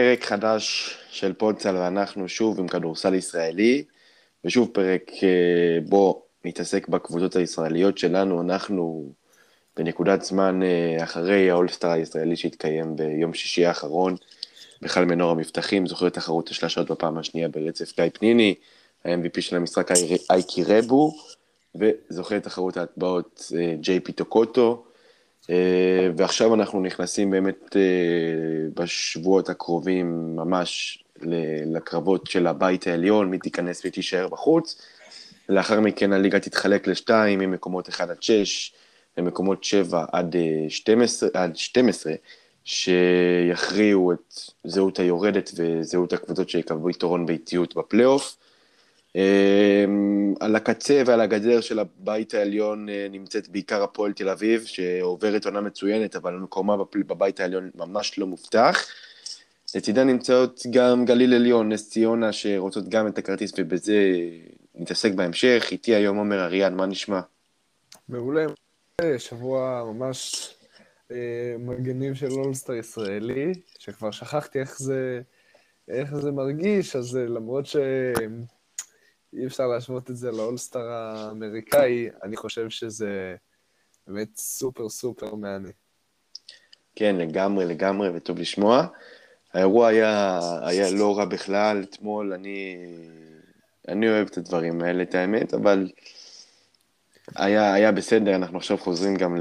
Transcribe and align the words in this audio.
פרק 0.00 0.24
חדש 0.24 0.96
של 1.10 1.32
פודסל 1.32 1.76
ואנחנו 1.76 2.28
שוב 2.28 2.60
עם 2.60 2.68
כדורסל 2.68 3.14
ישראלי, 3.14 3.84
ושוב 4.44 4.68
פרק 4.72 5.10
אה, 5.22 5.78
בו 5.88 6.22
נתעסק 6.44 6.88
בקבוצות 6.88 7.36
הישראליות 7.36 7.98
שלנו, 7.98 8.42
אנחנו 8.42 9.12
בנקודת 9.76 10.22
זמן 10.22 10.62
אה, 10.62 11.04
אחרי 11.04 11.50
האולסטאר 11.50 11.90
הישראלי 11.90 12.36
שהתקיים 12.36 12.96
ביום 12.96 13.34
שישי 13.34 13.66
האחרון, 13.66 14.16
בהיכל 14.82 15.04
מנורה 15.04 15.30
מבטחים, 15.30 15.86
זוכה 15.86 16.14
תחרות 16.14 16.48
השלשות 16.48 16.90
בפעם 16.90 17.18
השנייה 17.18 17.48
ברצף 17.48 17.96
גיא 17.96 18.10
פניני, 18.12 18.54
ה-MVP 19.04 19.40
של 19.40 19.56
המשחק 19.56 19.90
אייק 20.30 20.64
ירבו, 20.64 21.12
וזוכה 21.74 22.42
תחרות 22.42 22.76
ההטבעות 22.76 23.52
אה, 23.56 23.74
ג'יי 23.80 24.00
פי 24.00 24.12
טוקוטו, 24.12 24.84
אה, 24.84 24.89
ועכשיו 26.16 26.54
אנחנו 26.54 26.80
נכנסים 26.80 27.30
באמת 27.30 27.76
אה, 27.76 27.80
בשבועות 28.74 29.48
הקרובים 29.48 30.36
ממש 30.36 31.04
לקרבות 31.66 32.26
של 32.26 32.46
הבית 32.46 32.86
העליון, 32.86 33.30
מי 33.30 33.38
תיכנס 33.38 33.82
ותישאר 33.84 34.28
בחוץ. 34.28 34.82
לאחר 35.48 35.80
מכן 35.80 36.12
הליגה 36.12 36.40
תתחלק 36.40 36.86
לשתיים, 36.86 37.38
ממקומות 37.38 37.88
1 37.88 38.10
עד 38.10 38.22
6 38.22 38.72
למקומות 39.18 39.64
7 39.64 40.04
עד 40.12 40.36
12, 40.68 41.28
עד 41.34 41.56
12 41.56 42.12
שיכריעו 42.64 44.12
את 44.12 44.34
זהות 44.64 44.98
היורדת 44.98 45.50
וזהות 45.56 46.12
הקבוצות 46.12 46.50
שיקבלו 46.50 46.90
יתרון 46.90 47.26
באיטיות 47.26 47.76
בפלייאוף. 47.76 48.36
אמ, 49.16 50.34
על 50.40 50.56
הקצה 50.56 51.02
ועל 51.06 51.20
הגדר 51.20 51.60
של 51.60 51.78
הבית 51.78 52.34
העליון 52.34 52.88
אה, 52.88 53.06
נמצאת 53.10 53.48
בעיקר 53.48 53.82
הפועל 53.82 54.12
תל 54.12 54.28
אביב, 54.28 54.64
שעוברת 54.64 55.44
עונה 55.44 55.60
מצוינת, 55.60 56.16
אבל 56.16 56.34
מקומה 56.34 56.76
בבית 57.06 57.40
העליון 57.40 57.70
ממש 57.74 58.18
לא 58.18 58.26
מובטח. 58.26 58.86
לצידה 59.74 60.04
נמצאות 60.04 60.62
גם 60.70 61.04
גליל 61.04 61.34
עליון, 61.34 61.72
נס 61.72 61.90
ציונה, 61.90 62.32
שרוצות 62.32 62.88
גם 62.88 63.06
את 63.06 63.18
הכרטיס, 63.18 63.52
ובזה 63.56 63.98
נתעסק 64.74 65.12
בהמשך. 65.12 65.68
איתי 65.70 65.94
היום 65.94 66.16
עומר 66.16 66.44
אריאן, 66.44 66.74
מה 66.74 66.86
נשמע? 66.86 67.20
מעולה, 68.08 68.46
שבוע 69.18 69.84
ממש 69.92 70.48
אה, 71.10 71.54
מגנים 71.58 72.14
של 72.14 72.30
אולסטר 72.30 72.74
ישראלי, 72.74 73.52
שכבר 73.78 74.10
שכחתי 74.10 74.60
איך 74.60 74.78
זה, 74.78 75.20
איך 75.88 76.14
זה 76.14 76.30
מרגיש, 76.30 76.96
אז 76.96 77.16
אה, 77.16 77.26
למרות 77.26 77.66
ש... 77.66 77.76
אי 79.32 79.46
אפשר 79.46 79.66
להשוות 79.66 80.10
את 80.10 80.16
זה 80.16 80.30
לאולסטאר 80.30 80.88
האמריקאי, 80.90 82.08
אני 82.22 82.36
חושב 82.36 82.70
שזה 82.70 83.36
באמת 84.06 84.36
סופר 84.36 84.88
סופר 84.88 85.34
מהנה. 85.34 85.68
כן, 86.96 87.16
לגמרי, 87.16 87.66
לגמרי, 87.66 88.08
וטוב 88.14 88.38
לשמוע. 88.38 88.86
האירוע 89.52 89.88
היה, 89.88 90.40
היה 90.62 90.90
לא 90.90 91.18
רע 91.18 91.24
בכלל, 91.24 91.82
אתמול 91.82 92.32
אני, 92.32 92.76
אני 93.88 94.08
אוהב 94.08 94.26
את 94.26 94.38
הדברים 94.38 94.82
האלה, 94.82 95.02
את 95.02 95.14
האמת, 95.14 95.54
אבל 95.54 95.88
היה, 97.36 97.74
היה 97.74 97.92
בסדר, 97.92 98.34
אנחנו 98.34 98.58
עכשיו 98.58 98.78
חוזרים 98.78 99.16
גם 99.16 99.36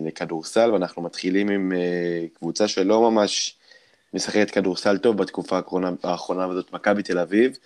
לכדורסל, 0.00 0.70
ואנחנו 0.72 1.02
מתחילים 1.02 1.48
עם 1.48 1.72
אה, 1.72 2.26
קבוצה 2.34 2.68
שלא 2.68 3.10
ממש 3.10 3.56
משחקת 4.14 4.50
כדורסל 4.50 4.98
טוב 4.98 5.16
בתקופה 5.16 5.56
האחרונה, 5.56 5.90
האחרונה 6.02 6.48
וזאת 6.48 6.72
מכבי 6.72 7.02
תל 7.02 7.18
אביב. 7.18 7.58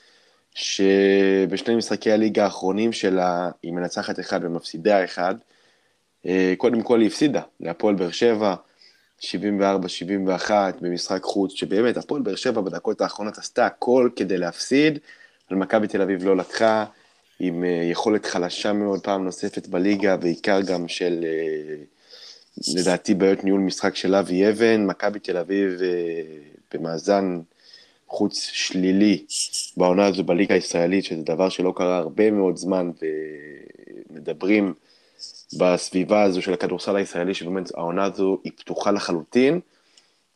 שבשני 0.57 1.77
משחקי 1.77 2.13
הליגה 2.13 2.45
האחרונים 2.45 2.93
שלה, 2.93 3.51
היא 3.63 3.73
מנצחת 3.73 4.21
אחד 4.21 4.41
ומפסידה 4.43 5.05
אחד. 5.05 5.35
אה, 6.27 6.55
קודם 6.59 6.83
כל 6.83 7.01
היא 7.01 7.07
הפסידה 7.07 7.43
להפועל 7.61 7.95
באר 7.95 8.11
שבע, 8.11 8.55
74-71 9.21 10.51
במשחק 10.81 11.23
חוץ, 11.23 11.53
שבאמת 11.53 11.97
הפועל 11.97 12.23
באר 12.23 12.35
שבע 12.35 12.61
בדקות 12.61 13.01
האחרונות 13.01 13.39
עשתה 13.39 13.67
הכל 13.67 14.11
כדי 14.17 14.37
להפסיד, 14.37 14.99
אבל 15.51 15.59
מכבי 15.59 15.89
תל 15.89 16.03
אביב 16.03 16.25
לא 16.25 16.37
לקחה, 16.37 16.85
עם 17.41 17.65
אה, 17.65 17.89
יכולת 17.91 18.27
חלשה 18.27 18.73
מאוד 18.73 19.01
פעם 19.01 19.25
נוספת 19.25 19.67
בליגה, 19.67 20.17
בעיקר 20.17 20.61
גם 20.61 20.89
של, 20.89 21.25
אה, 21.25 21.75
לדעתי, 22.75 23.15
בעיות 23.15 23.45
ניהול 23.45 23.61
משחק 23.61 23.97
של 23.97 24.15
אבי 24.15 24.49
אבן, 24.49 24.87
מכבי 24.87 25.19
תל 25.19 25.37
אביב 25.37 25.81
במאזן 26.75 27.41
חוץ 28.17 28.51
שלילי 28.53 29.25
בעונה 29.77 30.07
הזו 30.07 30.25
בליגה 30.25 30.55
הישראלית, 30.55 31.05
שזה 31.05 31.23
דבר 31.23 31.49
שלא 31.49 31.73
קרה 31.77 31.99
הרבה 31.99 32.31
מאוד 32.31 32.57
זמן, 32.57 32.91
ומדברים 34.11 34.75
בסביבה 35.59 36.23
הזו 36.23 36.43
של 36.43 36.53
הכדורסל 36.53 36.97
הישראלי, 36.97 37.35
שבאמת 37.35 37.75
העונה 37.75 38.05
הזו 38.05 38.39
היא 38.45 38.53
פתוחה 38.57 38.91
לחלוטין, 38.91 39.61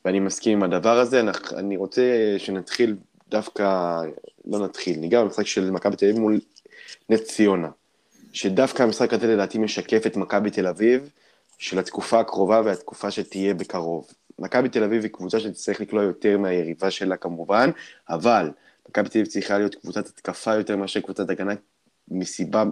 ואני 0.04 0.20
מסכים 0.20 0.52
עם 0.52 0.62
הדבר 0.62 0.98
הזה. 0.98 1.22
אני 1.56 1.76
רוצה 1.76 2.34
שנתחיל 2.38 2.96
דווקא, 3.28 4.00
לא 4.44 4.58
נתחיל, 4.58 4.98
ניגע 4.98 5.22
במשחק 5.22 5.46
של 5.46 5.70
מכבי 5.70 5.96
תל 5.96 6.06
אביב 6.06 6.18
מול 6.18 6.40
נס 7.08 7.22
ציונה, 7.22 7.68
שדווקא 8.32 8.82
המשחק 8.82 9.12
הזה 9.12 9.26
לדעתי 9.26 9.58
משקף 9.58 10.06
את 10.06 10.16
מכבי 10.16 10.50
תל 10.50 10.66
אביב 10.66 11.10
של 11.60 11.78
התקופה 11.78 12.20
הקרובה 12.20 12.62
והתקופה 12.64 13.10
שתהיה 13.10 13.54
בקרוב. 13.54 14.06
מכבי 14.38 14.68
תל 14.68 14.84
אביב 14.84 15.02
היא 15.02 15.10
קבוצה 15.10 15.40
שתצטרך 15.40 15.80
לקלוע 15.80 16.02
יותר 16.02 16.38
מהיריבה 16.38 16.90
שלה 16.90 17.16
כמובן, 17.16 17.70
אבל 18.08 18.50
מכבי 18.88 19.08
תל 19.08 19.18
אביב 19.18 19.30
צריכה 19.30 19.58
להיות 19.58 19.74
קבוצת 19.74 20.06
התקפה 20.06 20.54
יותר 20.54 20.76
מאשר 20.76 21.00
קבוצת 21.00 21.30
הגנה, 21.30 21.54
מסיבה 22.08 22.64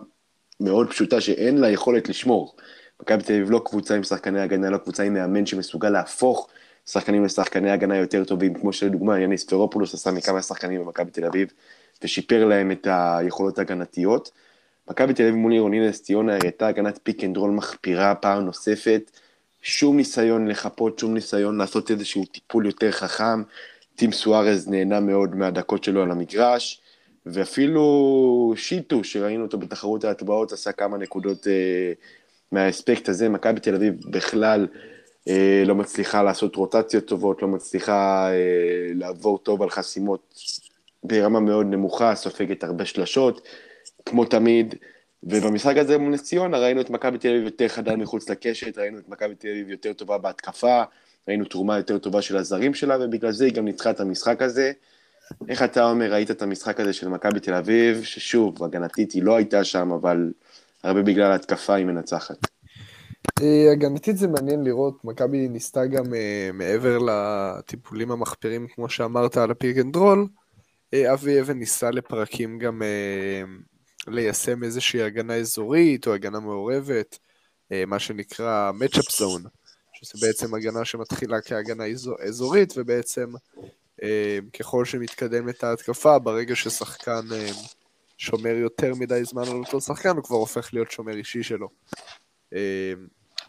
מאוד 0.60 0.91
פשוטה 0.91 1.21
שאין 1.21 1.59
לה 1.59 1.71
יכולת 1.71 2.09
לשמור. 2.09 2.56
מכבי 3.03 3.22
תל 3.22 3.32
אביב 3.32 3.50
לא 3.50 3.60
קבוצה 3.65 3.97
עם 3.97 4.03
שחקני 4.03 4.41
הגנה, 4.41 4.71
לא 4.71 4.78
קבוצה 4.78 5.03
עם 5.03 5.15
מאמן 5.15 5.47
שמסוגל 5.47 5.91
להפוך 5.91 6.49
שחקנים 6.87 7.25
לשחקני 7.25 7.70
הגנה 7.70 7.97
יותר 7.97 8.25
טובים, 8.25 8.55
כמו 8.55 8.72
שלדוגמה 8.72 9.20
יאניס 9.21 9.44
ספרופולוס 9.44 9.94
עשה 9.94 10.10
מכמה 10.10 10.43
שחקנים 10.43 10.81
במכבי 10.81 11.10
תל 11.10 11.25
אביב, 11.25 11.53
ושיפר 12.03 12.44
להם 12.44 12.72
את 12.72 12.87
היכולות 12.91 13.59
ההגנתיות. 13.59 14.31
מכבי 14.91 15.15
תל 15.15 15.22
אביב 15.22 15.34
מול 15.34 15.53
עירוני 15.53 15.88
נס 15.88 16.03
ציונה 16.03 16.37
הראתה 16.37 16.66
הגנת 16.66 16.99
pick 17.03 17.25
and 17.25 17.37
roll 17.37 17.50
מחפירה 17.50 18.15
פעם 18.15 18.44
נוספת, 18.44 19.10
שום 19.62 19.97
ניסיון 19.97 20.49
לחפות, 20.49 20.99
שום 20.99 21.15
ניסיון 21.15 21.59
לעשות 21.59 21.91
איזשהו 21.91 22.25
טיפול 22.25 22.66
יותר 22.66 22.91
חכם. 22.91 23.43
טים 23.97 24.12
סוארז 24.12 24.69
נהנה 24.69 25.00
מאוד 25.00 25.37
מהדקות 25.37 25.84
שלו 25.84 26.03
על 26.03 26.10
המגרש, 26.10 26.81
ואפילו 27.26 28.53
שיטו, 28.56 29.04
שראינו 29.04 29.44
אותו 29.44 29.59
בתחרות 29.59 30.04
ההטבעות, 30.04 30.53
עשה 30.53 30.72
כמה 30.72 30.99
נקודות 30.99 31.47
אה, 31.47 31.93
מהאספקט 32.53 33.09
הזה. 33.09 33.28
מכבי 33.28 33.60
תל 33.60 33.75
אביב 33.75 33.94
בכלל 34.10 34.66
אה, 35.28 35.62
לא 35.66 35.75
מצליחה 35.75 36.22
לעשות 36.22 36.56
רוטציות 36.56 37.05
טובות, 37.05 37.43
לא 37.43 37.49
מצליחה 37.49 38.28
אה, 38.31 38.91
לעבור 38.94 39.38
טוב 39.38 39.62
על 39.62 39.70
חסימות 39.70 40.34
ברמה 41.05 41.41
מאוד 41.41 41.66
נמוכה, 41.66 42.15
סופגת 42.15 42.65
הרבה 42.65 42.84
שלשות, 42.84 43.49
כמו 44.08 44.24
תמיד. 44.24 44.74
ובמשחק 45.22 45.76
הזה 45.76 45.98
מול 45.98 46.12
נס 46.12 46.22
ציונה 46.22 46.58
ראינו 46.58 46.80
את 46.80 46.91
מכבי 46.91 47.19
תל 47.19 47.28
אביב 47.28 47.42
יותר 47.42 47.69
חדה 47.69 47.96
מחוץ 47.96 48.28
לקשת, 48.30 48.78
ראינו 48.78 48.98
את 48.98 49.08
מכבי 49.08 49.34
תל 49.34 49.48
אביב 49.48 49.70
יותר 49.70 49.92
טובה 49.92 50.19
בהתקפה, 50.19 50.82
ראינו 51.28 51.44
תרומה 51.44 51.76
יותר 51.76 51.98
טובה 51.98 52.22
של 52.22 52.36
הזרים 52.36 52.74
שלה, 52.74 52.96
ובגלל 53.00 53.32
זה 53.32 53.44
היא 53.44 53.54
גם 53.54 53.64
ניצחה 53.64 53.91
את 53.91 54.00
המשחק 54.00 54.42
הזה. 54.42 54.72
איך 55.48 55.62
אתה 55.62 55.91
אומר, 55.91 56.12
ראית 56.12 56.30
את 56.30 56.42
המשחק 56.42 56.80
הזה 56.80 56.92
של 56.92 57.08
מכבי 57.08 57.41
תל 57.41 57.54
אביב, 57.54 58.02
ששוב, 58.02 58.64
הגנתית 58.64 59.12
היא 59.12 59.22
לא 59.22 59.36
הייתה 59.36 59.64
שם, 59.64 59.92
אבל 59.92 60.32
הרבה 60.82 61.02
בגלל 61.02 61.32
ההתקפה 61.32 61.75
היא 61.75 61.86
מנצחת. 61.86 62.36
אה, 63.42 63.72
הגנתית 63.72 64.16
זה 64.16 64.28
מעניין 64.28 64.64
לראות, 64.64 65.04
מכבי 65.04 65.48
ניסתה 65.48 65.86
גם 65.86 66.04
uh, 66.04 66.52
מעבר 66.52 66.98
לטיפולים 66.98 68.10
המחפירים, 68.10 68.66
כמו 68.75 68.88
שאמרת, 68.88 69.36
על 69.36 69.50
ה 69.50 69.56
pick 69.56 69.78
and 69.78 69.97
roll, 69.97 70.26
אבי 70.94 71.40
אבן 71.40 71.58
ניסה 71.58 71.90
לפרקים 71.90 72.58
גם 72.58 72.82
ליישם 74.10 74.64
איזושהי 74.64 75.02
הגנה 75.02 75.34
אזורית 75.34 76.06
או 76.06 76.14
הגנה 76.14 76.41
מעורבת, 76.41 77.19
אה, 77.72 77.84
מה 77.86 77.98
שנקרא 77.98 78.72
Matchup 78.80 79.10
Zone, 79.10 79.48
שזה 79.92 80.26
בעצם 80.26 80.54
הגנה 80.54 80.84
שמתחילה 80.84 81.41
כהגנה 81.41 81.84
אזורית, 82.28 82.74
ובעצם 82.76 83.30
אה, 84.02 84.38
ככל 84.58 84.84
שמתקדמת 84.84 85.64
ההתקפה, 85.64 86.19
ברגע 86.19 86.56
ששחקן 86.56 87.20
אה, 87.32 87.50
שומר 88.16 88.55
יותר 88.55 88.94
מדי 88.94 89.25
זמן 89.25 89.43
על 89.43 89.56
אותו 89.56 89.81
שחקן, 89.81 90.16
הוא 90.16 90.25
כבר 90.25 90.37
הופך 90.37 90.75
להיות 90.75 90.90
שומר 90.90 91.16
אישי 91.16 91.43
שלו. 91.43 91.69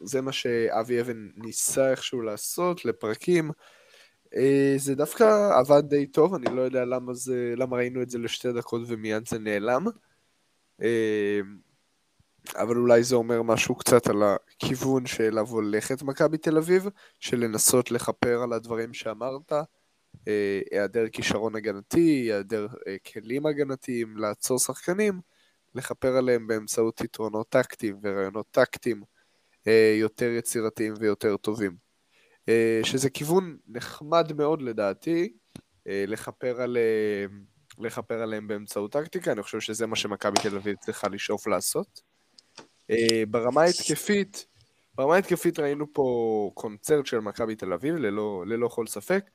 זה 0.04 0.22
מה 0.22 0.32
שאבי 0.32 1.02
אבן 1.02 1.30
ניסה 1.36 1.92
איכשהו 1.92 2.22
לעשות 2.22 2.86
לפרקים. 2.86 3.52
זה 4.78 4.96
דווקא 4.96 5.50
עבד 5.60 5.90
די 5.90 6.08
טוב, 6.08 6.34
אני 6.34 6.56
לא 6.56 6.62
יודע 6.62 6.86
למה, 6.86 7.14
זה, 7.14 7.54
למה 7.58 7.78
ראינו 7.78 8.02
את 8.02 8.10
זה 8.10 8.18
לשתי 8.18 8.54
דקות 8.54 8.82
ומיד 8.88 9.28
זה 9.28 9.40
נעלם. 9.40 9.86
אמ, 10.82 11.58
אבל 12.56 12.78
אולי 12.78 13.04
זה 13.04 13.16
אומר 13.16 13.42
משהו 13.42 13.76
קצת 13.76 14.08
על 14.08 14.24
הכיוון 14.24 15.06
שאליו 15.06 15.48
הולכת 15.48 16.02
מכבי 16.04 16.38
תל 16.38 16.58
אביב, 16.58 16.88
של 17.20 17.40
לנסות 17.40 17.92
לכפר 17.92 18.42
על 18.44 18.54
הדברים 18.54 18.94
שאמרת, 18.94 19.54
אה, 20.28 20.62
היעדר 20.72 21.08
כישרון 21.08 21.56
הגנתי, 21.56 22.00
היעדר 22.00 22.68
אה, 22.88 22.96
כלים 23.14 23.46
הגנתיים 23.46 24.18
לעצור 24.18 24.60
שחקנים, 24.60 25.22
לכפר 25.76 26.18
עליהם 26.18 26.48
באמצעות 26.48 27.02
יתרונות 27.02 27.50
טקטיים 27.50 28.00
ורעיונות 28.04 28.48
טקטיים 28.52 29.04
אה, 29.68 29.96
יותר 30.00 30.30
יצירתיים 30.30 30.94
ויותר 31.00 31.38
טובים. 31.38 31.90
שזה 32.84 33.10
כיוון 33.10 33.58
נחמד 33.68 34.34
מאוד 34.34 34.62
לדעתי, 34.62 35.34
לכפר, 35.86 36.62
על, 36.62 36.78
לכפר 37.80 38.22
עליהם 38.22 38.48
באמצעות 38.48 38.92
טקטיקה, 38.92 39.32
אני 39.32 39.44
חושב 39.44 39.60
שזה 39.60 39.88
מה 39.88 39.96
שמכבי 39.96 40.38
תל 40.42 40.56
אביב 40.56 40.76
צריכה 40.76 41.08
לשאוף 41.08 41.48
לעשות. 41.48 42.02
ברמה 43.30 43.62
ההתקפית, 43.62 44.46
ברמה 44.96 45.16
ההתקפית 45.16 45.60
ראינו 45.60 45.94
פה 45.94 46.52
קונצרט 46.54 47.06
של 47.06 47.20
מכבי 47.20 47.56
תל 47.56 47.74
אביב, 47.74 47.96
ללא, 47.96 48.44
ללא 48.48 48.68
כל 48.68 48.88
ספק. 48.88 49.30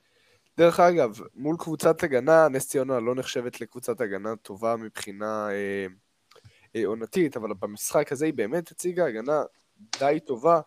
דרך 0.58 0.80
אגב, 0.80 1.18
מול 1.34 1.56
קבוצת 1.58 2.02
הגנה, 2.02 2.48
נס 2.48 2.68
ציונה 2.68 3.00
לא 3.00 3.14
נחשבת 3.14 3.60
לקבוצת 3.60 4.00
הגנה 4.00 4.36
טובה 4.36 4.76
מבחינה 4.76 5.48
אה, 5.50 5.86
אה, 6.76 6.86
עונתית, 6.86 7.36
אבל 7.36 7.50
במשחק 7.60 8.12
הזה 8.12 8.26
היא 8.26 8.34
באמת 8.34 8.70
הציגה 8.70 9.06
הגנה 9.06 9.42
די 9.98 10.18
טובה, 10.26 10.60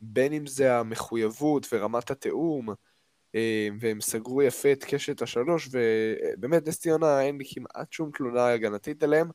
בין 0.00 0.32
אם 0.32 0.46
זה 0.46 0.78
המחויבות 0.78 1.66
ורמת 1.72 2.10
התיאום, 2.10 2.70
אה, 2.70 2.74
והם 3.80 4.00
סגרו 4.00 4.42
יפה 4.42 4.72
את 4.72 4.84
קשת 4.84 5.22
השלוש, 5.22 5.68
ובאמת 5.72 6.68
נס 6.68 6.80
ציונה 6.80 7.22
אין 7.22 7.38
לי 7.38 7.44
כמעט 7.54 7.92
שום 7.92 8.10
תלונה 8.14 8.48
הגנתית 8.48 9.02
עליהם. 9.02 9.30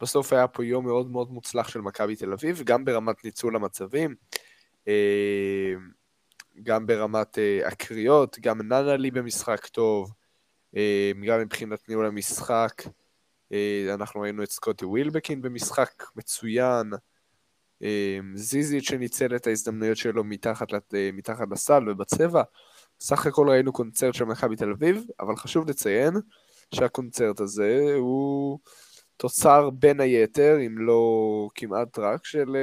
בסוף 0.00 0.32
היה 0.32 0.48
פה 0.48 0.64
יום 0.64 0.84
מאוד 0.84 1.10
מאוד 1.10 1.30
מוצלח 1.30 1.68
של 1.68 1.80
מכבי 1.80 2.16
תל 2.16 2.32
אביב, 2.32 2.62
גם 2.64 2.84
ברמת 2.84 3.24
ניצול 3.24 3.56
המצבים. 3.56 4.14
אה, 4.88 5.74
גם 6.62 6.86
ברמת 6.86 7.38
uh, 7.38 7.66
הקריאות, 7.66 8.38
גם 8.40 8.62
ננה 8.62 8.96
לי 8.96 9.10
במשחק 9.10 9.66
טוב, 9.66 10.12
גם 11.26 11.40
מבחינת 11.40 11.88
ניהול 11.88 12.06
המשחק. 12.06 12.82
אנחנו 13.94 14.20
ראינו 14.20 14.42
את 14.42 14.50
סקוטי 14.50 14.84
ווילבקין 14.84 15.42
במשחק 15.42 16.04
מצוין, 16.16 16.90
זיזית 18.34 18.84
שניצל 18.84 19.36
את 19.36 19.46
ההזדמנויות 19.46 19.96
שלו 19.96 20.24
מתחת, 20.24 20.68
מתחת 21.12 21.48
לסל 21.50 21.88
ובצבע. 21.88 22.42
סך 23.00 23.26
הכל 23.26 23.48
ראינו 23.48 23.72
קונצרט 23.72 24.14
של 24.14 24.24
מכבי 24.24 24.56
תל 24.56 24.70
אביב, 24.70 25.04
אבל 25.20 25.36
חשוב 25.36 25.70
לציין 25.70 26.14
שהקונצרט 26.74 27.40
הזה 27.40 27.94
הוא 27.96 28.58
תוצר 29.16 29.70
בין 29.70 30.00
היתר, 30.00 30.56
אם 30.66 30.78
לא 30.78 31.48
כמעט 31.54 31.98
רק, 31.98 32.24
של 32.24 32.56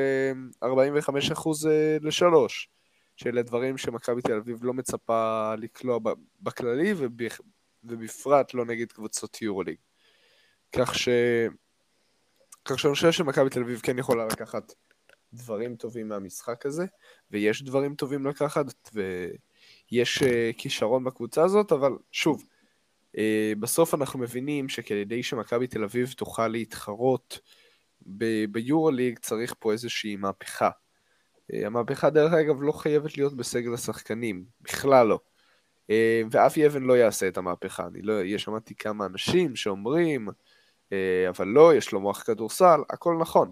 45% 0.63 0.67
ל-3. 2.01 2.23
שאלה 3.15 3.41
דברים 3.41 3.77
שמכבי 3.77 4.21
תל 4.21 4.37
אביב 4.37 4.63
לא 4.63 4.73
מצפה 4.73 5.53
לקלוע 5.57 5.99
בכללי, 6.41 6.93
ובפרט 7.83 8.53
לא 8.53 8.65
נגד 8.65 8.91
קבוצות 8.91 9.41
יורוליג. 9.41 9.77
כך 10.71 10.95
ש... 10.95 11.09
כך 12.65 12.79
שאני 12.79 12.93
חושב 12.93 13.11
שמכבי 13.11 13.49
תל 13.49 13.61
אביב 13.61 13.79
כן 13.83 13.99
יכולה 13.99 14.25
לקחת 14.25 14.73
דברים 15.33 15.75
טובים 15.75 16.07
מהמשחק 16.07 16.65
הזה, 16.65 16.85
ויש 17.31 17.63
דברים 17.63 17.95
טובים 17.95 18.25
לקחת, 18.25 18.65
ויש 18.93 19.37
uh, 19.93 20.53
כישרון 20.57 21.03
בקבוצה 21.03 21.43
הזאת, 21.43 21.71
אבל 21.71 21.91
שוב, 22.11 22.43
uh, 23.15 23.19
בסוף 23.59 23.93
אנחנו 23.93 24.19
מבינים 24.19 24.69
שכדי 24.69 25.23
שמכבי 25.23 25.67
תל 25.67 25.83
אביב 25.83 26.13
תוכל 26.17 26.47
להתחרות 26.47 27.39
ביורוליג 28.49 29.19
צריך 29.19 29.53
פה 29.59 29.71
איזושהי 29.71 30.15
מהפכה. 30.15 30.69
אה, 31.53 31.65
המהפכה 31.65 32.09
דרך 32.09 32.33
אגב 32.33 32.61
לא 32.61 32.71
חייבת 32.71 33.17
להיות 33.17 33.33
בסגל 33.33 33.73
השחקנים, 33.73 34.45
בכלל 34.61 35.07
לא. 35.07 35.19
אה, 35.89 36.21
ואבי 36.31 36.67
אבן 36.67 36.83
לא 36.83 36.97
יעשה 36.97 37.27
את 37.27 37.37
המהפכה. 37.37 37.87
אני 37.87 38.01
לא, 38.01 38.23
יש 38.23 38.43
שמעתי 38.43 38.75
כמה 38.75 39.05
אנשים 39.05 39.55
שאומרים, 39.55 40.29
אה, 40.91 41.25
אבל 41.29 41.47
לא, 41.47 41.75
יש 41.75 41.91
לו 41.91 41.99
מוח 41.99 42.23
כדורסל, 42.23 42.79
הכל 42.89 43.17
נכון. 43.19 43.51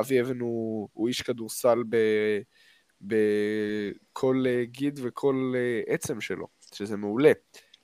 אבי 0.00 0.20
אבן 0.20 0.40
הוא, 0.40 0.88
הוא 0.92 1.08
איש 1.08 1.22
כדורסל 1.22 1.82
ב, 1.88 1.96
בכל 3.04 4.44
גיד 4.62 5.00
וכל 5.02 5.54
עצם 5.86 6.20
שלו, 6.20 6.46
שזה 6.74 6.96
מעולה. 6.96 7.32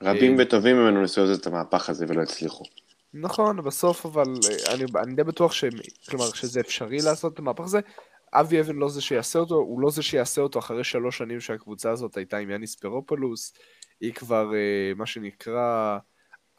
רבים 0.03 0.37
וטובים 0.39 0.77
ממנו 0.77 1.03
ניסו 1.03 1.21
לעשות 1.21 1.41
את 1.41 1.47
המהפך 1.47 1.91
הזה 1.91 2.07
ולא 2.09 2.23
הצליחו. 2.23 2.65
נכון, 3.15 3.63
בסוף 3.65 4.07
אבל 4.07 4.25
אני, 4.75 4.85
אני 5.03 5.15
די 5.15 5.25
בטוח 5.25 5.53
ש, 5.53 5.65
כלומר, 6.09 6.33
שזה 6.33 6.61
אפשרי 6.61 6.99
לעשות 7.05 7.35
את 7.35 7.39
המהפך 7.39 7.65
הזה, 7.65 7.81
אבי 8.33 8.61
אבן 8.61 8.77
לא 8.77 8.89
זה 8.89 9.01
שיעשה 9.01 9.39
אותו, 9.39 9.55
הוא 9.55 9.81
לא 9.81 9.91
זה 9.91 10.03
שיעשה 10.03 10.41
אותו 10.41 10.59
אחרי 10.59 10.85
שלוש 10.85 11.19
שנים 11.19 11.41
שהקבוצה 11.41 11.91
הזאת 11.91 12.17
הייתה 12.17 12.37
עם 12.37 12.51
יאניס 12.51 12.75
פרופולוס, 12.75 13.53
היא 14.01 14.13
כבר 14.13 14.53
מה 14.97 15.07
שנקרא 15.07 15.99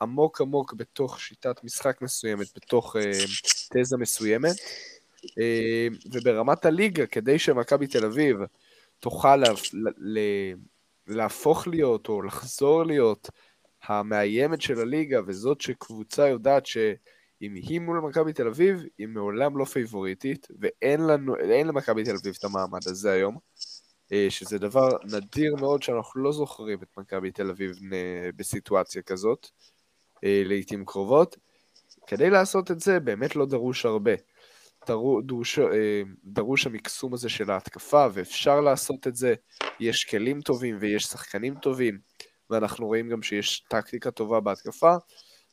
עמוק 0.02 0.42
עמוק 0.42 0.74
בתוך 0.74 1.20
שיטת 1.20 1.64
משחק 1.64 2.02
מסוימת, 2.02 2.48
בתוך 2.56 2.96
תזה 3.74 3.98
מסוימת, 3.98 4.56
וברמת 6.12 6.66
הליגה, 6.66 7.06
כדי 7.06 7.40
שמכבי 7.40 7.88
תל 7.88 8.06
אביב 8.06 8.38
תוכל 9.00 9.36
לה, 9.36 9.48
לה, 9.98 10.22
להפוך 11.08 11.68
להיות 11.68 12.10
או 12.10 12.22
לחזור 12.22 12.84
להיות 12.84 13.30
המאיימת 13.84 14.62
של 14.62 14.80
הליגה, 14.80 15.20
וזאת 15.26 15.62
שקבוצה 15.62 16.28
יודעת 16.28 16.66
ש... 16.66 16.78
אם 17.42 17.54
היא 17.56 17.80
מול 17.80 18.00
מכבי 18.00 18.34
תל 18.34 18.48
אביב, 18.48 18.84
היא 18.98 19.08
מעולם 19.08 19.58
לא 19.58 19.66
פייבוריטית, 19.66 20.48
ואין 20.60 21.02
לנו, 21.02 21.36
למכבי 21.36 22.04
תל 22.04 22.16
אביב 22.22 22.36
את 22.40 22.44
המעמד 22.44 22.80
הזה 22.86 23.12
היום, 23.12 23.38
אה, 24.12 24.28
שזה 24.30 24.58
דבר 24.58 24.90
נדיר 25.04 25.56
מאוד 25.56 25.84
שאנחנו 25.84 26.24
לא 26.24 26.32
זוכרים 26.32 26.80
את 26.84 26.98
מכבי 26.98 27.32
תל 27.32 27.50
אביב 27.50 27.72
בסיטואציה 28.36 29.02
כזאת, 29.02 29.48
אה, 30.24 30.42
לעיתים 30.46 30.86
קרובות. 30.86 31.38
כדי 32.08 32.30
לעשות 32.30 32.72
את 32.72 32.80
זה 32.80 33.00
באמת 33.00 33.36
לא 33.36 33.46
דרוש 33.46 33.86
הרבה. 33.86 34.12
דרוש, 35.26 35.60
אה, 35.60 36.02
דרוש 36.24 36.68
המקסום 36.68 37.14
הזה 37.14 37.30
של 37.30 37.52
ההתקפה, 37.52 38.08
ואפשר 38.14 38.62
לעשות 38.62 39.08
את 39.08 39.16
זה. 39.16 39.34
יש 39.80 40.06
כלים 40.06 40.42
טובים 40.42 40.78
ויש 40.80 41.04
שחקנים 41.04 41.56
טובים, 41.56 42.00
ואנחנו 42.50 42.88
רואים 42.88 43.10
גם 43.10 43.22
שיש 43.22 43.60
טקטיקה 43.60 44.12
טובה 44.12 44.40
בהתקפה. 44.40 44.96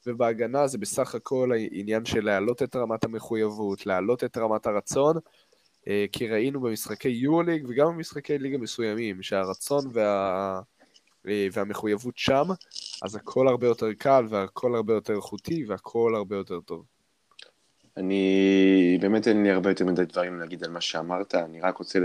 ובהגנה 0.06 0.66
זה 0.66 0.78
בסך 0.78 1.14
הכל 1.14 1.52
העניין 1.52 2.04
של 2.04 2.24
להעלות 2.24 2.62
את 2.62 2.76
רמת 2.76 3.04
המחויבות, 3.04 3.86
להעלות 3.86 4.24
את 4.24 4.36
רמת 4.36 4.66
הרצון, 4.66 5.16
אה, 5.88 6.04
כי 6.12 6.28
ראינו 6.28 6.60
במשחקי 6.60 7.08
יורו-ליג 7.08 7.66
וגם 7.68 7.86
במשחקי 7.86 8.38
ליגה 8.38 8.58
מסוימים, 8.58 9.22
שהרצון 9.22 9.84
וה... 9.92 10.60
אה, 11.28 11.48
והמחויבות 11.52 12.18
שם, 12.18 12.44
אז 13.02 13.14
הכל 13.14 13.48
הרבה 13.48 13.66
יותר 13.66 13.92
קל 13.98 14.26
והכל 14.30 14.74
הרבה 14.74 14.94
יותר 14.94 15.16
איכותי 15.16 15.64
והכל 15.68 16.14
הרבה 16.14 16.36
יותר 16.36 16.60
טוב. 16.60 16.84
אני, 17.98 18.98
באמת 19.00 19.28
אין 19.28 19.42
לי 19.42 19.50
הרבה 19.50 19.70
יותר 19.70 19.84
מדי 19.84 20.04
דברים 20.04 20.40
להגיד 20.40 20.64
על 20.64 20.70
מה 20.70 20.80
שאמרת, 20.80 21.34
אני 21.34 21.60
רק 21.60 21.78
רוצה 21.78 21.98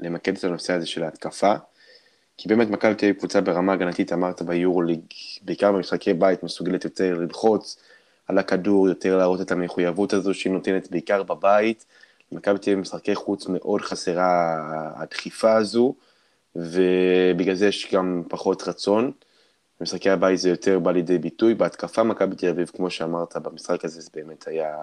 למקד 0.00 0.36
את 0.36 0.44
הנושא 0.44 0.72
הזה 0.72 0.86
של 0.86 1.02
ההתקפה. 1.02 1.54
כי 2.36 2.48
באמת 2.48 2.70
מכבי 2.70 2.94
תהיה 2.94 3.14
קבוצה 3.14 3.40
ברמה 3.40 3.72
הגנתית, 3.72 4.12
אמרת 4.12 4.42
ביורוליג, 4.42 5.00
בעיקר 5.42 5.72
במשחקי 5.72 6.14
בית, 6.14 6.42
מסוגלת 6.42 6.84
יותר 6.84 7.18
ללחוץ 7.18 7.76
על 8.26 8.38
הכדור, 8.38 8.88
יותר 8.88 9.16
להראות 9.16 9.40
את 9.40 9.52
המחויבות 9.52 10.12
הזו 10.12 10.34
שהיא 10.34 10.52
נותנת 10.52 10.90
בעיקר 10.90 11.22
בבית. 11.22 11.86
מכבי 12.32 12.58
תהיה 12.58 12.76
במשחקי 12.76 13.14
חוץ 13.14 13.46
מאוד 13.48 13.80
חסרה 13.80 14.56
הדחיפה 14.96 15.56
הזו, 15.56 15.94
ובגלל 16.56 17.54
זה 17.54 17.66
יש 17.66 17.94
גם 17.94 18.22
פחות 18.28 18.68
רצון. 18.68 19.12
במשחקי 19.80 20.10
הבית 20.10 20.38
זה 20.38 20.48
יותר 20.48 20.78
בא 20.78 20.92
לידי 20.92 21.18
ביטוי. 21.18 21.54
בהתקפה 21.54 22.02
מכבי 22.02 22.36
תל 22.36 22.48
אביב, 22.48 22.70
כמו 22.76 22.90
שאמרת, 22.90 23.36
במשחק 23.36 23.84
הזה 23.84 24.00
זה 24.00 24.10
באמת 24.14 24.48
היה 24.48 24.76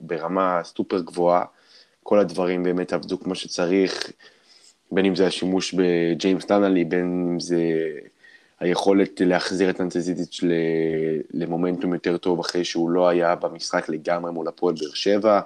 ברמה 0.00 0.60
סופר 0.64 1.00
גבוהה. 1.00 1.44
כל 2.02 2.18
הדברים 2.18 2.62
באמת 2.62 2.92
עבדו 2.92 3.20
כמו 3.20 3.34
שצריך. 3.34 4.10
בין 4.92 5.04
אם 5.04 5.14
זה 5.14 5.26
השימוש 5.26 5.74
בג'יימס 5.74 6.44
נאנלי, 6.44 6.84
בין 6.84 7.00
אם 7.00 7.40
זה 7.40 7.60
היכולת 8.60 9.20
להחזיר 9.20 9.70
את 9.70 9.80
אנטה 9.80 10.02
זיזיץ' 10.02 10.40
למומנטום 11.34 11.94
יותר 11.94 12.16
טוב 12.16 12.40
אחרי 12.40 12.64
שהוא 12.64 12.90
לא 12.90 13.08
היה 13.08 13.34
במשחק 13.34 13.88
לגמרי 13.88 14.32
מול 14.32 14.48
הפועל 14.48 14.74
באר 14.80 14.94
שבע. 14.94 15.40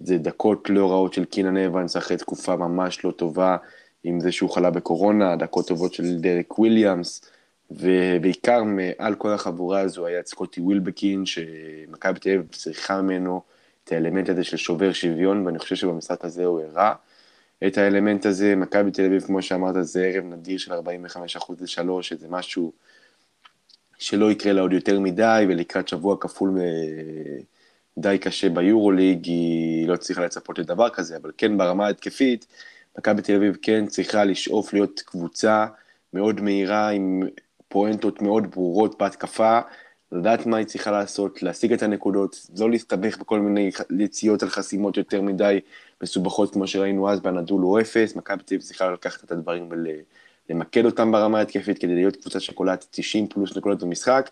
זה 0.00 0.18
דקות 0.18 0.70
לא 0.70 0.90
רעות 0.90 1.12
של 1.12 1.24
קינן 1.24 1.56
אוונס 1.56 1.96
אחרי 1.96 2.16
תקופה 2.16 2.56
ממש 2.56 3.04
לא 3.04 3.10
טובה, 3.10 3.56
עם 4.04 4.20
זה 4.20 4.32
שהוא 4.32 4.50
חלה 4.50 4.70
בקורונה, 4.70 5.36
דקות 5.36 5.68
טובות 5.68 5.94
של 5.94 6.18
דרק 6.18 6.58
וויליאמס, 6.58 7.24
ובעיקר 7.70 8.62
מעל 8.62 9.14
כל 9.14 9.32
החבורה 9.32 9.80
הזו 9.80 10.06
היה 10.06 10.22
סקוטי 10.26 10.60
ווילבקין, 10.60 11.26
שמכבי 11.26 12.20
תל 12.20 12.30
אביב 12.30 12.48
צריכה 12.52 13.02
ממנו 13.02 13.42
את 13.84 13.92
האלמנט 13.92 14.28
הזה 14.28 14.44
של 14.44 14.56
שובר 14.56 14.92
שוויון, 14.92 15.46
ואני 15.46 15.58
חושב 15.58 15.76
שבמשחק 15.76 16.24
הזה 16.24 16.44
הוא 16.44 16.60
הראה. 16.60 16.94
את 17.66 17.78
האלמנט 17.78 18.26
הזה, 18.26 18.56
מכבי 18.56 18.90
תל 18.90 19.04
אביב, 19.04 19.22
כמו 19.22 19.42
שאמרת, 19.42 19.74
זה 19.80 20.04
ערב 20.04 20.24
נדיר 20.24 20.58
של 20.58 20.72
45% 20.72 20.76
ל-3, 21.60 22.02
שזה 22.02 22.28
משהו 22.30 22.72
שלא 23.98 24.30
יקרה 24.32 24.52
לה 24.52 24.60
עוד 24.60 24.72
יותר 24.72 25.00
מדי, 25.00 25.46
ולקראת 25.48 25.88
שבוע 25.88 26.16
כפול 26.20 26.58
די 27.98 28.18
קשה 28.18 28.48
ביורוליג, 28.48 29.26
היא 29.26 29.88
לא 29.88 29.96
צריכה 29.96 30.24
לצפות 30.24 30.58
לדבר 30.58 30.88
כזה, 30.88 31.16
אבל 31.16 31.30
כן 31.38 31.58
ברמה 31.58 31.86
ההתקפית, 31.86 32.46
מכבי 32.98 33.22
תל 33.22 33.36
אביב 33.36 33.56
כן 33.62 33.86
צריכה 33.86 34.24
לשאוף 34.24 34.72
להיות 34.72 35.02
קבוצה 35.06 35.66
מאוד 36.12 36.40
מהירה, 36.40 36.88
עם 36.88 37.22
פואנטות 37.74 38.22
מאוד 38.22 38.50
ברורות 38.50 38.98
בהתקפה, 38.98 39.60
לדעת 40.12 40.46
מה 40.46 40.56
היא 40.56 40.66
צריכה 40.66 40.90
לעשות, 40.90 41.42
להשיג 41.42 41.72
את 41.72 41.82
הנקודות, 41.82 42.46
לא 42.58 42.70
להסתבך 42.70 43.18
בכל 43.18 43.40
מיני 43.40 43.70
יציאות 43.98 44.42
על 44.42 44.48
חסימות 44.48 44.96
יותר 44.96 45.22
מדי 45.22 45.60
מסובכות 46.02 46.52
כמו 46.52 46.66
שראינו 46.66 47.10
אז 47.10 47.20
בנדול 47.20 47.64
או 47.64 47.80
אפס, 47.80 48.16
מכבי 48.16 48.42
תל 48.42 48.54
אביב 48.54 48.60
צריכה 48.60 48.90
לקחת 48.90 49.24
את 49.24 49.32
הדברים 49.32 49.68
למקד 50.50 50.84
אותם 50.84 51.12
ברמה 51.12 51.38
ההתקפית 51.38 51.78
כדי 51.78 51.94
להיות 51.94 52.16
קבוצה 52.16 52.40
שקולעת 52.40 52.86
90 52.90 53.26
פלוס 53.26 53.56
נקודות 53.56 53.82
במשחק, 53.82 54.30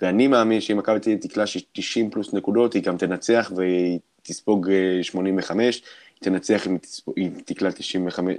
ואני 0.00 0.26
מאמין 0.26 0.60
שאם 0.60 0.76
מכבי 0.76 1.00
תל 1.00 1.10
אביב 1.10 1.20
תקלע 1.22 1.44
90 1.72 2.10
פלוס 2.10 2.32
נקודות, 2.32 2.72
היא 2.74 2.82
גם 2.82 2.96
תנצח 2.96 3.52
והיא 3.56 3.98
תספוג 4.22 4.70
85, 5.02 5.80
אה, 5.80 5.88
היא 6.14 6.22
תנצח 6.22 6.66
אם 6.66 6.76
היא 7.16 7.30
תקלע 7.44 7.70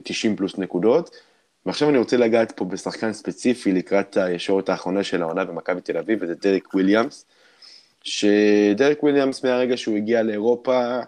90 0.04 0.36
פלוס 0.36 0.58
נקודות. 0.58 1.35
ועכשיו 1.66 1.90
אני 1.90 1.98
רוצה 1.98 2.18
לגעת 2.18 2.52
פה 2.52 2.66
בשחקן 2.66 3.14
ספציפי 3.14 3.72
לקראת 3.72 4.18
הישורת 4.18 4.70
האחרונה 4.70 5.04
של 5.04 5.22
העונה 5.22 5.46
במכבי 5.46 5.82
תל 5.82 5.98
אביב, 5.98 6.20
וזה 6.22 6.36
דריק 6.36 6.74
וויליאמס. 6.74 7.26
שדריק 8.04 9.04
וויליאמס 9.04 9.44
מהרגע 9.44 9.78
שהוא 9.78 9.98
הגיע 9.98 10.24
לאירופה, 10.24 11.00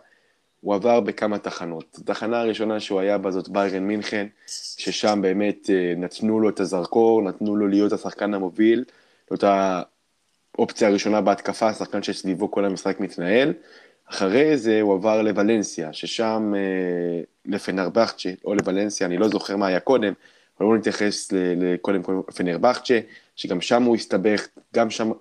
הוא 0.61 0.75
עבר 0.75 0.99
בכמה 0.99 1.37
תחנות. 1.37 1.97
התחנה 2.01 2.39
הראשונה 2.39 2.79
שהוא 2.79 2.99
היה 2.99 3.17
בה 3.17 3.31
זאת 3.31 3.49
ביירן 3.49 3.83
מינכן, 3.83 4.27
ששם 4.77 5.19
באמת 5.21 5.69
אה, 5.69 5.93
נתנו 5.97 6.39
לו 6.39 6.49
את 6.49 6.59
הזרקור, 6.59 7.21
נתנו 7.21 7.55
לו 7.55 7.67
להיות 7.67 7.93
השחקן 7.93 8.33
המוביל, 8.33 8.83
זאת 9.29 9.43
האופציה 10.55 10.87
הראשונה 10.87 11.21
בהתקפה, 11.21 11.67
השחקן 11.67 12.03
שסביבו 12.03 12.51
כל 12.51 12.65
המשחק 12.65 12.99
מתנהל. 12.99 13.53
אחרי 14.05 14.57
זה 14.57 14.81
הוא 14.81 14.93
עבר 14.93 15.21
לוולנסיה, 15.21 15.93
ששם 15.93 16.53
אה, 16.55 17.21
לפנרבכצ'ה, 17.45 18.29
או 18.45 18.55
לוולנסיה, 18.55 19.07
אני 19.07 19.17
לא 19.17 19.27
זוכר 19.27 19.55
מה 19.55 19.67
היה 19.67 19.79
קודם, 19.79 20.13
אבל 20.59 20.67
בואו 20.67 20.77
נתייחס 20.77 21.31
קודם 21.81 22.03
כל 22.03 22.21
לפנרבכצ'ה, 22.29 22.99
שגם 23.35 23.61
שם 23.61 23.83
הוא 23.83 23.95
הסתבך, 23.95 24.47
גם 24.75 24.89
שם 24.89 25.11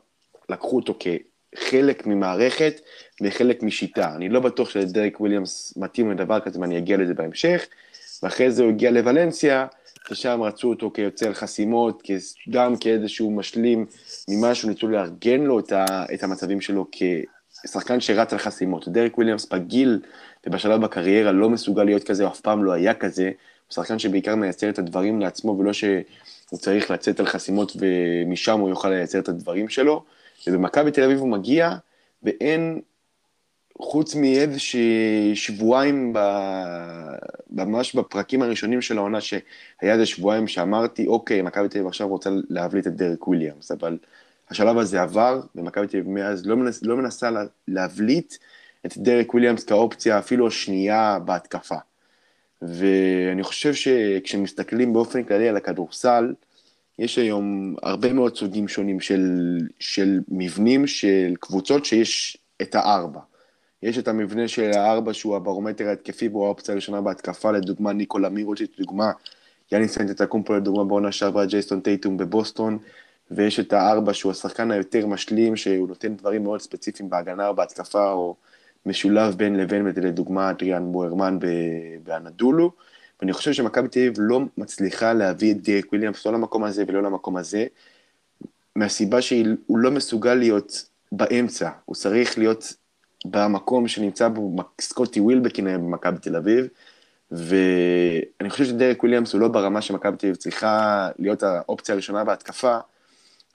לקחו 0.49 0.77
אותו 0.77 0.99
כחלק 1.55 2.07
ממערכת 2.07 2.81
וחלק 3.23 3.63
משיטה. 3.63 4.15
אני 4.17 4.29
לא 4.29 4.41
בטוח 4.41 4.71
שדרק 4.71 5.21
וויליאמס 5.21 5.75
מתאים 5.77 6.11
לדבר 6.11 6.41
כזה, 6.41 6.61
ואני 6.61 6.79
אגיע 6.79 6.97
לזה 6.97 7.15
בהמשך. 7.15 7.67
ואחרי 8.23 8.51
זה 8.51 8.63
הוא 8.63 8.71
הגיע 8.71 8.91
לוולנסיה, 8.91 9.67
ושם 10.11 10.43
רצו 10.43 10.69
אותו 10.69 10.91
כיוצר 10.95 11.33
חסימות, 11.33 12.03
גם 12.51 12.77
כאיזשהו 12.77 13.31
משלים 13.31 13.87
ממשהו, 14.29 14.69
ניסו 14.69 14.89
לארגן 14.89 15.41
לו 15.41 15.61
את 16.15 16.23
המצבים 16.23 16.61
שלו 16.61 16.87
כשחקן 16.93 18.01
שרץ 18.01 18.33
על 18.33 18.39
חסימות. 18.39 18.89
דרק 18.89 19.19
וויליאמס 19.19 19.47
בגיל 19.47 20.01
ובשלב 20.47 20.81
בקריירה 20.81 21.33
לא 21.33 21.51
מסוגל 21.51 21.85
להיות 21.85 22.05
כזה, 22.05 22.25
הוא 22.25 22.33
אף 22.33 22.41
פעם 22.41 22.65
לא 22.65 22.73
היה 22.73 22.95
כזה. 22.95 23.31
הוא 23.67 23.75
שחקן 23.75 23.99
שבעיקר 23.99 24.35
מייצר 24.35 24.71
את 24.71 24.79
הדברים 24.79 25.21
לעצמו, 25.21 25.59
ולא 25.59 25.73
שהוא 25.73 26.59
צריך 26.59 26.91
לצאת 26.91 27.21
על 27.21 27.27
חסימות 27.27 27.77
ומשם 27.77 28.61
הוא 28.61 28.69
יוכל 28.69 28.89
לייצר 28.89 29.19
את 29.19 29.29
הדברים 29.29 29.69
שלו. 29.69 30.05
ובמכבי 30.47 30.91
תל 30.91 31.03
אביב 31.03 31.19
הוא 31.19 31.29
מגיע, 31.29 31.71
ואין, 32.23 32.81
חוץ 33.79 34.15
מאיזה 34.15 34.59
שבועיים, 35.35 36.13
ב... 36.13 36.19
ממש 37.51 37.95
בפרקים 37.95 38.43
הראשונים 38.43 38.83
של 38.83 38.99
העונה, 38.99 39.21
שהיה 39.21 39.43
איזה 39.83 40.07
שבועיים 40.07 40.49
שאמרתי, 40.49 41.07
אוקיי, 41.07 41.43
מכבי 41.43 41.69
תל 41.69 41.79
אביב 41.79 41.89
עכשיו 41.89 42.09
רוצה 42.09 42.31
להבליט 42.49 42.87
את 42.87 42.97
דרק 42.97 43.29
וויליאמס, 43.29 43.71
אבל 43.71 43.99
השלב 44.51 44.79
הזה 44.79 45.03
עבר, 45.03 45.41
ומכבי 45.55 45.87
תל 45.87 45.97
אביב 45.97 46.11
מאז 46.11 46.47
לא, 46.47 46.57
מנס, 46.57 46.83
לא 46.83 46.97
מנסה 46.97 47.31
להבליט 47.69 48.35
את 48.87 48.99
דרק 48.99 49.35
וויליאמס 49.35 49.65
כאופציה 49.65 50.19
אפילו 50.19 50.47
השנייה 50.47 51.19
בהתקפה. 51.25 51.77
ואני 52.63 53.43
חושב 53.43 53.75
שכשמסתכלים 53.75 54.93
באופן 54.93 55.25
כללי 55.25 55.49
על 55.49 55.57
הכדורסל, 55.57 56.35
יש 56.99 57.19
היום 57.19 57.77
הרבה 57.83 58.13
מאוד 58.13 58.37
סוגים 58.37 58.69
שונים 58.69 59.01
של, 59.01 59.59
של 59.79 60.21
מבנים 60.29 60.87
של 60.87 61.35
קבוצות 61.41 61.85
שיש 61.85 62.39
את 62.63 62.75
הארבע. 62.75 63.21
יש 63.83 63.99
את 63.99 64.09
המבנה 64.09 64.49
של 64.49 64.71
הארבע 64.75 65.15
שהוא 65.15 65.37
הברומטר 65.37 65.89
ההתקפי 65.89 66.29
בו 66.29 66.47
האופציה 66.47 66.73
הראשונה 66.73 67.01
בהתקפה, 67.01 67.51
לדוגמה 67.51 67.93
ניקולה 67.93 68.29
מירוצ'יץ', 68.29 68.71
לדוגמה 68.79 69.13
יאני 69.73 69.89
סנטטקומפו, 69.89 70.55
לדוגמה 70.55 70.85
בעונה 70.85 71.13
שעברה 71.13 71.47
ג'ייסטון 71.47 71.81
טייטום 71.81 72.17
בבוסטון, 72.17 72.79
ויש 73.31 73.61
את 73.61 73.73
הארבע 73.73 74.15
שהוא 74.15 74.33
השחקן 74.33 74.71
היותר 74.71 75.07
משלים, 75.07 75.57
שהוא 75.57 75.89
נותן 75.89 76.17
דברים 76.17 76.43
מאוד 76.43 76.61
ספציפיים 76.61 77.11
בהגנה 77.11 77.49
או 77.49 77.55
בהתקפה, 77.55 78.13
או 78.13 78.37
משולב 78.87 79.35
בין 79.35 79.57
לבין, 79.57 79.87
לדוגמה 79.87 80.51
אדריאן 80.51 80.93
מורמן 80.93 81.39
באנאדולו. 82.03 82.73
ואני 83.21 83.33
חושב 83.33 83.53
שמכבי 83.53 83.89
תל 83.89 83.99
אביב 83.99 84.15
לא 84.19 84.41
מצליחה 84.59 85.13
להביא 85.13 85.53
את 85.53 85.61
דרק 85.63 85.87
וויליאמס 85.93 86.27
לא 86.27 86.33
למקום 86.33 86.65
הזה 86.65 86.85
ולא 86.87 87.03
למקום 87.03 87.37
הזה, 87.37 87.67
מהסיבה 88.77 89.23
שהוא 89.23 89.79
לא 89.79 89.91
מסוגל 89.91 90.35
להיות 90.35 90.89
באמצע, 91.13 91.71
הוא 91.85 91.97
צריך 91.97 92.39
להיות 92.39 92.75
במקום 93.25 93.89
שנמצא 93.89 94.29
בו 94.29 94.57
סקוטי 94.81 95.21
ווילבקין 95.21 95.65
במכבי 95.65 96.19
תל 96.19 96.37
אביב, 96.37 96.67
ואני 97.31 98.51
חושב 98.51 98.65
שדרק 98.65 99.03
וויליאמס 99.03 99.33
הוא 99.33 99.41
לא 99.41 99.49
ברמה 99.49 99.83
שמכבי 99.83 100.17
תל 100.17 100.27
אביב 100.27 100.37
צריכה 100.37 101.09
להיות 101.19 101.43
האופציה 101.43 101.93
הראשונה 101.93 102.25
בהתקפה, 102.25 102.79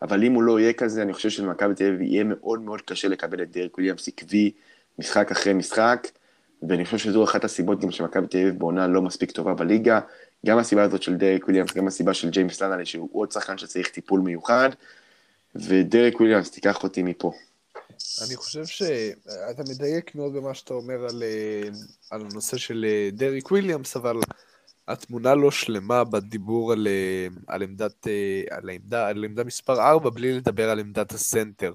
אבל 0.02 0.24
אם 0.24 0.34
הוא 0.34 0.44
לא 0.44 0.60
יהיה 0.60 0.74
כזה, 0.74 1.02
אני 1.02 1.14
חושב 1.14 1.30
שלמכבי 1.30 1.76
תל 1.76 1.84
אביב 1.84 2.02
יהיה 2.02 2.24
מאוד 2.24 2.62
מאוד 2.62 2.82
קשה 2.82 3.08
לקבל 3.08 3.42
את 3.42 3.52
דרק 3.52 3.78
וויליאמס 3.78 4.08
עקבי 4.08 4.52
משחק 5.00 5.32
אחרי 5.32 5.54
משחק, 5.54 6.08
ואני 6.70 6.86
חושב 6.86 6.98
שזו 6.98 7.24
אחת 7.24 7.44
הסיבות 7.44 7.82
גם 7.82 7.92
שמכבי 7.92 8.28
תל 8.28 8.38
אביב 8.38 8.60
בעונה 8.60 8.88
לא 8.88 9.02
מספיק 9.02 9.32
טובה 9.32 9.54
בליגה, 9.54 10.00
גם 10.46 10.58
הסיבה 10.58 10.84
הזאת 10.84 11.04
של 11.04 11.16
דרק 11.16 11.44
וויליאמס, 11.44 11.74
גם 11.74 11.88
הסיבה 11.88 12.14
של 12.14 12.30
ג'יימס 12.30 12.62
נאנלי, 12.62 12.86
שהוא 12.86 13.10
עוד 13.14 13.32
שחקן 13.32 13.58
שצריך 13.58 13.90
טיפול 13.90 14.20
מיוחד, 14.22 14.70
ודרק 15.56 16.20
וויליאמס, 16.20 16.52
תיקח 16.52 16.84
אותי 16.84 17.04
מפה. 17.04 17.32
אני 18.28 18.36
חושב 18.36 18.66
שאתה 18.66 19.64
מדייק 19.70 20.16
מאוד 20.16 20.34
במה 20.34 20.54
שאתה 20.54 20.74
אומר 20.74 21.06
על, 21.10 21.24
אה, 21.24 21.70
על 22.12 22.22
הנושא 22.22 22.58
של 22.58 22.86
אה, 22.88 23.10
דרק 23.13 23.51
וויליאמס, 23.52 23.96
אבל 23.96 24.16
התמונה 24.88 25.36
לא 25.36 25.52
שלמה 25.52 26.04
בדיבור 26.04 26.72
על, 26.72 26.88
אה, 26.88 27.28
על, 27.48 27.62
עמדת, 27.62 28.08
על, 28.50 28.70
העמדה, 28.70 29.08
על 29.08 29.24
עמדה 29.24 29.44
מספר 29.44 29.82
4, 29.82 30.10
בלי 30.10 30.34
לדבר 30.34 30.70
על 30.70 30.80
עמדת 30.80 31.12
הסנטר. 31.12 31.74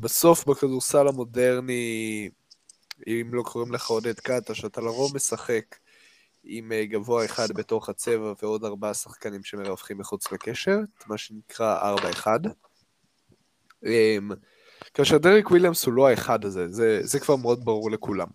בסוף 0.00 0.46
בכדורסל 0.46 1.08
המודרני, 1.08 2.30
אם 3.06 3.30
לא 3.32 3.42
קוראים 3.42 3.72
לך 3.72 3.86
עודד 3.86 4.20
קאטה, 4.20 4.54
שאתה 4.54 4.80
לרוב 4.80 5.16
משחק 5.16 5.76
עם 6.44 6.72
אה, 6.72 6.86
גבוה 6.86 7.24
אחד 7.24 7.48
בתוך 7.54 7.88
הצבע 7.88 8.32
ועוד 8.42 8.64
ארבעה 8.64 8.94
שחקנים 8.94 9.44
שמרווחים 9.44 9.98
מחוץ 9.98 10.32
לקשר, 10.32 10.78
מה 11.06 11.18
שנקרא 11.18 11.96
4-1. 12.24 12.26
אמ, 13.86 14.30
כאשר 14.94 15.18
דריק 15.18 15.50
וויליאמס 15.50 15.84
הוא 15.84 15.94
לא 15.94 16.08
האחד 16.08 16.44
הזה, 16.44 16.68
זה, 16.68 17.00
זה 17.02 17.20
כבר 17.20 17.36
מאוד 17.36 17.64
ברור 17.64 17.90
לכולם. 17.90 18.28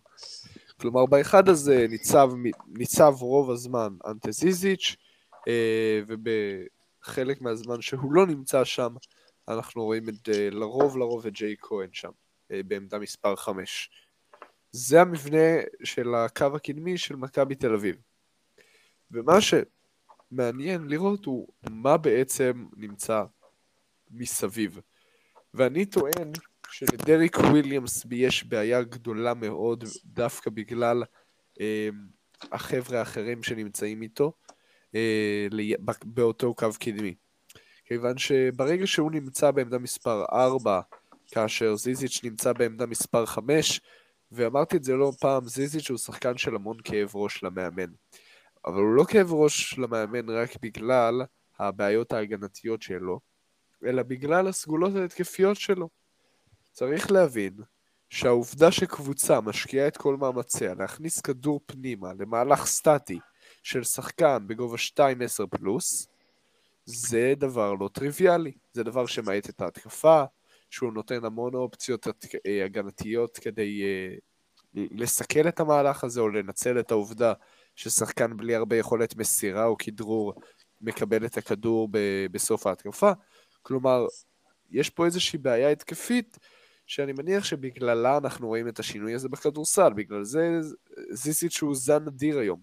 כלומר, 0.81 1.05
באחד 1.05 1.49
הזה 1.49 1.85
ניצב, 1.89 2.31
ניצב 2.67 3.13
רוב 3.19 3.51
הזמן 3.51 3.93
אנטה 4.07 4.31
זיזיץ', 4.31 4.95
אה, 5.47 6.01
ובחלק 6.07 7.41
מהזמן 7.41 7.81
שהוא 7.81 8.13
לא 8.13 8.27
נמצא 8.27 8.63
שם, 8.63 8.95
אנחנו 9.47 9.83
רואים 9.83 10.09
את, 10.09 10.29
אה, 10.29 10.49
לרוב 10.49 10.97
לרוב 10.97 11.25
את 11.25 11.33
ג'יי 11.33 11.55
כהן 11.59 11.89
שם, 11.93 12.11
בעמדה 12.49 12.99
מספר 12.99 13.35
5. 13.35 13.89
זה 14.71 15.01
המבנה 15.01 15.61
של 15.83 16.15
הקו 16.15 16.55
הקדמי 16.55 16.97
של 16.97 17.15
מכבי 17.15 17.55
תל 17.55 17.73
אביב. 17.73 17.95
ומה 19.11 19.37
שמעניין 19.41 20.87
לראות 20.87 21.25
הוא 21.25 21.47
מה 21.69 21.97
בעצם 21.97 22.65
נמצא 22.77 23.23
מסביב. 24.11 24.79
ואני 25.53 25.85
טוען 25.85 26.31
שלדריק 26.71 27.37
וויליאמס 27.37 28.05
יש 28.11 28.43
בעיה 28.43 28.83
גדולה 28.83 29.33
מאוד 29.33 29.83
דווקא 30.05 30.49
בגלל 30.49 31.03
אה, 31.61 31.89
החבר'ה 32.51 32.99
האחרים 32.99 33.43
שנמצאים 33.43 34.01
איתו 34.01 34.33
אה, 34.95 35.47
באותו 36.05 36.53
קו 36.53 36.69
קדמי. 36.79 37.15
כיוון 37.85 38.17
שברגע 38.17 38.87
שהוא 38.87 39.11
נמצא 39.11 39.51
בעמדה 39.51 39.77
מספר 39.77 40.25
4, 40.31 40.81
כאשר 41.27 41.75
זיזיץ' 41.75 42.23
נמצא 42.23 42.53
בעמדה 42.53 42.85
מספר 42.85 43.25
5, 43.25 43.81
ואמרתי 44.31 44.77
את 44.77 44.83
זה 44.83 44.95
לא 44.95 45.11
פעם, 45.19 45.47
זיזיץ' 45.47 45.89
הוא 45.89 45.97
שחקן 45.97 46.37
של 46.37 46.55
המון 46.55 46.77
כאב 46.83 47.15
ראש 47.15 47.43
למאמן. 47.43 47.91
אבל 48.65 48.81
הוא 48.81 48.95
לא 48.95 49.03
כאב 49.03 49.33
ראש 49.33 49.77
למאמן 49.77 50.29
רק 50.29 50.49
בגלל 50.61 51.21
הבעיות 51.59 52.13
ההגנתיות 52.13 52.81
שלו, 52.81 53.19
אלא 53.85 54.03
בגלל 54.03 54.47
הסגולות 54.47 54.95
ההתקפיות 54.95 55.57
שלו. 55.57 55.89
צריך 56.71 57.11
להבין 57.11 57.53
שהעובדה 58.09 58.71
שקבוצה 58.71 59.41
משקיעה 59.41 59.87
את 59.87 59.97
כל 59.97 60.17
מאמציה 60.17 60.73
להכניס 60.73 61.21
כדור 61.21 61.59
פנימה 61.65 62.13
למהלך 62.19 62.65
סטטי 62.65 63.19
של 63.63 63.83
שחקן 63.83 64.47
בגובה 64.47 64.77
2-10 64.77 65.47
פלוס, 65.47 66.07
זה 66.85 67.33
דבר 67.37 67.73
לא 67.73 67.89
טריוויאלי. 67.93 68.51
זה 68.73 68.83
דבר 68.83 69.05
שמאט 69.05 69.49
את 69.49 69.61
ההתקפה, 69.61 70.23
שהוא 70.69 70.93
נותן 70.93 71.25
המון 71.25 71.55
אופציות 71.55 72.07
אה, 72.47 72.65
הגנתיות 72.65 73.37
כדי 73.37 73.83
אה, 73.83 74.15
לסכל 74.73 75.47
את 75.47 75.59
המהלך 75.59 76.03
הזה 76.03 76.21
או 76.21 76.29
לנצל 76.29 76.79
את 76.79 76.91
העובדה 76.91 77.33
ששחקן 77.75 78.37
בלי 78.37 78.55
הרבה 78.55 78.77
יכולת 78.77 79.15
מסירה 79.15 79.65
או 79.65 79.77
כדרור 79.77 80.33
מקבל 80.81 81.25
את 81.25 81.37
הכדור 81.37 81.89
בסוף 82.31 82.67
ההתקפה. 82.67 83.11
כלומר, 83.61 84.05
יש 84.71 84.89
פה 84.89 85.05
איזושהי 85.05 85.39
בעיה 85.39 85.69
התקפית 85.69 86.37
שאני 86.85 87.13
מניח 87.13 87.43
שבגללה 87.43 88.17
אנחנו 88.17 88.47
רואים 88.47 88.67
את 88.67 88.79
השינוי 88.79 89.13
הזה 89.13 89.29
בכדורסל, 89.29 89.93
בגלל 89.93 90.23
זה 90.23 90.59
זיזיץ' 91.11 91.51
שהוא 91.51 91.75
זן 91.75 92.07
אדיר 92.07 92.39
היום. 92.39 92.59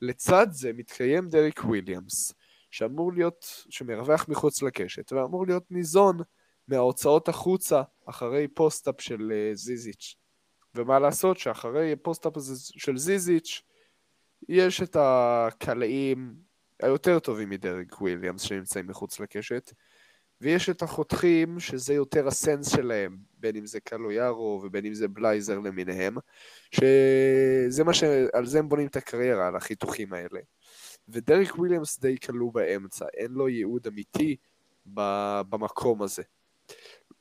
לצד 0.00 0.46
זה 0.50 0.72
מתקיים 0.72 1.28
דרק 1.28 1.64
וויליאמס, 1.64 2.32
שאמור 2.70 3.12
להיות, 3.12 3.64
שמרווח 3.70 4.28
מחוץ 4.28 4.62
לקשת, 4.62 5.12
ואמור 5.12 5.46
להיות 5.46 5.70
ניזון 5.70 6.18
מההוצאות 6.68 7.28
החוצה 7.28 7.82
אחרי 8.06 8.48
post-up 8.48 9.00
של 9.00 9.32
uh, 9.32 9.56
זיזיץ'. 9.56 10.16
ומה 10.74 10.98
לעשות 10.98 11.38
שאחרי 11.38 11.96
post-up 11.96 12.32
של 12.56 12.96
זיזיץ', 12.96 13.62
יש 14.48 14.82
את 14.82 14.96
הקלעים 15.00 16.34
היותר 16.82 17.18
טובים 17.18 17.50
מדרק 17.50 18.00
וויליאמס 18.00 18.42
שנמצאים 18.42 18.86
מחוץ 18.86 19.20
לקשת, 19.20 19.72
ויש 20.40 20.70
את 20.70 20.82
החותכים 20.82 21.60
שזה 21.60 21.94
יותר 21.94 22.28
ה 22.28 22.35
sense 22.35 22.68
שלהם, 22.68 23.18
בין 23.34 23.56
אם 23.56 23.66
זה 23.66 23.80
קלויארו 23.80 24.60
ובין 24.64 24.86
אם 24.86 24.94
זה 24.94 25.08
בלייזר 25.08 25.58
למיניהם, 25.58 26.16
שזה 26.70 27.84
מה 27.84 27.94
ש... 27.94 28.02
על 28.32 28.46
זה 28.46 28.58
הם 28.58 28.68
בונים 28.68 28.86
את 28.86 28.96
הקריירה, 28.96 29.46
על 29.46 29.56
החיתוכים 29.56 30.12
האלה. 30.12 30.40
ודרק 31.08 31.58
וויליאמס 31.58 32.00
די 32.00 32.18
כלוא 32.18 32.52
באמצע, 32.52 33.06
אין 33.14 33.30
לו 33.30 33.48
ייעוד 33.48 33.86
אמיתי 33.86 34.36
במקום 34.86 36.02
הזה. 36.02 36.22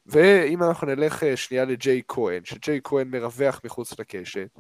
ואם 0.06 0.64
אנחנו 0.64 0.88
נלך 0.88 1.24
אה, 1.24 1.38
שנייה 1.38 1.66
לג'יי 1.66 2.02
כהן, 2.08 2.46
שג'יי 2.46 2.80
כהן 2.84 3.08
מרווח 3.08 3.62
מחוץ 3.64 4.00
לקשת, 4.00 4.60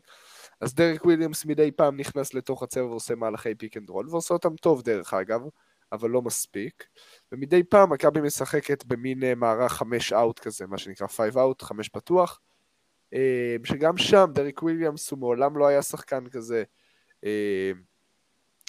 אז 0.61 0.75
דרק 0.75 1.05
וויליאמס 1.05 1.45
מדי 1.45 1.71
פעם 1.71 1.97
נכנס 1.97 2.33
לתוך 2.33 2.63
הצבע 2.63 2.85
ועושה 2.85 3.15
מהלכי 3.15 3.55
pick 3.55 3.77
and 3.77 3.89
roll, 3.89 4.09
ועושה 4.09 4.33
אותם 4.33 4.55
טוב 4.55 4.81
דרך 4.81 5.13
אגב, 5.13 5.41
אבל 5.91 6.09
לא 6.09 6.21
מספיק. 6.21 6.83
ומדי 7.31 7.63
פעם 7.63 7.93
מכבי 7.93 8.21
משחקת 8.21 8.85
במין 8.85 9.23
אה, 9.23 9.35
מערך 9.35 9.73
חמש 9.73 10.13
out 10.13 10.39
כזה, 10.39 10.67
מה 10.67 10.77
שנקרא 10.77 11.07
five 11.07 11.37
out, 11.37 11.61
חמש 11.61 11.89
פתוח, 11.89 12.39
אה, 13.13 13.55
שגם 13.63 13.97
שם 13.97 14.25
דרק 14.33 14.63
וויליאמס 14.63 15.11
הוא 15.11 15.19
מעולם 15.19 15.57
לא 15.57 15.67
היה 15.67 15.81
שחקן 15.81 16.29
כזה, 16.29 16.63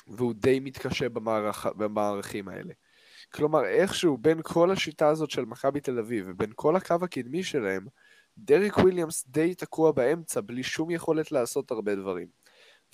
והוא 0.08 0.34
די 0.34 0.60
מתקשה 0.60 1.08
במערך, 1.08 1.66
במערכים 1.66 2.48
האלה. 2.48 2.72
כלומר, 3.34 3.64
איכשהו 3.64 4.18
בין 4.18 4.40
כל 4.42 4.70
השיטה 4.70 5.08
הזאת 5.08 5.30
של 5.30 5.44
מכבי 5.44 5.80
תל 5.80 5.98
אביב 5.98 6.26
ובין 6.28 6.52
כל 6.54 6.76
הקו 6.76 6.96
הקדמי 7.02 7.42
שלהם, 7.42 7.86
דרק 8.38 8.78
וויליאמס 8.78 9.24
די 9.26 9.54
תקוע 9.54 9.92
באמצע 9.92 10.40
בלי 10.40 10.62
שום 10.62 10.90
יכולת 10.90 11.32
לעשות 11.32 11.70
הרבה 11.70 11.94
דברים. 11.94 12.26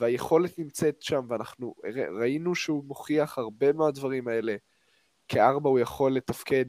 והיכולת 0.01 0.59
נמצאת 0.59 1.03
שם, 1.03 1.21
ואנחנו 1.29 1.75
ראינו 2.21 2.55
שהוא 2.55 2.85
מוכיח 2.85 3.39
הרבה 3.39 3.73
מהדברים 3.73 4.29
האלה. 4.29 4.57
כארבע 5.29 5.69
הוא 5.69 5.79
יכול 5.79 6.13
לתפקד. 6.13 6.65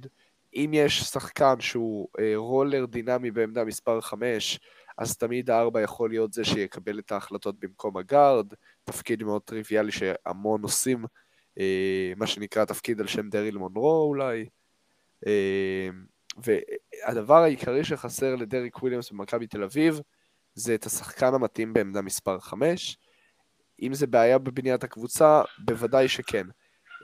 אם 0.56 0.72
יש 0.74 1.02
שחקן 1.02 1.60
שהוא 1.60 2.08
אה, 2.20 2.34
רולר 2.36 2.86
דינמי 2.86 3.32
בעמדה 3.32 3.66
מספר 3.66 4.02
5, 4.02 4.60
אז 4.98 5.18
תמיד 5.18 5.50
הארבע 5.50 5.82
יכול 5.82 6.10
להיות 6.10 6.34
זה 6.34 6.46
שיקבל 6.46 7.00
את 7.00 7.12
ההחלטות 7.12 7.60
במקום 7.60 7.98
הגארד, 7.98 8.54
תפקיד 8.86 9.24
מאוד 9.24 9.42
טריוויאלי 9.42 9.92
שהמון 9.92 10.62
עושים 10.62 11.06
אה, 11.60 12.14
מה 12.18 12.28
שנקרא 12.28 12.66
תפקיד 12.66 13.02
על 13.02 13.08
שם 13.08 13.30
דריל 13.30 13.58
מונרו 13.58 14.06
אולי. 14.10 14.46
אה, 15.28 15.90
והדבר 16.38 17.36
העיקרי 17.36 17.84
שחסר 17.84 18.36
לדריק 18.36 18.82
וויליאמס 18.82 19.12
במכבי 19.12 19.48
תל 19.48 19.64
אביב 19.64 20.00
זה 20.54 20.76
את 20.76 20.86
השחקן 20.86 21.34
המתאים 21.34 21.74
בעמדה 21.74 22.02
מספר 22.02 22.40
5. 22.40 22.98
אם 23.82 23.94
זה 23.94 24.08
בעיה 24.08 24.38
בבניית 24.38 24.84
הקבוצה, 24.84 25.42
בוודאי 25.60 26.08
שכן. 26.08 26.48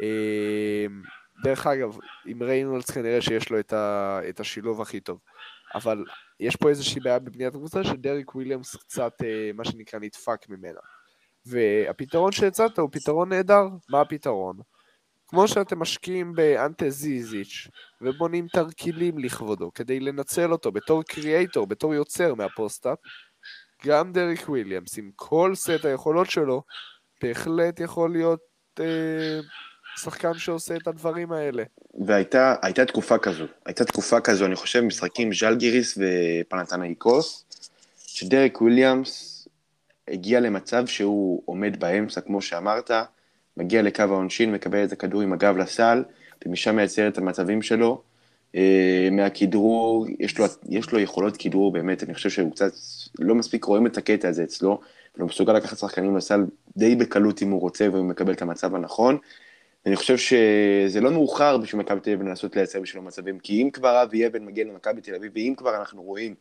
אה, 0.01 0.85
דרך 1.43 1.67
אגב, 1.67 1.97
עם 2.25 2.43
ריינולדס 2.43 2.91
כנראה 2.91 3.21
שיש 3.21 3.50
לו 3.50 3.59
את, 3.59 3.73
ה, 3.73 4.19
את 4.29 4.39
השילוב 4.39 4.81
הכי 4.81 5.00
טוב. 5.00 5.19
אבל 5.75 6.05
יש 6.39 6.55
פה 6.55 6.69
איזושהי 6.69 7.01
בעיה 7.01 7.19
בבניית 7.19 7.55
הקבוצה 7.55 7.83
שדריק 7.83 8.35
וויליאמס 8.35 8.75
קצת, 8.75 9.13
מה 9.53 9.65
שנקרא, 9.65 10.00
נדפק 10.00 10.50
ממנה. 10.50 10.79
והפתרון 11.45 12.31
שהצעת 12.31 12.79
הוא 12.79 12.89
פתרון 12.91 13.29
נהדר. 13.29 13.67
מה 13.89 14.01
הפתרון? 14.01 14.57
כמו 15.27 15.48
שאתם 15.48 15.79
משקיעים 15.79 16.33
באנטה 16.33 16.89
זיזיץ' 16.89 17.67
ובונים 18.01 18.48
תרגילים 18.48 19.17
לכבודו 19.17 19.74
כדי 19.74 20.00
לנצל 20.00 20.51
אותו 20.51 20.71
בתור 20.71 21.03
creator, 21.03 21.67
בתור 21.67 21.93
יוצר 21.93 22.33
מה 22.33 22.46
post-up, 22.46 22.97
גם 23.86 24.13
דריק 24.13 24.49
וויליאמס 24.49 24.97
עם 24.97 25.12
כל 25.15 25.51
סט 25.56 25.86
היכולות 25.86 26.30
שלו, 26.30 26.63
בהחלט 27.23 27.80
יכול 27.80 28.12
להיות 28.12 28.39
אה, 28.80 29.39
שחקן 29.97 30.34
שעושה 30.34 30.75
את 30.75 30.88
הדברים 30.88 31.32
האלה. 31.32 31.63
והייתה 32.06 32.86
תקופה 32.88 33.17
כזו, 33.17 33.45
הייתה 33.65 33.86
תקופה 33.86 34.21
כזו, 34.21 34.45
אני 34.45 34.56
חושב, 34.56 34.82
משחקים 34.82 35.34
ז'לגיריס 35.34 35.97
ופנתנאיקוס, 35.97 37.45
שדריק 38.08 38.62
וויליאמס 38.62 39.31
הגיע 40.12 40.39
למצב 40.39 40.88
שהוא 40.88 41.43
עומד 41.45 41.80
באמצע, 41.80 42.21
כמו 42.21 42.41
שאמרת, 42.41 42.91
מגיע 43.58 43.82
לקו 43.82 44.04
העונשין, 44.04 44.52
מקבל 44.52 44.84
את 44.84 44.91
הכדור 44.91 45.21
עם 45.21 45.34
הגב 45.34 45.58
לסל, 45.58 46.04
ומשם 46.45 46.76
מייצר 46.76 47.08
את 47.08 47.17
המצבים 47.17 47.62
שלו. 47.62 48.02
אה, 48.56 49.10
מהכדרור, 49.12 50.08
יש 50.19 50.39
לו, 50.39 50.45
יש 50.69 50.91
לו 50.91 51.00
יכולות 51.00 51.38
כדרור 51.38 51.71
באמת, 51.71 52.04
אני 52.04 52.13
חושב 52.13 52.30
שהוא 52.30 52.52
קצת, 52.52 52.71
לא 53.19 53.36
מספיק 53.36 53.63
רואים 53.63 53.86
את 53.86 53.97
הקטע 53.97 54.30
הזה 54.30 54.43
אצלו, 54.43 54.80
והוא 55.17 55.28
מסוגל 55.28 55.54
לקחת 55.54 55.78
שחקנים 55.78 56.17
לסל 56.17 56.45
די 56.78 56.95
בקלות 56.95 57.41
אם 57.41 57.52
הוא 57.52 57.62
רוצה 57.62 57.88
והוא 57.91 58.06
מקבל 58.06 58.34
את 58.34 58.41
המצב 58.41 58.76
הנכון. 58.76 59.17
אני 59.86 59.95
חושב 59.95 60.17
שזה 60.17 61.02
לא 61.02 61.12
מאוחר 61.12 61.58
בשביל 61.58 61.82
מכבי 61.82 62.00
תל 62.00 62.10
אביב 62.10 62.28
לנסות 62.28 62.56
לייצר 62.56 62.80
בשבילו 62.82 63.04
מצבים, 63.04 63.39
כי 63.39 63.62
אם 63.62 63.69
כבר 63.69 64.04
אבי 64.04 64.28
אבן 64.28 64.45
מגיע 64.45 64.65
למכבי 64.65 65.02
תל 65.02 65.15
אביב, 65.15 65.32
ואם 65.36 65.54
כבר 65.58 65.76
אנחנו 65.76 66.04
רואים 66.04 66.36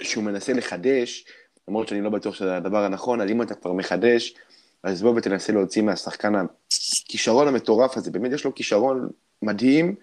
שהוא 0.00 0.24
מנסה 0.24 0.52
לחדש, 0.52 1.24
למרות 1.68 1.88
שאני 1.88 2.00
לא 2.00 2.10
בטוח 2.10 2.34
שזה 2.34 2.56
הדבר 2.56 2.84
הנכון, 2.84 3.20
אז 3.20 3.30
אם 3.30 3.42
אתה 3.42 3.54
כבר 3.54 3.72
מחדש, 3.72 4.34
אז 4.82 5.02
בוא 5.02 5.14
ותנסה 5.16 5.52
להוציא 5.52 5.82
מהשחקן 5.82 6.34
הכישרון 6.34 7.48
המטורף 7.48 7.96
הזה, 7.96 8.10
באמת 8.10 8.32
יש 8.32 8.44
לו 8.44 8.54
כישרון 8.54 9.08
מדהים, 9.42 9.94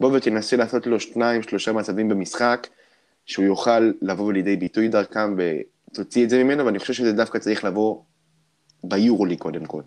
בוא 0.00 0.16
ותנסה 0.16 0.56
לעשות 0.56 0.86
לו 0.86 1.00
שניים, 1.00 1.42
שלושה 1.42 1.72
מצבים 1.72 2.08
במשחק, 2.08 2.66
שהוא 3.26 3.44
יוכל 3.44 3.92
לבוא 4.02 4.32
לידי 4.32 4.56
ביטוי 4.56 4.88
דרכם 4.88 5.36
ותוציא 5.38 6.24
את 6.24 6.30
זה 6.30 6.44
ממנו, 6.44 6.66
ואני 6.66 6.78
חושב 6.78 6.92
שזה 6.92 7.12
דווקא 7.12 7.38
צריך 7.38 7.64
לבוא 7.64 8.02
ביורולי 8.84 9.36
קודם 9.36 9.64
כל. 9.64 9.82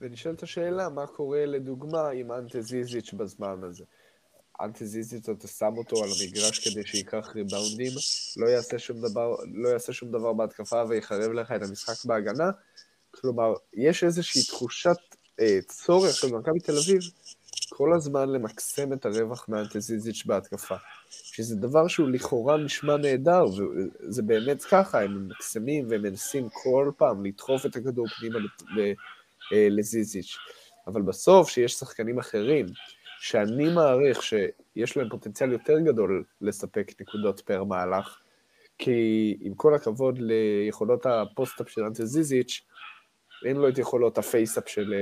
ונשאלת 0.00 0.42
השאלה, 0.42 0.88
מה 0.88 1.06
קורה 1.06 1.46
לדוגמה 1.46 2.08
עם 2.08 2.32
אנטה 2.32 2.60
זיזיץ' 2.60 3.12
בזמן 3.12 3.56
הזה? 3.62 3.84
אנטי-זיזית, 4.60 5.28
אתה 5.28 5.48
שם 5.48 5.74
אותו 5.76 6.04
על 6.04 6.10
המגרש 6.20 6.68
כדי 6.68 6.86
שייקח 6.86 7.32
ריבאונדים, 7.34 7.92
לא 8.36 8.46
יעשה 8.48 8.78
שום 8.78 9.00
דבר, 9.00 9.36
לא 9.54 9.68
יעשה 9.68 9.92
שום 9.92 10.10
דבר 10.10 10.32
בהתקפה 10.32 10.82
ויחרב 10.88 11.32
לך 11.32 11.52
את 11.52 11.62
המשחק 11.62 12.04
בהגנה. 12.04 12.50
כלומר, 13.10 13.54
יש 13.74 14.04
איזושהי 14.04 14.42
תחושת 14.42 14.96
אה, 15.40 15.58
צורך 15.68 16.16
של 16.16 16.34
מכבי 16.34 16.60
תל 16.60 16.78
אביב 16.78 17.00
כל 17.68 17.92
הזמן 17.92 18.28
למקסם 18.28 18.92
את 18.92 19.06
הרווח 19.06 19.48
מאנטה 19.48 19.79
זיזיץ' 19.79 20.22
בהתקפה. 20.26 20.76
שזה 21.10 21.56
דבר 21.56 21.88
שהוא 21.88 22.08
לכאורה 22.08 22.56
נשמע 22.56 22.96
נהדר, 22.96 23.44
וזה 23.44 24.22
באמת 24.22 24.64
ככה, 24.64 25.02
הם 25.02 25.14
ממקסמים 25.14 25.86
ומנסים 25.90 26.48
כל 26.52 26.90
פעם 26.96 27.24
לדחוף 27.24 27.66
את 27.66 27.76
הכדור 27.76 28.06
פנימה 28.08 28.38
אה, 29.52 29.68
לזיזיץ'. 29.70 30.36
אבל 30.86 31.02
בסוף, 31.02 31.48
שיש 31.48 31.72
שחקנים 31.72 32.18
אחרים, 32.18 32.66
שאני 33.20 33.68
מעריך 33.68 34.22
שיש 34.22 34.96
להם 34.96 35.08
פוטנציאל 35.08 35.52
יותר 35.52 35.78
גדול 35.78 36.24
לספק 36.40 36.92
נקודות 37.00 37.40
per 37.40 37.64
מהלך, 37.64 38.18
כי 38.78 39.36
עם 39.40 39.54
כל 39.54 39.74
הכבוד 39.74 40.18
ליכולות 40.18 41.06
ה 41.06 41.14
post-up 41.14 41.68
של 41.68 41.80
אנטה 41.80 42.04
זיזיץ', 42.04 42.60
אין 43.44 43.56
לו 43.56 43.68
את 43.68 43.78
יכולות 43.78 44.18
ה 44.18 44.24
face-up 44.24 44.68
של, 44.68 44.94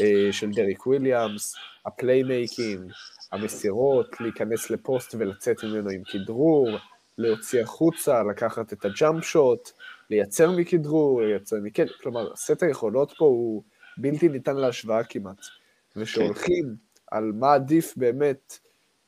אה, 0.00 0.32
של 0.32 0.50
דריק 0.50 0.86
וויליאמס, 0.86 1.54
ה 1.86 1.95
playmaking, 1.95 2.92
המסירות, 3.32 4.20
להיכנס 4.20 4.70
לפוסט 4.70 5.14
ולצאת 5.18 5.64
ממנו 5.64 5.90
עם 5.90 6.02
כדרור, 6.04 6.68
להוציא 7.18 7.62
החוצה, 7.62 8.22
לקחת 8.22 8.72
את 8.72 8.84
ה 8.84 8.92
jump 8.92 9.24
shot, 9.24 9.70
לייצר 10.10 10.50
מכדרור, 10.50 11.22
לייצר 11.22 11.56
מכאן, 11.62 11.86
כלומר, 12.02 12.36
סט 12.36 12.62
היכולות 12.62 13.12
פה 13.18 13.24
הוא 13.24 13.62
בלתי 13.96 14.28
ניתן 14.28 14.56
להשוואה 14.56 15.04
כמעט. 15.04 15.46
ושהולכים 15.96 16.76
על 17.10 17.32
מה 17.34 17.54
עדיף 17.54 17.94
באמת, 17.96 18.58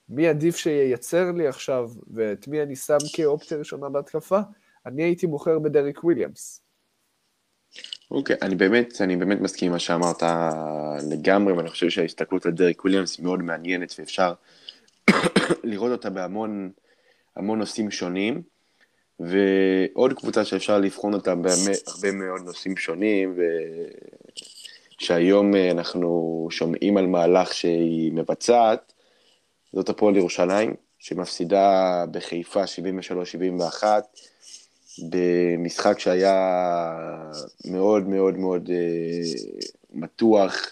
מי 0.08 0.28
עדיף 0.28 0.56
שייצר 0.56 1.30
לי 1.32 1.46
עכשיו, 1.48 1.90
ואת 2.14 2.48
מי 2.48 2.62
אני 2.62 2.76
שם 2.76 2.96
כאופציה 3.12 3.58
ראשונה 3.58 3.88
בהתקפה, 3.88 4.38
אני 4.86 5.02
הייתי 5.02 5.26
בוחר 5.26 5.58
בדריק 5.58 6.04
וויליאמס. 6.04 6.62
אוקיי, 8.10 8.36
okay, 8.36 8.38
אני 8.42 8.54
באמת, 8.54 9.00
אני 9.00 9.16
באמת 9.16 9.40
מסכים 9.40 9.66
עם 9.66 9.72
מה 9.72 9.78
שאמרת 9.78 10.22
לגמרי, 11.10 11.52
ואני 11.52 11.70
חושב 11.70 11.88
שההסתכלות 11.88 12.46
על 12.46 12.52
דריק 12.52 12.84
וויליאמס 12.84 13.18
היא 13.18 13.24
מאוד 13.24 13.42
מעניינת, 13.42 13.94
ואפשר 13.98 14.32
לראות 15.64 15.92
אותה 15.92 16.10
בהמון 16.10 16.70
המון 17.36 17.58
נושאים 17.58 17.90
שונים. 17.90 18.42
ועוד 19.20 20.12
קבוצה 20.12 20.44
שאפשר 20.44 20.78
לבחון 20.78 21.14
אותה 21.14 21.34
בהרבה 21.34 22.12
מאוד 22.12 22.40
נושאים 22.44 22.76
שונים. 22.76 23.36
שהיום 25.02 25.54
אה, 25.54 25.70
אנחנו 25.70 26.48
שומעים 26.50 26.96
על 26.96 27.06
מהלך 27.06 27.54
שהיא 27.54 28.12
מבצעת, 28.12 28.92
זאת 29.72 29.88
הפועל 29.88 30.16
ירושלים, 30.16 30.74
שמפסידה 30.98 32.04
בחיפה 32.10 32.62
73-71. 33.80 33.84
במשחק 35.10 35.98
שהיה 35.98 36.92
מאוד 37.64 38.08
מאוד 38.08 38.38
מאוד 38.38 38.70
מתוח, 39.92 40.66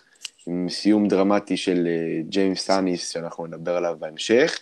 עם 0.46 0.68
סיום 0.68 1.08
דרמטי 1.08 1.56
של 1.56 1.88
ג'יימס 2.28 2.60
סאניס, 2.60 3.08
שאנחנו 3.08 3.46
נדבר 3.46 3.76
עליו 3.76 3.96
בהמשך. 3.98 4.58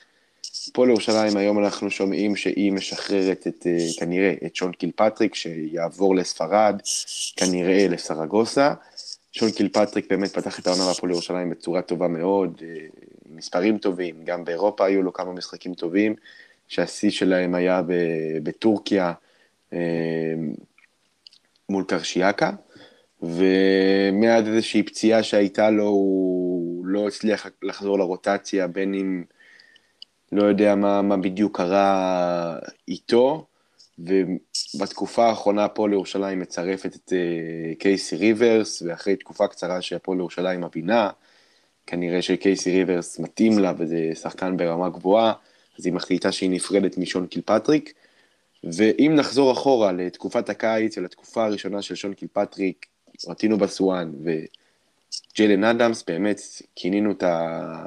פה 0.72 0.86
לירושלים 0.86 1.36
היום 1.36 1.58
אנחנו 1.58 1.90
שומעים 1.90 2.36
שהיא 2.36 2.72
משחררת 2.72 3.46
את, 3.46 3.66
כנראה 3.98 4.34
את 4.46 4.56
שון 4.56 4.72
קילפטריק, 4.72 5.34
שיעבור 5.34 6.16
לספרד, 6.16 6.80
כנראה 7.36 7.86
לסרגוסה. 7.88 8.74
שון 9.32 9.50
קילפטריק 9.50 10.10
באמת 10.10 10.28
פתח 10.28 10.58
את 10.58 10.66
העונה 10.66 10.86
בהפועל 10.86 11.12
ירושלים 11.12 11.50
בצורה 11.50 11.82
טובה 11.82 12.08
מאוד, 12.08 12.62
עם 13.28 13.36
מספרים 13.36 13.78
טובים, 13.78 14.24
גם 14.24 14.44
באירופה 14.44 14.86
היו 14.86 15.02
לו 15.02 15.12
כמה 15.12 15.32
משחקים 15.32 15.74
טובים, 15.74 16.14
שהשיא 16.68 17.10
שלהם 17.10 17.54
היה 17.54 17.82
בטורקיה 18.42 19.12
אה, 19.72 20.34
מול 21.68 21.84
קרשיאקה, 21.84 22.50
ומעד 23.22 24.46
איזושהי 24.46 24.82
פציעה 24.82 25.22
שהייתה 25.22 25.70
לו, 25.70 25.84
הוא 25.84 26.86
לא 26.86 27.08
הצליח 27.08 27.46
לחזור 27.62 27.98
לרוטציה, 27.98 28.66
בין 28.66 28.94
אם 28.94 29.24
לא 30.32 30.42
יודע 30.42 30.74
מה, 30.74 31.02
מה 31.02 31.16
בדיוק 31.16 31.56
קרה 31.56 32.58
איתו, 32.88 33.46
ובתקופה 33.98 35.26
האחרונה 35.26 35.68
פה 35.68 35.88
לירושלים 35.88 36.38
מצרפת 36.38 36.96
את 36.96 37.12
uh, 37.12 37.78
קייסי 37.78 38.16
ריברס, 38.16 38.82
ואחרי 38.82 39.16
תקופה 39.16 39.46
קצרה 39.46 39.82
שהפועל 39.82 40.18
ירושלים 40.18 40.60
מבינה, 40.64 41.10
כנראה 41.86 42.22
שקייסי 42.22 42.70
ריברס 42.70 43.18
מתאים 43.18 43.58
לה 43.58 43.72
וזה 43.78 44.10
שחקן 44.14 44.56
ברמה 44.56 44.88
גבוהה, 44.88 45.32
אז 45.78 45.86
היא 45.86 45.94
מחליטה 45.94 46.32
שהיא 46.32 46.50
נפרדת 46.50 46.98
משון 46.98 47.26
קילפטריק. 47.26 47.92
ואם 48.64 49.12
נחזור 49.16 49.52
אחורה 49.52 49.92
לתקופת 49.92 50.48
הקיץ, 50.48 50.98
ולתקופה 50.98 51.44
הראשונה 51.44 51.82
של 51.82 51.94
שון 51.94 52.14
קילפטריק, 52.14 52.86
רטין 53.28 53.58
אובסואן 53.58 54.12
וג'יילן 54.24 55.64
אדמס, 55.64 56.04
באמת 56.06 56.40
כינינו 56.74 57.10
את, 57.10 57.22
ה... 57.22 57.84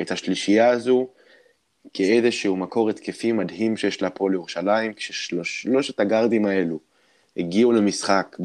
את 0.00 0.10
השלישייה 0.10 0.70
הזו 0.70 1.08
כאיזשהו 1.94 2.56
מקור 2.56 2.90
התקפי 2.90 3.32
מדהים 3.32 3.76
שיש 3.76 4.02
להפועל 4.02 4.32
ירושלים, 4.34 4.94
כששלושת 4.94 6.00
הגארדים 6.00 6.46
האלו 6.46 6.78
הגיעו 7.36 7.72
למשחק 7.72 8.36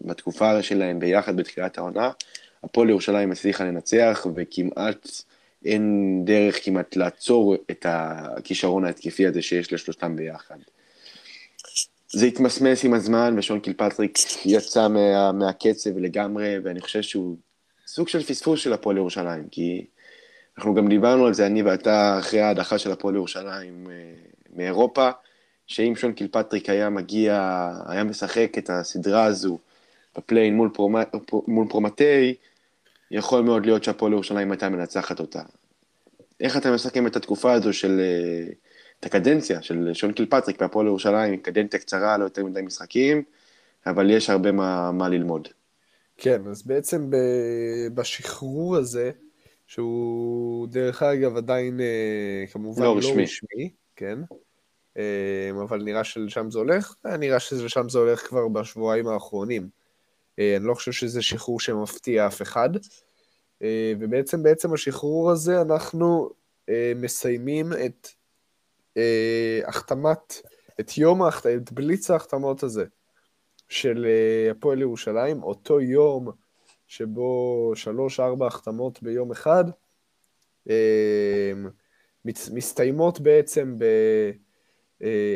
בתקופה 0.00 0.62
שלהם 0.62 0.98
ביחד 0.98 1.36
בתחילת 1.36 1.78
העונה, 1.78 2.10
הפועל 2.64 2.90
ירושלים 2.90 3.32
הצליחה 3.32 3.64
לנצח, 3.64 4.26
וכמעט 4.34 5.08
אין 5.64 6.20
דרך 6.24 6.64
כמעט 6.64 6.96
לעצור 6.96 7.56
את 7.70 7.86
הכישרון 7.88 8.84
ההתקפי 8.84 9.26
הזה 9.26 9.42
שיש 9.42 9.72
לשלושתם 9.72 10.16
ביחד. 10.16 10.56
זה 12.08 12.26
התמסמס 12.26 12.84
עם 12.84 12.94
הזמן, 12.94 13.34
ושון 13.38 13.60
קילפטריק 13.60 14.18
יצא 14.44 14.88
מה, 14.88 15.32
מהקצב 15.32 15.98
לגמרי, 15.98 16.58
ואני 16.64 16.80
חושב 16.80 17.02
שהוא 17.02 17.36
סוג 17.86 18.08
של 18.08 18.22
פספוס 18.22 18.60
של 18.60 18.72
הפועל 18.72 18.96
ירושלים, 18.96 19.48
כי 19.50 19.86
אנחנו 20.58 20.74
גם 20.74 20.88
דיברנו 20.88 21.26
על 21.26 21.34
זה, 21.34 21.46
אני 21.46 21.62
ואתה, 21.62 22.18
אחרי 22.18 22.40
ההדחה 22.40 22.78
של 22.78 22.92
הפועל 22.92 23.14
ירושלים 23.14 23.86
אה, 23.90 23.94
מאירופה, 24.56 25.10
שאם 25.66 25.92
שון 25.96 26.12
קילפטריק 26.12 26.68
היה 26.70 26.90
מגיע, 26.90 27.68
היה 27.86 28.04
משחק 28.04 28.58
את 28.58 28.70
הסדרה 28.70 29.24
הזו 29.24 29.58
ב 30.16 30.21
play-in 30.21 30.56
מול, 30.56 30.70
פרומ... 30.74 30.96
מול 31.46 31.66
פרומתיי, 31.68 32.34
יכול 33.10 33.42
מאוד 33.42 33.66
להיות 33.66 33.84
שהפועל 33.84 34.12
ירושלים 34.12 34.50
הייתה 34.50 34.68
מנצחת 34.68 35.20
אותה. 35.20 35.42
איך 36.40 36.56
אתה 36.56 36.72
מסכם 36.72 37.06
את 37.06 37.16
התקופה 37.16 37.52
הזו 37.52 37.72
של, 37.72 38.00
אה, 38.00 38.52
את 39.00 39.06
הקדנציה 39.06 39.62
של 39.62 39.90
שון 39.92 40.12
קילפטריק 40.12 40.60
בהפועל 40.60 40.86
ירושלים, 40.86 41.36
קדנציה 41.36 41.80
קצרה, 41.80 42.18
לא 42.18 42.24
יותר 42.24 42.44
מדי 42.44 42.62
משחקים, 42.62 43.22
אבל 43.86 44.10
יש 44.10 44.30
הרבה 44.30 44.52
מה, 44.52 44.92
מה 44.92 45.08
ללמוד. 45.08 45.48
כן, 46.16 46.42
אז 46.50 46.62
בעצם 46.62 47.10
בשחרור 47.94 48.76
הזה, 48.76 49.10
שהוא 49.72 50.68
דרך 50.68 51.02
אגב 51.02 51.36
עדיין 51.36 51.80
אה, 51.80 52.44
כמובן 52.52 52.82
לא, 52.82 52.94
לא 52.94 52.98
רשמי. 52.98 53.22
רשמי, 53.22 53.70
כן, 53.96 54.18
אה, 54.98 55.50
אבל 55.62 55.82
נראה 55.82 56.04
שלשם 56.04 56.50
זה 56.50 56.58
הולך, 56.58 56.94
נראה 57.18 57.40
שלשם 57.40 57.88
זה 57.88 57.98
הולך 57.98 58.26
כבר 58.28 58.48
בשבועיים 58.48 59.08
האחרונים. 59.08 59.68
אה, 60.38 60.56
אני 60.56 60.64
לא 60.64 60.74
חושב 60.74 60.92
שזה 60.92 61.22
שחרור 61.22 61.60
שמפתיע 61.60 62.26
אף 62.26 62.42
אחד. 62.42 62.70
אה, 63.62 63.92
ובעצם 64.00 64.42
בעצם 64.42 64.72
השחרור 64.74 65.30
הזה 65.30 65.60
אנחנו 65.60 66.30
אה, 66.68 66.92
מסיימים 66.96 67.72
את 67.86 68.08
החתמת, 69.66 70.42
את 70.80 70.98
יום 70.98 71.22
ההחתמה, 71.22 71.54
את 71.54 71.72
בליץ 71.72 72.10
ההחתמות 72.10 72.62
הזה 72.62 72.84
של 73.68 74.06
הפועל 74.50 74.80
ירושלים, 74.80 75.42
אותו 75.42 75.80
יום 75.80 76.30
שבו 76.92 77.72
שלוש-ארבע 77.74 78.46
החתמות 78.46 79.02
ביום 79.02 79.30
אחד, 79.30 79.64
מסתיימות 82.24 83.20
בעצם 83.20 83.78
ב... 83.78 83.84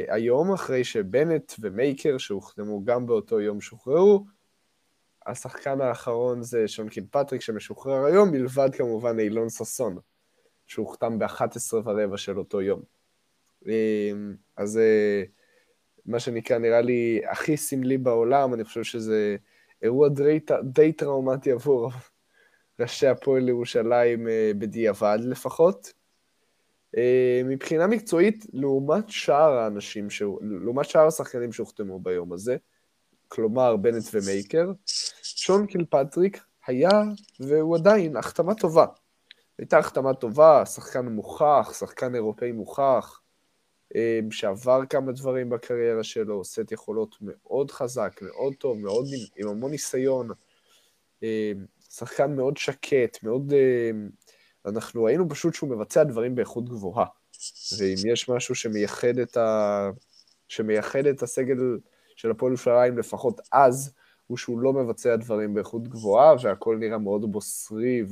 היום, 0.08 0.52
אחרי 0.52 0.84
שבנט 0.84 1.52
ומייקר, 1.60 2.18
שהוחתמו 2.18 2.84
גם 2.84 3.06
באותו 3.06 3.40
יום, 3.40 3.60
שוחררו, 3.60 4.24
השחקן 5.26 5.80
האחרון 5.80 6.42
זה 6.42 6.68
שון 6.68 6.88
פטריק 7.10 7.40
שמשוחרר 7.40 8.04
היום, 8.04 8.30
מלבד 8.30 8.68
כמובן 8.72 9.18
אילון 9.18 9.48
ששון, 9.48 9.98
שהוחתם 10.66 11.18
ב-11 11.18 11.74
ורבע 11.84 12.16
של 12.16 12.38
אותו 12.38 12.62
יום. 12.62 12.82
אמ, 13.66 14.34
אז 14.56 14.78
אה, 14.78 15.22
מה 16.06 16.20
שנקרא, 16.20 16.58
נראה 16.58 16.80
לי 16.80 17.20
הכי 17.30 17.56
סמלי 17.56 17.98
בעולם, 17.98 18.54
אני 18.54 18.64
חושב 18.64 18.82
שזה 18.82 19.36
אירוע 19.82 20.08
די, 20.08 20.40
די 20.62 20.92
טראומטי 20.92 21.52
עבור 21.52 21.90
ראשי 22.80 23.06
הפועל 23.06 23.48
ירושלים 23.48 24.28
אה, 24.28 24.50
בדיעבד 24.58 25.18
לפחות. 25.22 25.92
אה, 26.96 27.40
מבחינה 27.44 27.86
מקצועית, 27.86 28.46
לעומת 28.52 29.04
שאר 29.08 29.52
האנשים, 29.52 30.08
לעומת 30.40 30.84
שאר 30.84 31.06
השחקנים 31.06 31.52
שהוחתמו 31.52 32.00
ביום 32.00 32.32
הזה, 32.32 32.56
כלומר 33.28 33.76
בנט 33.76 34.04
ומייקר, 34.12 34.72
שון 35.22 35.66
קילפטריק 35.66 36.44
היה, 36.66 37.02
והוא 37.40 37.76
עדיין, 37.76 38.16
החתמה 38.16 38.54
טובה. 38.54 38.86
הייתה 39.58 39.78
החתמה 39.78 40.14
טובה, 40.14 40.66
שחקן 40.66 41.06
מוכח, 41.06 41.72
שחקן 41.78 42.14
אירופאי 42.14 42.52
מוכח, 42.52 43.20
שעבר 44.30 44.86
כמה 44.90 45.12
דברים 45.12 45.50
בקריירה 45.50 46.04
שלו, 46.04 46.44
סט 46.44 46.72
יכולות 46.72 47.16
מאוד 47.20 47.70
חזק, 47.70 48.20
מאוד 48.22 48.54
טוב, 48.58 48.78
מאוד 48.78 49.06
עם 49.36 49.48
המון 49.48 49.70
ניסיון. 49.70 50.28
אה, 51.22 51.52
שחקן 51.90 52.36
מאוד 52.36 52.56
שקט, 52.56 53.22
מאוד... 53.22 53.52
אה, 53.52 53.90
אנחנו 54.66 55.04
ראינו 55.04 55.28
פשוט 55.28 55.54
שהוא 55.54 55.70
מבצע 55.70 56.04
דברים 56.04 56.34
באיכות 56.34 56.68
גבוהה. 56.68 57.06
ואם 57.78 58.12
יש 58.12 58.28
משהו 58.28 58.54
שמייחד 58.54 59.18
את, 59.18 59.36
ה... 59.36 59.90
שמייחד 60.48 61.06
את 61.06 61.22
הסגל 61.22 61.56
של 62.16 62.30
הפועל 62.30 62.52
ירושלים, 62.52 62.98
לפחות 62.98 63.40
אז, 63.52 63.92
הוא 64.26 64.38
שהוא 64.38 64.60
לא 64.60 64.72
מבצע 64.72 65.16
דברים 65.16 65.54
באיכות 65.54 65.88
גבוהה, 65.88 66.34
והכל 66.42 66.76
נראה 66.76 66.98
מאוד 66.98 67.32
בוסרי 67.32 68.02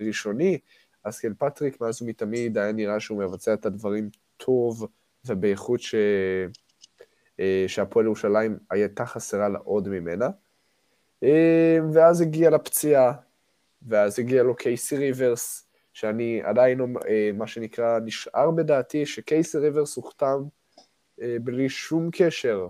וראשוני, 0.00 0.58
אז 1.04 1.18
כן, 1.18 1.32
פטריק 1.38 1.80
מאז 1.80 2.02
ומתמיד 2.02 2.58
היה 2.58 2.72
נראה 2.72 3.00
שהוא 3.00 3.18
מבצע 3.18 3.54
את 3.54 3.66
הדברים 3.66 4.10
טוב 4.44 4.86
ובאיכות 5.26 5.80
ש... 5.80 5.94
אה, 7.40 7.64
שהפועל 7.66 8.06
ירושלים 8.06 8.58
הייתה 8.70 9.06
חסרה 9.06 9.48
לה 9.48 9.58
עוד 9.58 9.88
ממנה. 9.88 10.28
אה, 11.22 11.78
ואז 11.92 12.20
הגיע 12.20 12.50
לפציעה, 12.50 13.12
ואז 13.82 14.18
הגיע 14.18 14.42
לו 14.42 14.56
קייסי 14.56 14.96
ריברס, 14.96 15.68
שאני 15.92 16.42
עדיין, 16.44 16.80
אה, 16.80 17.30
מה 17.34 17.46
שנקרא, 17.46 17.98
נשאר 17.98 18.50
בדעתי 18.50 19.06
שקייסי 19.06 19.58
ריברס 19.58 19.96
הוחתם 19.96 20.42
בלי 21.18 21.68
שום 21.68 22.08
קשר 22.12 22.66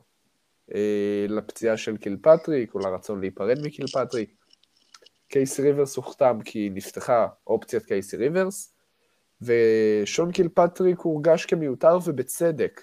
לפציעה 1.28 1.76
של 1.76 1.96
קילפטריק, 1.96 2.74
או 2.74 2.80
לרצון 2.80 3.20
להיפרד 3.20 3.58
מקילפטריק. 3.64 4.34
קייסי 5.28 5.62
ריברס 5.62 5.96
הוחתם 5.96 6.38
כי 6.44 6.70
נפתחה 6.74 7.26
אופציית 7.46 7.84
קייסי 7.84 8.16
ריברס, 8.16 8.71
ושון 9.42 10.32
קילפטריק 10.32 10.98
הורגש 10.98 11.46
כמיותר 11.46 11.98
ובצדק. 12.04 12.82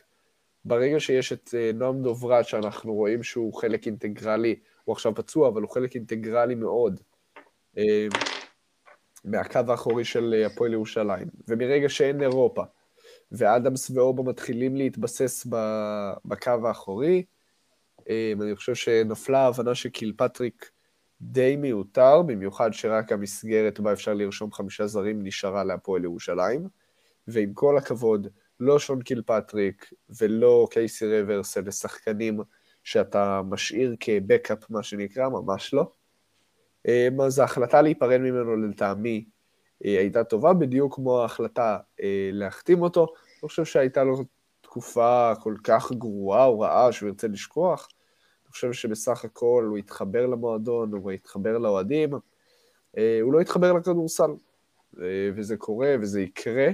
ברגע 0.65 0.99
שיש 0.99 1.33
את 1.33 1.49
אה, 1.57 1.71
נועם 1.73 2.01
דוברת, 2.01 2.47
שאנחנו 2.47 2.93
רואים 2.93 3.23
שהוא 3.23 3.53
חלק 3.53 3.85
אינטגרלי, 3.87 4.55
הוא 4.83 4.93
עכשיו 4.93 5.15
פצוע, 5.15 5.47
אבל 5.49 5.61
הוא 5.61 5.69
חלק 5.69 5.95
אינטגרלי 5.95 6.55
מאוד, 6.55 7.01
אה, 7.77 8.07
מהקו 9.25 9.59
האחורי 9.67 10.05
של 10.05 10.43
הפועל 10.45 10.73
ירושלים. 10.73 11.27
ומרגע 11.47 11.89
שאין 11.89 12.21
אירופה, 12.21 12.63
ואדמס 13.31 13.89
ואובה 13.89 14.23
מתחילים 14.23 14.75
להתבסס 14.75 15.47
בקו 16.25 16.67
האחורי, 16.67 17.23
אני 18.09 18.55
חושב 18.55 18.75
שנפלה 18.75 19.39
ההבנה 19.39 19.75
שקילפטריק 19.75 20.71
די 21.21 21.55
מיותר, 21.55 22.21
במיוחד 22.21 22.73
שרק 22.73 23.11
המסגרת 23.11 23.79
בה 23.79 23.93
אפשר 23.93 24.13
לרשום 24.13 24.51
חמישה 24.51 24.87
זרים 24.87 25.23
נשארה 25.23 25.63
להפועל 25.63 26.03
ירושלים. 26.03 26.67
ועם 27.27 27.53
כל 27.53 27.77
הכבוד 27.77 28.27
לא 28.59 28.79
שון 28.79 29.01
קילפטריק 29.01 29.93
ולא 30.19 30.67
קייסי 30.71 31.05
ריברס, 31.05 31.57
אלה 31.57 31.71
שחקנים 31.71 32.39
שאתה 32.83 33.41
משאיר 33.49 33.95
כ 33.99 34.15
backup, 34.15 34.69
מה 34.69 34.83
שנקרא, 34.83 35.29
ממש 35.29 35.73
לא. 35.73 35.91
אמ, 36.87 37.21
אז 37.21 37.39
ההחלטה 37.39 37.81
להיפרד 37.81 38.17
ממנו 38.17 38.55
לטעמי 38.55 39.25
אה, 39.85 39.99
הייתה 39.99 40.23
טובה, 40.23 40.53
בדיוק 40.53 40.95
כמו 40.95 41.21
ההחלטה 41.21 41.77
אה, 42.01 42.29
להחתים 42.33 42.81
אותו. 42.81 43.07
אני 43.41 43.49
חושב 43.49 43.65
שהייתה 43.65 44.03
לו 44.03 44.15
תקופה 44.61 45.33
כל 45.41 45.55
כך 45.63 45.91
גרועה 45.91 46.45
או 46.45 46.59
רעה 46.59 46.91
שהוא 46.91 47.09
ירצה 47.09 47.27
לשכוח. 47.27 47.87
אני 48.49 48.53
חושב 48.53 48.73
שבסך 48.73 49.25
הכל 49.25 49.65
הוא 49.69 49.77
התחבר 49.77 50.25
למועדון, 50.25 50.93
הוא 50.93 51.11
התחבר 51.11 51.57
לאוהדים, 51.57 52.13
אה, 52.97 53.19
הוא 53.21 53.33
לא 53.33 53.39
התחבר 53.39 53.73
לכדורסל. 53.73 54.31
וזה 55.35 55.57
קורה 55.57 55.95
וזה 56.01 56.21
יקרה, 56.21 56.67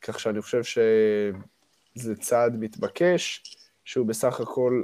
כך 0.00 0.20
שאני 0.20 0.42
חושב 0.42 0.62
שזה 0.62 2.16
צעד 2.20 2.56
מתבקש, 2.56 3.42
שהוא 3.84 4.06
בסך 4.06 4.40
הכל 4.40 4.82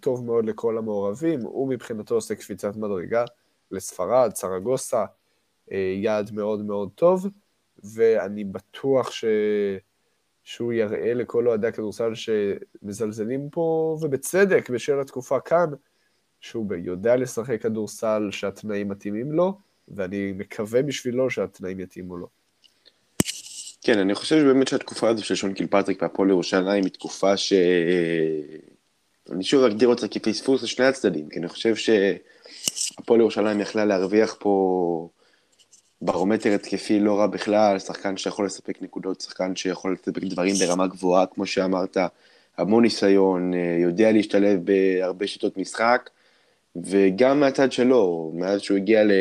טוב 0.00 0.24
מאוד 0.24 0.44
לכל 0.44 0.78
המעורבים, 0.78 1.40
הוא 1.40 1.68
מבחינתו 1.68 2.14
עושה 2.14 2.34
קפיצת 2.34 2.76
מדרגה. 2.76 3.24
לספרד, 3.70 4.34
סרגוסה, 4.34 5.04
אה, 5.72 5.94
יעד 6.02 6.30
מאוד 6.32 6.64
מאוד 6.64 6.90
טוב, 6.94 7.26
ואני 7.94 8.44
בטוח 8.44 9.10
ש... 9.10 9.24
שהוא 10.44 10.72
יראה 10.72 11.14
לכל 11.14 11.48
אוהדי 11.48 11.66
הכדורסל 11.66 12.12
שמזלזלים 12.14 13.48
פה, 13.50 13.96
ובצדק, 14.02 14.70
בשל 14.70 15.00
התקופה 15.00 15.40
כאן, 15.40 15.70
שהוא 16.40 16.66
יודע 16.84 17.16
לשחק 17.16 17.62
כדורסל 17.62 18.28
שהתנאים 18.30 18.88
מתאימים 18.88 19.32
לו, 19.32 19.58
ואני 19.88 20.32
מקווה 20.32 20.82
בשבילו 20.82 21.30
שהתנאים 21.30 21.80
יתאימו 21.80 22.16
לו. 22.16 22.28
כן, 23.82 23.98
אני 23.98 24.14
חושב 24.14 24.36
שבאמת 24.38 24.68
שהתקופה 24.68 25.08
הזו 25.08 25.24
של 25.24 25.34
שון 25.34 25.54
קילפטריק 25.54 26.02
והפועל 26.02 26.30
ירושלים 26.30 26.84
היא 26.84 26.92
תקופה 26.92 27.36
ש... 27.36 27.52
אני 29.30 29.44
שוב 29.44 29.64
אגדיר 29.64 29.88
אותה 29.88 30.08
כפספוס 30.08 30.62
לשני 30.62 30.86
הצדדים, 30.86 31.28
כי 31.28 31.38
אני 31.38 31.48
חושב 31.48 31.76
ש... 31.76 31.90
הפועל 32.98 33.20
ירושלים 33.20 33.60
יכלה 33.60 33.84
להרוויח 33.84 34.36
פה 34.38 35.08
ברומטר 36.04 36.54
התקפי 36.54 37.00
לא 37.00 37.18
רע 37.18 37.26
בכלל, 37.26 37.78
שחקן 37.78 38.16
שיכול 38.16 38.46
לספק 38.46 38.82
נקודות, 38.82 39.20
שחקן 39.20 39.56
שיכול 39.56 39.92
לספק 39.92 40.22
דברים 40.22 40.54
ברמה 40.54 40.86
גבוהה, 40.86 41.26
כמו 41.26 41.46
שאמרת, 41.46 41.96
המון 42.56 42.82
ניסיון, 42.82 43.54
אה, 43.54 43.76
יודע 43.82 44.12
להשתלב 44.12 44.60
בהרבה 44.64 45.26
שיטות 45.26 45.56
משחק, 45.56 46.10
וגם 46.76 47.40
מהצד 47.40 47.72
שלו, 47.72 48.32
מאז 48.34 48.60
שהוא 48.60 48.76
הגיע 48.76 49.04
ל... 49.04 49.12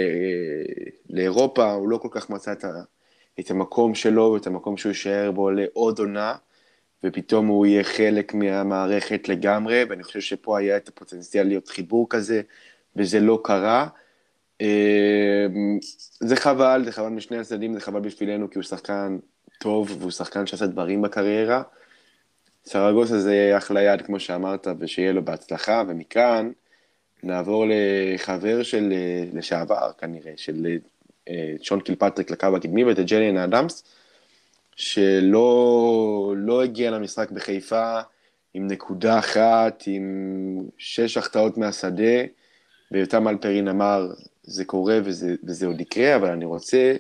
לאירופה, 1.10 1.72
הוא 1.72 1.90
לא 1.90 1.98
כל 1.98 2.08
כך 2.12 2.30
מצא 2.30 2.52
את, 2.52 2.64
ה... 2.64 2.82
את 3.40 3.52
המקום 3.52 3.96
שלו 3.96 4.32
ואת 4.34 4.48
המקום 4.48 4.78
שהוא 4.78 4.90
יישאר 4.90 5.32
בו 5.32 5.52
לעוד 5.52 6.00
עונה, 6.00 6.36
ופתאום 7.04 7.48
הוא 7.48 7.66
יהיה 7.66 7.84
חלק 7.84 8.34
מהמערכת 8.34 9.30
לגמרי, 9.30 9.84
ואני 9.90 10.04
חושב 10.04 10.22
שפה 10.22 10.60
היה 10.60 10.78
את 10.78 10.88
הפוטנציאל 10.88 11.48
להיות 11.48 11.68
חיבור 11.68 12.08
כזה, 12.10 12.42
וזה 12.96 13.20
לא 13.20 13.40
קרה. 13.44 13.88
אמ, 14.64 15.80
זה 16.20 16.36
חבל, 16.36 16.82
זה 16.86 16.92
חבל 16.92 17.10
משני 17.10 17.38
הצדדים, 17.38 17.74
זה 17.74 17.80
חבל 17.80 18.00
בשבילנו, 18.00 18.50
כי 18.50 18.58
הוא 18.58 18.64
שחקן 18.64 19.18
טוב, 19.60 19.96
והוא 20.00 20.12
שחקן 20.12 20.46
שעשה 20.46 20.68
דברים 20.68 21.02
בקריירה. 21.02 21.62
סרגוסה 22.66 23.20
זה 23.20 23.54
אחלה 23.58 23.82
יעד, 23.82 24.02
כמו 24.02 24.20
שאמרת, 24.20 24.68
ושיהיה 24.80 25.14
לו 25.14 25.26
בהצלחה, 25.26 25.84
ומכאן 25.88 26.52
נעבור 27.24 27.66
לחבר 27.70 28.64
של, 28.64 28.94
לשעבר 29.34 29.92
כנראה, 29.98 30.34
של 30.38 30.78
אה, 31.30 31.54
שון 31.62 31.80
קילפטריק 31.80 32.32
לקו 32.32 32.48
הקדמי, 32.58 32.84
ואת 32.84 33.00
ג'יילן 33.00 33.38
אדמס, 33.38 33.84
שלא 34.76 36.34
לא 36.38 36.64
הגיע 36.64 36.92
למשחק 36.92 37.32
בחיפה 37.32 38.00
עם 38.54 38.68
נקודה 38.68 39.20
אחת, 39.20 39.84
עם 39.88 40.60
שש 40.78 41.18
החטאות 41.18 41.58
מהשדה. 41.58 42.24
ויותם 42.92 43.28
אלפרין 43.28 43.68
אמר, 43.68 44.08
זה 44.44 44.66
קורה 44.66 45.00
וזה, 45.04 45.36
וזה 45.44 45.66
עוד 45.66 45.82
יקרה, 45.82 46.16
אבל 46.16 46.30
אני 46.30 46.46
רוצה 46.46 46.96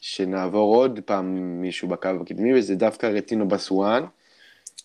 שנעבור 0.00 0.76
עוד 0.76 1.00
פעם 1.04 1.36
מישהו 1.60 1.88
בקו 1.88 2.08
הקדמי, 2.22 2.58
וזה 2.58 2.74
דווקא 2.74 3.06
רטינו 3.06 3.48
בסואן, 3.48 4.04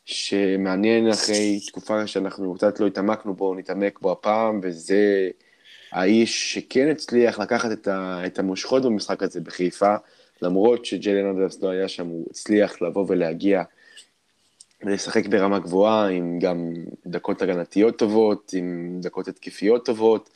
שמעניין 0.05 1.09
אחרי 1.09 1.59
תקופה 1.67 2.07
שאנחנו 2.07 2.55
קצת 2.55 2.79
לא 2.79 2.87
התעמקנו 2.87 3.33
בו, 3.33 3.55
נתעמק 3.55 3.99
בו 3.99 4.11
הפעם, 4.11 4.59
וזה 4.63 5.29
האיש 5.91 6.53
שכן 6.53 6.89
הצליח 6.91 7.39
לקחת 7.39 7.71
את, 7.71 7.87
ה, 7.87 8.21
את 8.25 8.39
המושכות 8.39 8.83
במשחק 8.83 9.23
הזה 9.23 9.41
בחיפה, 9.41 9.95
למרות 10.41 10.85
שג'לן 10.85 11.29
אדרס 11.29 11.61
לא 11.61 11.69
היה 11.69 11.87
שם, 11.87 12.07
הוא 12.07 12.25
הצליח 12.29 12.81
לבוא 12.81 13.05
ולהגיע 13.07 13.63
ולשחק 14.83 15.27
ברמה 15.27 15.59
גבוהה, 15.59 16.07
עם 16.07 16.39
גם 16.39 16.73
דקות 17.05 17.41
הגנתיות 17.41 17.97
טובות, 17.97 18.53
עם 18.57 18.99
דקות 19.01 19.27
התקפיות 19.27 19.85
טובות, 19.85 20.29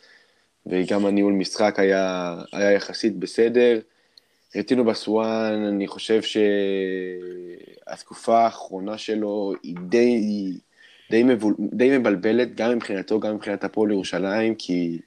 וגם 0.69 1.05
הניהול 1.05 1.33
משחק 1.33 1.79
היה, 1.79 2.35
היה 2.53 2.71
יחסית 2.71 3.17
בסדר. 3.17 3.79
רטינו 4.55 4.85
בסואן, 4.85 5.65
אני 5.67 5.87
חושב 5.87 6.21
שהתקופה 7.85 8.39
האחרונה 8.39 8.97
שלו 8.97 9.53
היא 9.63 9.75
די, 9.89 10.53
די, 11.11 11.23
מבול, 11.23 11.55
די 11.59 11.97
מבלבלת, 11.97 12.55
גם 12.55 12.75
מבחינתו, 12.75 13.19
גם 13.19 13.35
מבחינת 13.35 13.63
הפועל 13.63 13.91
ירושלים, 13.91 14.55
כי 14.55 14.99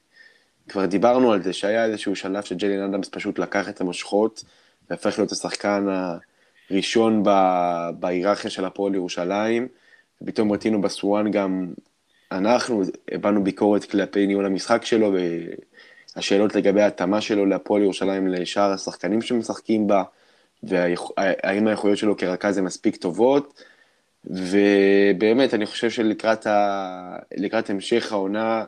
כבר 0.69 0.87
דיברנו 0.87 1.33
על 1.33 1.43
זה, 1.43 1.53
שהיה 1.53 1.85
איזשהו 1.85 2.17
שלב 2.17 2.43
שג'לין 2.43 2.83
אדמס 2.83 3.09
פשוט 3.09 3.39
לקח 3.39 3.69
את 3.69 3.81
המושכות, 3.81 4.45
והפך 4.91 5.19
להיות 5.19 5.33
השחקן 5.33 5.89
ה... 5.89 6.19
ראשון 6.71 7.23
בהיררכיה 7.99 8.51
של 8.51 8.65
הפועל 8.65 8.95
ירושלים, 8.95 9.69
ופתאום 10.23 10.53
רצינו 10.53 10.81
בסואן 10.81 11.31
גם, 11.31 11.73
אנחנו 12.33 12.83
הבענו 13.11 13.45
ביקורת 13.45 13.85
כלפי 13.85 14.27
ניהול 14.27 14.47
המשחק 14.47 14.85
שלו, 14.85 15.13
והשאלות 16.17 16.55
לגבי 16.55 16.83
ההתאמה 16.83 17.21
שלו 17.21 17.47
להפועל 17.47 17.83
ירושלים 17.83 18.29
לשאר 18.29 18.73
השחקנים 18.73 19.23
שמשחקים 19.23 19.87
בה, 19.87 20.03
והאם 20.63 21.67
האיכויות 21.67 21.99
שלו 21.99 22.17
כרכז 22.17 22.59
הן 22.59 22.65
מספיק 22.65 22.97
טובות, 22.97 23.63
ובאמת, 24.25 25.55
אני 25.55 25.67
חושב 25.67 25.91
שלקראת 25.91 26.47
ה... 26.47 27.17
המשך 27.69 28.13
העונה, 28.13 28.65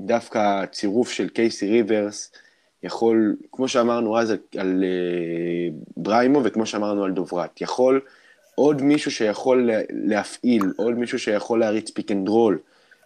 דווקא 0.00 0.62
הצירוף 0.62 1.10
של 1.10 1.28
קייסי 1.28 1.70
ריברס, 1.70 2.32
יכול, 2.82 3.36
כמו 3.52 3.68
שאמרנו 3.68 4.18
אז 4.18 4.30
על, 4.30 4.38
על 4.58 4.84
uh, 4.84 5.74
בריימו 5.96 6.40
וכמו 6.44 6.66
שאמרנו 6.66 7.04
על 7.04 7.12
דוברת, 7.12 7.60
יכול 7.60 8.00
עוד 8.54 8.82
מישהו 8.82 9.10
שיכול 9.10 9.70
להפעיל, 9.90 10.62
עוד 10.76 10.94
מישהו 10.94 11.18
שיכול 11.18 11.60
להריץ 11.60 11.90
pick 11.90 12.10
and 12.10 12.28
roll, 12.28 12.58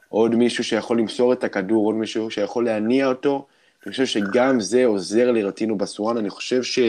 עוד 0.08 0.34
מישהו 0.34 0.64
שיכול 0.64 0.98
למסור 0.98 1.32
את 1.32 1.44
הכדור, 1.44 1.86
עוד 1.86 1.94
מישהו 1.94 2.30
שיכול 2.30 2.64
להניע 2.64 3.06
אותו, 3.06 3.46
אני 3.86 3.92
חושב 3.92 4.06
שגם 4.06 4.60
זה 4.60 4.86
עוזר 4.86 5.30
לרטין 5.30 5.78
אובסוהאן, 5.78 6.16
אני 6.16 6.30
חושב 6.30 6.62
שזו 6.62 6.82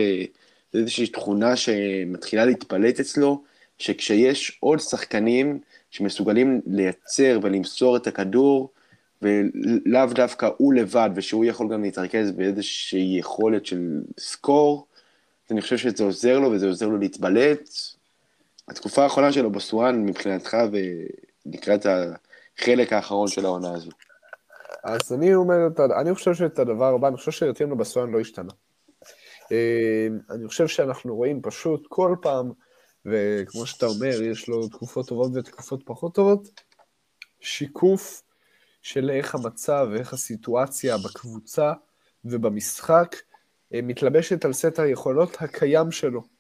איזושהי 0.74 1.08
תכונה 1.08 1.56
שמתחילה 1.56 2.46
להתבלט 2.46 3.00
אצלו, 3.00 3.44
שכשיש 3.78 4.58
עוד 4.60 4.80
שחקנים 4.80 5.60
שמסוגלים 5.92 6.62
לייצר 6.68 7.40
ולמסור 7.44 7.98
את 7.98 8.08
הכדור, 8.08 8.70
ולאו 9.22 10.06
דווקא 10.16 10.50
הוא 10.58 10.74
לבד, 10.74 11.10
ושהוא 11.16 11.46
יכול 11.46 11.74
גם 11.74 11.84
להתרכז 11.84 12.32
באיזושהי 12.32 13.16
יכולת 13.20 13.66
של 13.66 14.02
scorer, 14.20 14.86
אני 15.52 15.62
חושב 15.62 15.78
שזה 15.78 16.04
עוזר 16.04 16.40
לו 16.40 16.52
וזה 16.52 16.68
עוזר 16.68 16.88
לו 16.88 16.98
להתבלט. 16.98 17.70
התקופה 18.70 19.04
האחרונה 19.04 19.32
שלו 19.32 19.52
בסואן 19.52 20.06
מבחינתך 20.06 20.58
ולקראת 21.46 21.86
החלק 21.86 22.94
האחרון 22.94 23.28
של 23.28 23.46
העונה 23.46 23.74
הזו. 23.74 23.90
אז 24.84 25.14
אני 25.14 25.36
אומר, 25.36 25.58
אני 26.02 26.16
חושב 26.16 26.34
שאת 26.34 26.60
הדבר 26.60 26.94
הבא, 26.96 27.08
אני 27.08 27.18
חושב 27.18 27.32
שרטינו 27.32 27.78
בסואן 27.78 28.12
לא 28.12 28.20
השתנה. 28.20 28.52
אה, 29.52 30.08
אני 30.30 30.48
חושב 30.48 30.68
שאנחנו 30.68 31.16
רואים 31.16 31.42
פשוט 31.42 31.88
כל 31.90 32.16
פעם, 32.22 32.52
וכמו 33.06 33.66
שאתה 33.66 33.86
אומר, 33.86 34.22
יש 34.22 34.48
לו 34.48 34.68
תקופות 34.68 35.08
טובות 35.08 35.32
ותקופות 35.36 35.82
פחות 35.86 36.16
טובות, 36.16 36.62
שיקוף 37.40 38.24
של 38.82 39.10
איך 39.10 39.36
המצב 39.36 39.88
ואיך 39.92 40.14
הסיטואציה 40.14 40.98
בקבוצה 40.98 41.74
ובמשחק 42.26 43.16
אה, 43.74 43.80
מתלבשת 43.84 44.46
על 44.46 44.54
סט 44.54 44.80
היכולות 44.80 45.38
הקיים 45.40 45.92
שלו. 45.92 46.39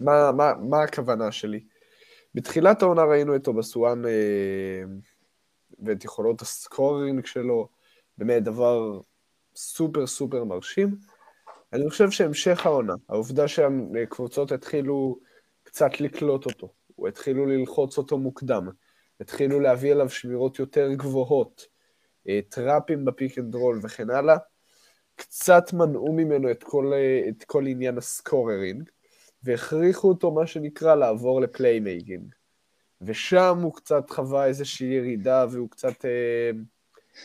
מה, 0.00 0.32
מה, 0.32 0.52
מה 0.60 0.82
הכוונה 0.82 1.32
שלי? 1.32 1.64
בתחילת 2.34 2.82
העונה 2.82 3.04
ראינו 3.04 3.36
את 3.36 3.46
אובסואן 3.46 4.06
אה, 4.06 4.82
ואת 5.78 6.04
יכולות 6.04 6.42
הסקורינג 6.42 7.26
שלו, 7.26 7.68
באמת 8.18 8.42
דבר 8.42 9.00
סופר 9.56 10.06
סופר 10.06 10.44
מרשים. 10.44 10.96
אני 11.72 11.90
חושב 11.90 12.10
שהמשך 12.10 12.66
העונה, 12.66 12.94
העובדה 13.08 13.48
שהקבוצות 13.48 14.52
התחילו 14.52 15.18
קצת 15.62 16.00
לקלוט 16.00 16.46
אותו, 16.46 16.72
התחילו 17.08 17.46
ללחוץ 17.46 17.98
אותו 17.98 18.18
מוקדם, 18.18 18.68
התחילו 19.20 19.60
להביא 19.60 19.92
אליו 19.92 20.10
שמירות 20.10 20.58
יותר 20.58 20.92
גבוהות, 20.92 21.66
אה, 22.28 22.40
טראפים 22.48 23.04
ב 23.04 23.11
pick 23.11 23.38
and 23.38 23.54
roll 23.54 23.80
וכן 23.82 24.10
הלאה, 24.10 24.36
קצת 25.16 25.72
מנעו 25.72 26.12
ממנו 26.12 26.50
את 26.50 26.62
כל, 26.62 26.92
אה, 26.92 27.28
את 27.28 27.44
כל 27.44 27.66
עניין 27.66 27.98
ה 27.98 28.08
scoring, 28.08 28.90
והכריחו 29.42 30.08
אותו, 30.08 30.30
מה 30.30 30.46
שנקרא, 30.46 30.94
לעבור 30.94 31.40
ל 31.40 31.48
playmaking. 31.48 32.34
ושם 33.02 33.58
הוא 33.62 33.74
קצת 33.74 34.10
חווה 34.10 34.46
איזושהי 34.46 34.86
ירידה, 34.86 35.46
והוא 35.50 35.70
קצת 35.70 36.04
אה, 36.04 36.50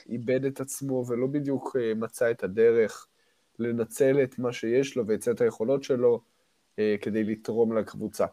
איבד 0.10 0.46
את 0.46 0.60
עצמו, 0.60 1.06
ולא 1.08 1.28
בדיוק 1.28 1.76
אה, 1.80 1.94
מצא 1.96 2.32
את 2.32 2.44
הדרך 2.44 3.08
לנצל 3.60 4.24
את 4.24 4.40
מה 4.40 4.54
שיש 4.54 4.96
לו 4.96 5.08
ואת 5.08 5.42
היכולות 5.42 5.84
שלו 5.84 6.22
אה, 6.80 6.96
כדי 7.02 7.24
לתרום 7.24 7.78
לקבוצה. 7.78 8.26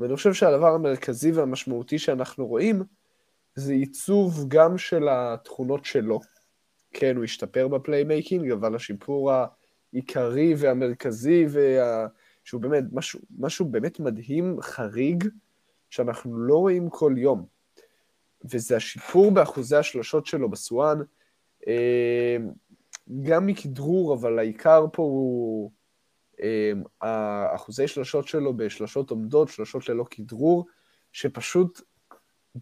ואני 0.00 0.16
חושב 0.16 0.32
שהדבר 0.32 0.74
המרכזי 0.74 1.32
והמשמעותי 1.32 1.98
שאנחנו 1.98 2.46
רואים, 2.46 2.82
זה 3.54 3.72
עיצוב 3.72 4.44
גם 4.48 4.78
של 4.78 5.08
התכונות 5.10 5.84
שלו. 5.84 6.20
כן, 6.92 7.16
הוא 7.16 7.24
השתפר 7.24 7.68
ב 7.68 7.75
playmaking, 7.75 8.50
אבל 8.50 8.74
השיפור 8.74 9.32
העיקרי 9.92 10.54
והמרכזי, 10.58 11.46
וה... 11.48 12.06
שהוא 12.44 12.60
באמת 12.60 12.84
משהו, 12.92 13.20
משהו 13.38 13.66
באמת 13.66 14.00
מדהים, 14.00 14.60
חריג, 14.60 15.28
שאנחנו 15.90 16.38
לא 16.38 16.56
רואים 16.56 16.90
כל 16.90 17.14
יום. 17.16 17.46
וזה 18.44 18.76
השיפור 18.76 19.30
באחוזי 19.30 19.76
השלשות 19.76 20.26
של 20.26 20.50
אובסוהאן, 20.50 20.98
אה, 21.66 22.36
גם 23.22 23.46
מכדרור, 23.46 24.14
אבל 24.14 24.38
העיקר 24.38 24.86
פה 24.92 25.02
הוא 25.02 25.70
אה, 26.42 26.72
האחוזי 27.00 27.88
שלשות 27.88 28.28
שלו 28.28 28.56
בשלשות 28.56 29.10
עומדות, 29.10 29.48
שלשות 29.48 29.88
ללא 29.88 30.04
כדרור, 30.10 30.66
שפשוט 31.12 31.80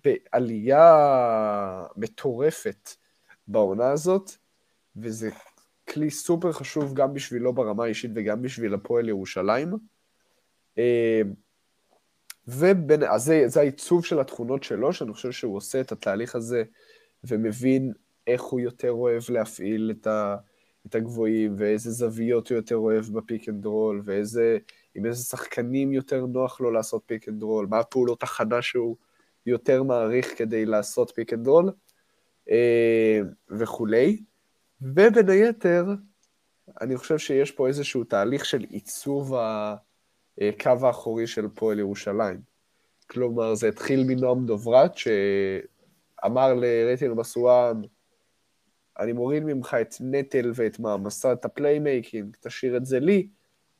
בעלייה 0.04 1.06
מטורפת 1.96 2.90
בעונה 3.48 3.90
הזאת, 3.90 4.30
וזה 4.96 5.30
כלי 5.92 6.10
סופר 6.10 6.52
חשוב 6.52 6.94
גם 6.94 7.14
בשבילו 7.14 7.52
ברמה 7.52 7.84
האישית 7.84 8.10
וגם 8.14 8.42
בשביל 8.42 8.74
הפועל 8.74 9.08
ירושלים. 9.08 9.72
אה, 10.78 11.22
ובין, 12.48 13.02
אז 13.02 13.24
זה, 13.24 13.44
זה 13.46 13.60
העיצוב 13.60 14.04
של 14.04 14.20
התכונות 14.20 14.62
שלו, 14.62 14.92
שאני 14.92 15.12
חושב 15.12 15.32
שהוא 15.32 15.56
עושה 15.56 15.80
את 15.80 15.92
התהליך 15.92 16.34
הזה 16.34 16.64
ומבין 17.24 17.92
איך 18.26 18.42
הוא 18.42 18.60
יותר 18.60 18.90
אוהב 18.90 19.22
להפעיל 19.28 19.92
את, 20.00 20.06
ה, 20.06 20.36
את 20.86 20.94
הגבוהים, 20.94 21.54
ואיזה 21.58 21.90
זוויות 21.90 22.48
הוא 22.48 22.56
יותר 22.56 22.76
אוהב 22.76 23.04
ב 23.04 23.13
pick 23.13 23.48
and 23.48 23.66
roll, 23.66 24.02
ואיזה, 24.04 24.58
עם 24.94 25.06
איזה 25.06 25.24
שחקנים 25.24 25.92
יותר 25.92 26.26
נוח 26.26 26.60
לו 26.60 26.70
לעשות 26.70 27.02
pick 27.06 27.28
and 27.28 27.42
roll, 27.42 27.66
מה 27.66 27.78
הפעולות 27.78 28.22
הכנה 28.22 28.62
שהוא 28.62 28.96
יותר 29.46 29.82
מעריך 29.82 30.38
כדי 30.38 30.66
לעשות 30.66 31.12
pick 31.14 31.32
and 31.32 31.46
roll, 31.46 31.70
אה, 32.50 33.20
וכולי. 33.50 34.22
ובין 34.82 35.28
היתר, 35.28 35.86
אני 36.80 36.96
חושב 36.96 37.18
שיש 37.18 37.50
פה 37.50 37.68
איזשהו 37.68 38.04
תהליך 38.04 38.44
של 38.44 38.64
עיצוב 38.68 39.34
הקו 39.34 40.86
האחורי 40.86 41.26
של 41.26 41.48
פועל 41.54 41.78
ירושלים. 41.78 42.40
כלומר, 43.10 43.54
זה 43.54 43.68
התחיל 43.68 44.04
מנועם 44.06 44.46
דוברת, 44.46 44.92
שאמר 44.96 46.54
לרטין 46.54 47.14
אובסוהאן, 47.14 47.82
אני 48.98 49.12
מוריד 49.12 49.44
ממך 49.44 49.76
את 49.80 49.94
נטל 50.00 50.52
ואת 50.54 50.78
מעמסת 50.78 51.44
ה 51.44 51.52
playmaking, 51.52 52.36
תשאיר 52.40 52.76
את 52.76 52.86
זה 52.86 53.00
לי, 53.00 53.28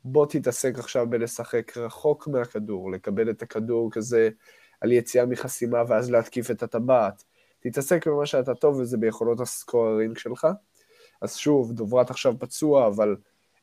בוא 0.04 0.26
תתעסק 0.26 0.78
עכשיו 0.78 1.10
בלשחק 1.10 1.76
רחוק 1.76 2.28
מהכדור, 2.28 2.92
לקבל 2.92 3.30
את 3.30 3.42
הכדור 3.42 3.90
כזה 3.92 4.28
על 4.80 4.92
יציאה 4.92 5.26
מחסימה 5.26 5.82
ואז 5.88 6.10
להתקיף 6.10 6.50
את 6.50 6.62
הטבעת. 6.62 7.24
תתעסק 7.60 8.06
במה 8.06 8.26
שאתה 8.26 8.54
טוב 8.54 8.76
וזה 8.76 8.96
ביכולות 8.96 9.40
הסקוררינג 9.40 10.18
שלך. 10.18 10.46
אז 11.22 11.36
שוב, 11.36 11.72
דוברת 11.72 12.10
עכשיו 12.10 12.34
פצוע, 12.38 12.86
אבל 12.86 13.16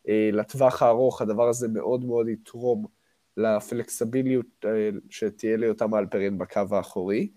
אה, 0.09 0.29
לטווח 0.33 0.83
הארוך 0.83 1.21
הדבר 1.21 1.49
הזה 1.49 1.67
מאוד 1.67 2.05
מאוד 2.05 2.27
יתרום 2.27 2.85
לפלקסביליות 3.37 4.45
אה, 4.65 4.89
שתהיה 5.09 5.57
ליותם 5.57 5.95
אלפרין 5.95 6.37
בקו 6.37 6.61
האחורי. 6.71 7.29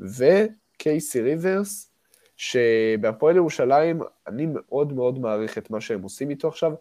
וקייסי 0.00 1.20
ריברס, 1.20 1.92
שבהפועל 2.36 3.36
ירושלים 3.36 4.00
אני 4.26 4.46
מאוד 4.46 4.92
מאוד 4.92 5.18
מעריך 5.18 5.58
את 5.58 5.70
מה 5.70 5.80
שהם 5.80 6.02
עושים 6.02 6.30
איתו 6.30 6.48
עכשיו. 6.48 6.72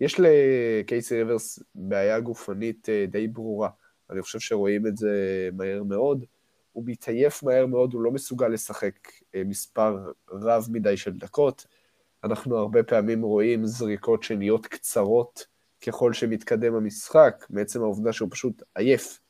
יש 0.00 0.20
לקייסי 0.20 1.16
ריברס 1.16 1.62
בעיה 1.74 2.20
גופנית 2.20 2.88
אה, 2.88 3.04
די 3.08 3.28
ברורה. 3.28 3.68
אני 4.10 4.22
חושב 4.22 4.38
שרואים 4.38 4.86
את 4.86 4.96
זה 4.96 5.48
מהר 5.52 5.82
מאוד. 5.82 6.24
הוא 6.72 6.84
מתעייף 6.86 7.42
מהר 7.42 7.66
מאוד, 7.66 7.94
הוא 7.94 8.02
לא 8.02 8.10
מסוגל 8.10 8.48
לשחק 8.48 8.94
אה, 9.34 9.42
מספר 9.44 10.12
רב 10.30 10.66
מדי 10.70 10.96
של 10.96 11.12
דקות. 11.12 11.66
אנחנו 12.24 12.56
הרבה 12.56 12.82
פעמים 12.82 13.22
רואים 13.22 13.66
זריקות 13.66 14.22
שנהיות 14.22 14.66
קצרות 14.66 15.46
ככל 15.86 16.12
שמתקדם 16.12 16.74
המשחק, 16.74 17.46
מעצם 17.50 17.82
העובדה 17.82 18.12
שהוא 18.12 18.28
פשוט 18.32 18.62
עייף. 18.74 19.20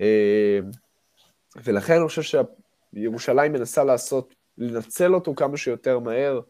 אה, 0.00 0.58
ולכן 1.64 1.94
אני 1.94 2.08
חושב 2.08 2.44
שירושלים 2.94 3.52
מנסה 3.52 3.84
לעשות, 3.84 4.34
לנצל 4.58 5.14
אותו 5.14 5.34
כמה 5.34 5.56
שיותר 5.56 5.98
מהר, 5.98 6.40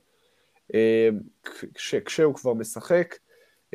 אה, 0.74 1.09
כש, 1.74 1.94
כשהוא 1.94 2.35
כבר 2.35 2.55
משחק, 2.55 3.14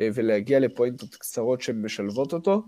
אה, 0.00 0.08
ולהגיע 0.14 0.60
לפואנטות 0.60 1.14
קצרות 1.14 1.60
שמשלבות 1.60 2.32
אותו. 2.32 2.62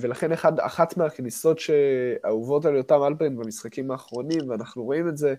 ולכן 0.00 0.32
אחד, 0.32 0.60
אחת 0.60 0.96
מהכניסות 0.96 1.58
שאהובות 1.58 2.64
על 2.64 2.76
יותם 2.76 3.02
הלפרין 3.02 3.36
במשחקים 3.36 3.90
האחרונים, 3.90 4.50
ואנחנו 4.50 4.84
רואים 4.84 5.08
את 5.08 5.16
זה, 5.16 5.34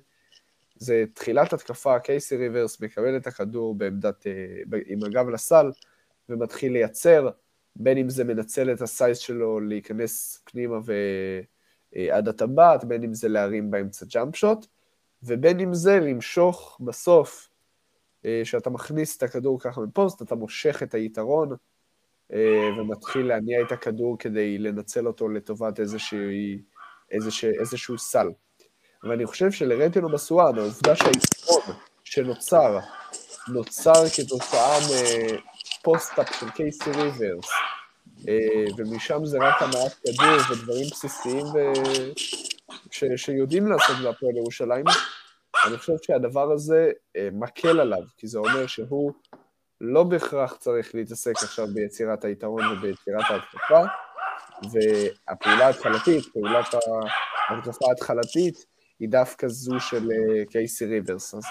זה 0.79 1.03
תחילת 1.13 1.53
התקפה, 1.53 1.99
קייסי 1.99 2.37
ריברס 2.37 2.81
מקבל 2.81 3.17
את 3.17 3.27
הכדור 3.27 3.75
בעמדת, 3.75 4.27
אה, 4.27 4.79
עם 4.85 5.03
הגב 5.03 5.29
לסל, 5.29 5.71
ומתחיל 6.29 6.73
לייצר, 6.73 7.29
בין 7.75 7.97
אם 7.97 8.09
זה 8.09 8.23
מנצל 8.23 8.73
את 8.73 8.81
ה 8.82 8.89
size 8.89 9.17
שלו 9.17 9.59
להיכנס 9.59 10.43
פנימה 10.45 10.77
ועד 10.83 12.27
אה, 12.27 12.33
הטבעת, 12.33 12.85
בין 12.85 13.03
אם 13.03 13.13
זה 13.13 13.29
להרים 13.29 13.71
באמצע 13.71 14.05
jump 14.05 14.36
shot, 14.36 14.65
ובין 15.23 15.59
אם 15.59 15.73
זה 15.73 15.99
למשוך 15.99 16.79
בסוף, 16.83 17.49
אה, 18.25 18.41
שאתה 18.43 18.69
מכניס 18.69 19.17
את 19.17 19.23
הכדור 19.23 19.59
ככה 19.59 19.81
מפוסט, 19.81 20.21
אתה 20.21 20.35
מושך 20.35 20.83
את 20.83 20.93
היתרון, 20.93 21.55
ומתחיל 22.79 23.27
להניע 23.27 23.61
את 23.61 23.71
הכדור 23.71 24.17
כדי 24.19 24.57
לנצל 24.57 25.07
אותו 25.07 25.29
לטובת 25.29 25.79
איזשהו, 25.79 26.19
איזשהו, 27.11 27.49
איזשהו 27.59 27.97
סל. 27.97 28.27
ואני 29.03 29.25
חושב 29.25 29.51
שלרנטנו 29.51 30.09
בסואן, 30.09 30.57
העובדה 30.57 30.95
שהיתרון 30.95 31.75
שנוצר, 32.03 32.79
נוצר 33.47 34.09
כתוצאה 34.15 34.77
מפוסט-אפ 34.79 36.35
של 36.39 36.49
קייסי 36.49 36.91
ריברס, 36.91 37.49
אה, 38.27 38.65
ומשם 38.77 39.25
זה 39.25 39.38
רק 39.41 39.62
הנעת 39.62 39.93
כדור 39.93 40.51
ודברים 40.51 40.88
בסיסיים 40.91 41.45
ו... 41.45 41.57
ש... 42.91 43.03
שיודעים 43.15 43.67
לעשות 43.67 43.95
בהפועל 44.03 44.38
ירושלים, 44.38 44.85
אני 45.67 45.77
חושב 45.77 45.93
שהדבר 46.01 46.51
הזה 46.51 46.91
אה, 47.15 47.29
מקל 47.31 47.79
עליו, 47.79 48.03
כי 48.17 48.27
זה 48.27 48.39
אומר 48.39 48.67
שהוא 48.67 49.12
לא 49.81 50.03
בהכרח 50.03 50.55
צריך 50.59 50.95
להתעסק 50.95 51.33
עכשיו 51.35 51.67
ביצירת 51.73 52.25
היתרון 52.25 52.65
וביצירת 52.65 53.23
ההתקפה, 53.29 53.81
והפעולה 54.71 55.65
ההתחלתית, 55.65 56.25
פעולת 56.33 56.65
ההתקפה 57.49 57.85
ההתחלתית, 57.89 58.65
היא 58.99 59.09
דווקא 59.09 59.47
זו 59.47 59.79
של 59.79 60.12
אה, 60.12 60.45
קייסי 60.45 60.85
ריברס. 60.85 61.35
אז 61.35 61.43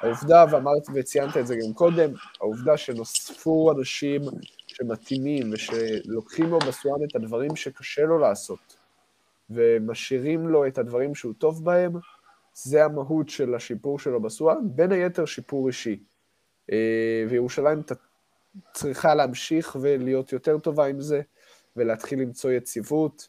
העובדה, 0.00 0.44
ואמרת 0.50 0.82
וציינת 0.94 1.36
את 1.36 1.46
זה 1.46 1.56
גם 1.56 1.74
קודם, 1.74 2.10
העובדה 2.40 2.76
שנוספו 2.76 3.72
אנשים 3.72 4.22
שמתאימים 4.66 5.50
ושלוקחים 5.52 6.46
לו 6.50 6.58
בסואן 6.58 7.04
את 7.04 7.16
הדברים 7.16 7.56
שקשה 7.56 8.02
לו 8.02 8.18
לעשות, 8.18 8.76
ומשאירים 9.50 10.48
לו 10.48 10.66
את 10.66 10.78
הדברים 10.78 11.14
שהוא 11.14 11.34
טוב 11.38 11.64
בהם, 11.64 11.92
זה 12.54 12.84
המהות 12.84 13.28
של 13.28 13.54
השיפור 13.54 13.98
שלו 13.98 14.22
בסואן, 14.22 14.56
בין 14.62 14.92
היתר 14.92 15.24
שיפור 15.24 15.66
אישי. 15.66 16.02
אה, 16.72 17.24
וירושלים 17.28 17.82
צריכה 18.72 19.14
להמשיך 19.14 19.76
ולהיות 19.80 20.32
יותר 20.32 20.58
טובה 20.58 20.86
עם 20.86 21.00
זה, 21.00 21.20
ולהתחיל 21.76 22.20
למצוא 22.20 22.50
יציבות. 22.50 23.28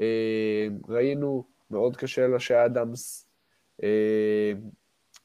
אה, 0.00 0.66
ראינו 0.88 1.44
מאוד 1.74 1.96
קשה 1.96 2.26
לה 2.26 2.40
שאדמס 2.40 3.26
אה, 3.82 4.52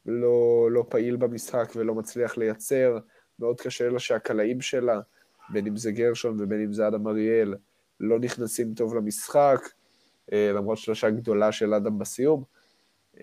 לא, 0.05 0.67
לא 0.71 0.85
פעיל 0.89 1.15
במשחק 1.15 1.71
ולא 1.75 1.95
מצליח 1.95 2.37
לייצר, 2.37 2.97
מאוד 3.39 3.61
קשה 3.61 3.89
לה 3.89 3.99
שהקלעים 3.99 4.61
שלה, 4.61 5.01
בין 5.49 5.67
אם 5.67 5.77
זה 5.77 5.91
גרשון 5.91 6.37
ובין 6.39 6.63
אם 6.63 6.73
זה 6.73 6.87
אדם 6.87 7.07
אריאל, 7.07 7.55
לא 7.99 8.19
נכנסים 8.19 8.73
טוב 8.73 8.95
למשחק, 8.95 9.59
אה, 10.33 10.51
למרות 10.55 10.77
שלושה 10.77 11.09
גדולה 11.09 11.51
של 11.51 11.73
אדם 11.73 11.99
בסיום. 11.99 12.43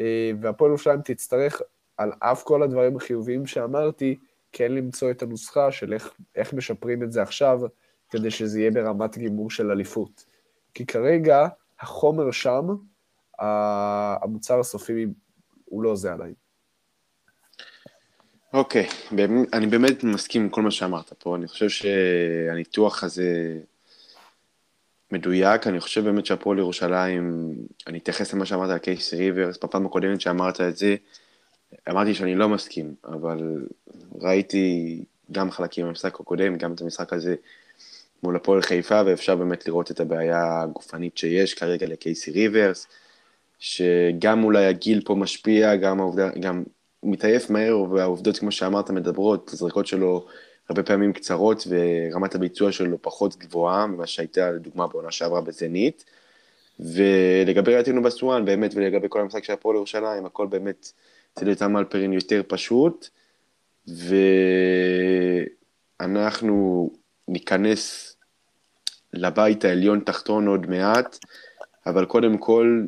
אה, 0.00 0.30
והפועל 0.40 0.70
ירושלים 0.70 1.00
תצטרך, 1.04 1.62
על 1.96 2.12
אף 2.18 2.42
כל 2.42 2.62
הדברים 2.62 2.96
החיוביים 2.96 3.46
שאמרתי, 3.46 4.18
כן 4.52 4.72
למצוא 4.72 5.10
את 5.10 5.22
הנוסחה 5.22 5.72
של 5.72 5.92
איך, 5.92 6.14
איך 6.34 6.52
משפרים 6.52 7.02
את 7.02 7.12
זה 7.12 7.22
עכשיו, 7.22 7.60
כדי 8.10 8.30
שזה 8.30 8.60
יהיה 8.60 8.70
ברמת 8.70 9.18
גימור 9.18 9.50
של 9.50 9.70
אליפות. 9.70 10.24
כי 10.74 10.86
כרגע 10.86 11.48
החומר 11.80 12.30
שם, 12.30 12.66
המוצר 13.38 14.60
הסופי 14.60 15.06
הוא 15.64 15.82
לא 15.82 15.96
זה 15.96 16.12
עדיין. 16.12 16.34
אוקיי, 18.52 18.88
okay, 18.88 19.14
אני 19.52 19.66
באמת 19.66 20.04
מסכים 20.04 20.42
עם 20.42 20.48
כל 20.48 20.62
מה 20.62 20.70
שאמרת 20.70 21.12
פה, 21.18 21.36
אני 21.36 21.46
חושב 21.46 21.68
שהניתוח 21.68 23.04
הזה 23.04 23.58
מדויק, 25.12 25.66
אני 25.66 25.80
חושב 25.80 26.04
באמת 26.04 26.26
שהפועל 26.26 26.58
ירושלים, 26.58 27.54
אני 27.86 27.98
אתייחס 27.98 28.34
למה 28.34 28.46
שאמרת 28.46 28.70
על 28.70 28.78
קייסי 28.78 29.16
ריברס, 29.16 29.58
בפעם 29.64 29.86
הקודמת 29.86 30.20
שאמרת 30.20 30.60
את 30.60 30.76
זה, 30.76 30.96
אמרתי 31.90 32.14
שאני 32.14 32.34
לא 32.34 32.48
מסכים, 32.48 32.94
אבל 33.04 33.66
ראיתי 34.20 35.04
גם 35.32 35.50
חלקים 35.50 35.86
במשחק 35.86 36.20
הקודם, 36.20 36.56
גם 36.56 36.74
את 36.74 36.80
המשחק 36.80 37.12
הזה 37.12 37.34
מול 38.22 38.36
הפועל 38.36 38.62
חיפה, 38.62 39.02
ואפשר 39.06 39.36
באמת 39.36 39.66
לראות 39.66 39.90
את 39.90 40.00
הבעיה 40.00 40.62
הגופנית 40.62 41.18
שיש 41.18 41.54
כרגע 41.54 41.86
לקייסי 41.86 42.30
ריברס, 42.30 42.86
שגם 43.58 44.44
אולי 44.44 44.66
הגיל 44.66 45.02
פה 45.04 45.14
משפיע, 45.14 45.76
גם 45.76 46.00
העובדה, 46.00 46.30
גם 46.40 46.64
הוא 47.00 47.12
מתעייף 47.12 47.50
מהר, 47.50 47.80
והעובדות, 47.90 48.38
כמו 48.38 48.50
שאמרת, 48.50 48.90
מדברות, 48.90 49.50
הזריקות 49.52 49.86
שלו 49.86 50.26
הרבה 50.68 50.82
פעמים 50.82 51.12
קצרות, 51.12 51.66
ורמת 51.68 52.34
הביצוע 52.34 52.72
שלו 52.72 53.02
פחות 53.02 53.36
גבוהה 53.36 53.86
ממה 53.86 54.06
שהייתה, 54.06 54.50
לדוגמה, 54.50 54.86
בעונה 54.86 55.10
שעברה 55.10 55.40
בזנית. 55.40 56.04
ולגבי 56.80 57.74
ראיתנו 57.74 58.02
בסואן, 58.02 58.44
באמת, 58.44 58.72
ולגבי 58.74 59.06
כל 59.10 59.20
המשחק 59.20 59.44
של 59.44 59.52
הפועל 59.52 59.76
ירושלים, 59.76 60.26
הכל 60.26 60.46
באמת 60.46 60.92
אצל 61.32 61.48
יותם 61.48 61.76
אלפרין 61.76 62.12
יותר 62.12 62.42
פשוט, 62.48 63.08
ואנחנו 66.00 66.90
ניכנס 67.28 68.16
לבית 69.12 69.64
העליון 69.64 70.00
תחתון 70.00 70.46
עוד 70.46 70.66
מעט, 70.66 71.18
אבל 71.86 72.04
קודם 72.04 72.38
כל, 72.38 72.82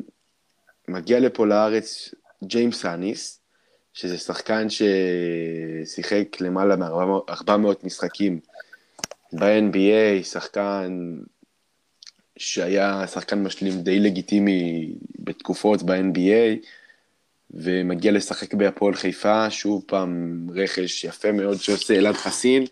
מגיע 0.89 1.19
לפה 1.19 1.47
לארץ 1.47 2.13
ג'יימס 2.43 2.85
אניס, 2.85 3.39
שזה 3.93 4.17
שחקן 4.17 4.67
ששיחק 4.69 6.41
למעלה 6.41 6.75
מ-400 6.75 7.51
משחקים 7.83 8.39
ב-NBA, 9.33 10.23
שחקן 10.23 11.17
שהיה 12.37 13.07
שחקן 13.07 13.43
משלים 13.43 13.81
די 13.81 13.99
לגיטימי 13.99 14.93
בתקופות 15.19 15.83
ב-NBA, 15.83 16.67
ומגיע 17.51 18.11
לשחק 18.11 18.53
בהפועל 18.53 18.93
חיפה, 18.93 19.49
שוב 19.49 19.83
פעם 19.87 20.47
רכש 20.55 21.03
יפה 21.03 21.31
מאוד 21.31 21.57
שעושה 21.57 21.95
אלעד 21.95 22.15
חסין, 22.15 22.65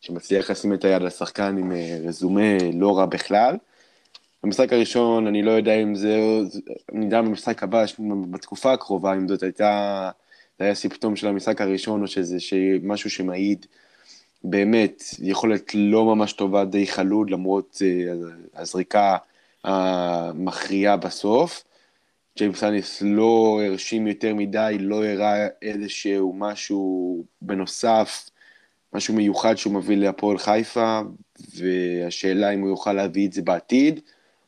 שמצליח 0.00 0.50
לשים 0.50 0.74
את 0.74 0.84
היד 0.84 1.02
לשחקן 1.02 1.56
עם 1.58 1.72
אה, 1.72 1.98
רזומה 2.04 2.58
לא 2.74 2.98
רע 2.98 3.06
בכלל. 3.06 3.56
במשחק 4.42 4.72
הראשון, 4.72 5.26
אני 5.26 5.42
לא 5.42 5.50
יודע 5.50 5.74
אם 5.74 5.94
זה, 5.94 6.18
אני 6.94 7.04
יודע 7.04 7.22
במשחק 7.22 7.62
הבא, 7.62 7.84
בתקופה 8.30 8.72
הקרובה, 8.72 9.14
אם 9.14 9.28
זאת 9.28 9.42
הייתה, 9.42 10.10
זה 10.58 10.64
היה 10.64 10.74
סימפטום 10.74 11.16
של 11.16 11.26
המשחק 11.26 11.60
הראשון, 11.60 12.02
או 12.02 12.06
שזה 12.06 12.36
משהו 12.82 13.10
שמעיד 13.10 13.66
באמת 14.44 15.02
יכולת 15.18 15.74
לא 15.74 16.04
ממש 16.04 16.32
טובה, 16.32 16.64
די 16.64 16.86
חלוד, 16.86 17.30
למרות 17.30 17.82
uh, 17.82 18.60
הזריקה 18.60 19.16
המכריעה 19.64 20.96
בסוף. 20.96 21.64
ג'יימס 22.38 22.64
אניס 22.64 23.02
לא 23.02 23.60
הרשים 23.66 24.06
יותר 24.06 24.34
מדי, 24.34 24.76
לא 24.80 25.04
הראה 25.04 25.46
איזשהו 25.62 26.32
משהו 26.38 27.24
בנוסף, 27.42 28.30
משהו 28.92 29.14
מיוחד 29.14 29.54
שהוא 29.54 29.74
מביא 29.74 29.96
להפועל 29.96 30.38
חיפה, 30.38 31.00
והשאלה 31.56 32.50
אם 32.50 32.60
הוא 32.60 32.68
יוכל 32.68 32.92
להביא 32.92 33.28
את 33.28 33.32
זה 33.32 33.42
בעתיד. 33.42 34.00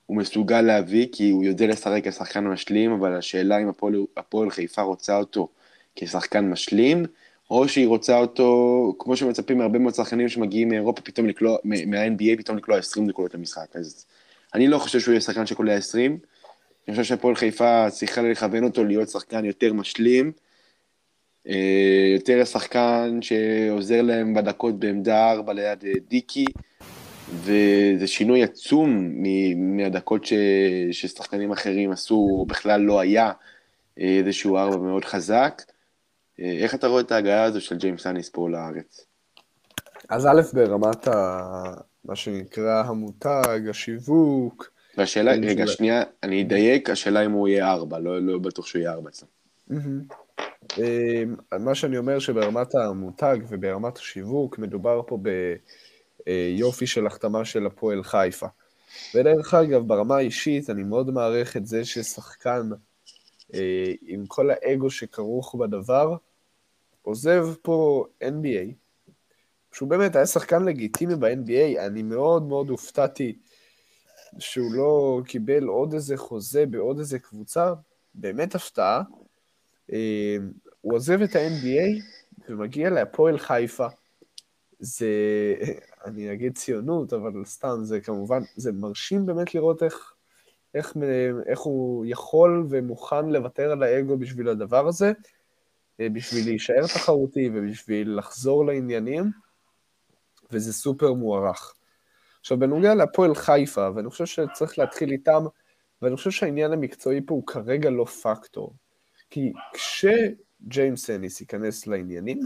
הוא 0.06 0.16
מסוגל 0.16 0.60
להביא, 0.60 1.06
כי 1.12 1.30
הוא 1.30 1.44
יודע 1.44 1.66
לשחק 1.66 2.08
כשחקן 2.08 2.44
משלים, 2.44 2.92
אבל 2.92 3.16
השאלה 3.16 3.58
אם 3.58 3.68
הפועל, 4.16 4.50
חיפה 4.50 4.82
רוצה 4.82 5.16
אותו 5.16 5.48
כשחקן 5.96 6.50
משלים, 6.50 7.04
או 7.50 7.68
שהיא 7.68 7.86
רוצה 7.86 8.18
אותו, 8.18 8.94
כמו 8.98 9.16
שמצפים 9.16 9.58
מהרבה 9.58 9.78
מאוד 9.78 9.94
שחקנים 9.94 10.28
שמגיעים 10.28 10.68
מאירופה, 10.68 11.00
פתאום 11.00 11.26
לקלוע, 11.26 11.58
מה-NBA, 11.64 12.38
פתאום 12.38 12.56
לקלוע 12.56 12.78
20 12.78 13.06
נקודות 13.06 13.34
למשחק. 13.34 13.76
אז 13.76 14.06
אני 14.54 14.68
לא 14.68 14.78
חושב 14.78 15.00
שהוא 15.00 15.12
יהיה 15.12 15.20
שחקן 15.20 15.46
שקולע 15.46 15.74
20, 15.74 16.18
אני 16.88 16.96
חושב 16.96 17.04
שהפועל 17.04 17.34
חיפה 17.34 17.86
צריכה 17.90 18.22
לכוון 18.22 18.64
אותו 18.64 18.84
להיות 18.84 19.08
שחקן 19.08 19.44
יותר 19.44 19.72
משלים, 19.72 20.32
אה, 21.48 22.12
יותר 22.14 22.44
שחקן 22.44 23.18
שעוזר 23.20 24.02
להם 24.02 24.34
בדקות 24.34 24.78
בעמדה 24.78 25.32
4 25.32 25.52
ליד 25.52 25.84
אה, 25.84 25.92
דיקי, 26.08 26.44
וזה 27.30 28.06
שינוי 28.06 28.42
עצום 28.42 29.12
מהדקות 29.56 30.24
ש... 30.24 30.32
ששחקנים 30.92 31.52
אחרים 31.52 31.92
עשו, 31.92 32.44
בכלל 32.48 32.80
לא 32.80 33.00
היה 33.00 33.32
אה, 34.00 34.18
איזשהו 34.18 34.56
ארבע 34.56 34.76
מאוד 34.76 35.04
חזק. 35.04 35.62
איך 36.38 36.74
אתה 36.74 36.86
רואה 36.86 37.00
את 37.00 37.12
ההגעה 37.12 37.42
הזו 37.42 37.60
של 37.60 37.76
ג'יימס 37.76 38.06
אניס 38.06 38.28
פה 38.28 38.48
לארץ? 38.50 39.06
אז 40.08 40.26
א', 40.26 40.40
ברמת 40.52 41.08
ה... 41.08 41.42
מה 42.04 42.16
שנקרא 42.16 42.82
המותג, 42.86 43.60
השיווק, 43.70 44.70
והשאלה, 44.98 45.32
רגע, 45.32 45.66
שנייה, 45.66 46.02
אני 46.22 46.42
אדייק, 46.42 46.90
השאלה 46.90 47.24
אם 47.24 47.30
הוא 47.30 47.48
יהיה 47.48 47.70
ארבע, 47.70 47.98
לא, 47.98 48.20
לא 48.20 48.38
בטוח 48.38 48.66
שהוא 48.66 48.80
יהיה 48.80 48.92
ארבע 48.92 49.10
אצלנו. 49.10 49.30
אמ, 50.78 51.34
מה 51.60 51.74
שאני 51.74 51.98
אומר 51.98 52.18
שברמת 52.18 52.74
המותג 52.74 53.36
וברמת 53.48 53.96
השיווק, 53.96 54.58
מדובר 54.58 55.02
פה 55.06 55.18
ביופי 56.26 56.86
של 56.86 57.06
החתמה 57.06 57.44
של 57.44 57.66
הפועל 57.66 58.02
חיפה. 58.02 58.46
ודרך 59.14 59.54
אגב, 59.54 59.88
ברמה 59.88 60.16
האישית, 60.16 60.70
אני 60.70 60.82
מאוד 60.82 61.10
מעריך 61.10 61.56
את 61.56 61.66
זה 61.66 61.84
ששחקן 61.84 62.70
אה, 63.54 63.92
עם 64.02 64.26
כל 64.26 64.50
האגו 64.50 64.90
שכרוך 64.90 65.54
בדבר, 65.54 66.16
עוזב 67.02 67.46
פה 67.62 68.04
NBA, 68.22 68.72
שהוא 69.72 69.88
באמת 69.88 70.16
היה 70.16 70.26
שחקן 70.26 70.64
לגיטימי 70.64 71.14
ב-NBA, 71.16 71.80
אני 71.86 72.02
מאוד 72.02 72.42
מאוד 72.42 72.68
הופתעתי 72.68 73.38
שהוא 74.38 74.74
לא 74.74 75.20
קיבל 75.26 75.64
עוד 75.64 75.94
איזה 75.94 76.16
חוזה 76.16 76.66
בעוד 76.66 76.98
איזה 76.98 77.18
קבוצה, 77.18 77.72
באמת 78.14 78.54
הפתעה. 78.54 79.02
אה, 79.92 80.36
הוא 80.80 80.94
עוזב 80.94 81.22
את 81.22 81.36
ה-NBA 81.36 82.02
ומגיע 82.48 82.90
להפועל 82.90 83.38
חיפה. 83.38 83.86
זה, 84.78 85.06
אני 86.04 86.32
אגיד 86.32 86.56
ציונות, 86.58 87.12
אבל 87.12 87.44
סתם, 87.44 87.78
זה 87.82 88.00
כמובן, 88.00 88.42
זה 88.56 88.72
מרשים 88.72 89.26
באמת 89.26 89.54
לראות 89.54 89.82
איך, 89.82 90.14
איך, 90.74 90.96
איך 91.46 91.60
הוא 91.60 92.04
יכול 92.08 92.66
ומוכן 92.70 93.28
לוותר 93.28 93.72
על 93.72 93.82
האגו 93.82 94.16
בשביל 94.16 94.48
הדבר 94.48 94.88
הזה, 94.88 95.12
אה, 96.00 96.08
בשביל 96.08 96.44
להישאר 96.44 96.86
תחרותי 96.86 97.50
ובשביל 97.54 98.18
לחזור 98.18 98.66
לעניינים, 98.66 99.30
וזה 100.50 100.72
סופר 100.72 101.12
מוערך. 101.12 101.74
עכשיו, 102.40 102.58
בנוגע 102.58 102.94
להפועל 102.94 103.34
חיפה, 103.34 103.88
ואני 103.94 104.10
חושב 104.10 104.26
שצריך 104.26 104.78
להתחיל 104.78 105.10
איתם, 105.10 105.44
ואני 106.02 106.16
חושב 106.16 106.30
שהעניין 106.30 106.72
המקצועי 106.72 107.20
פה 107.26 107.34
הוא 107.34 107.46
כרגע 107.46 107.90
לא 107.90 108.04
פקטור. 108.04 108.74
כי 109.30 109.52
כשג'יימס 109.72 111.10
אניס 111.10 111.40
ייכנס 111.40 111.86
לעניינים, 111.86 112.40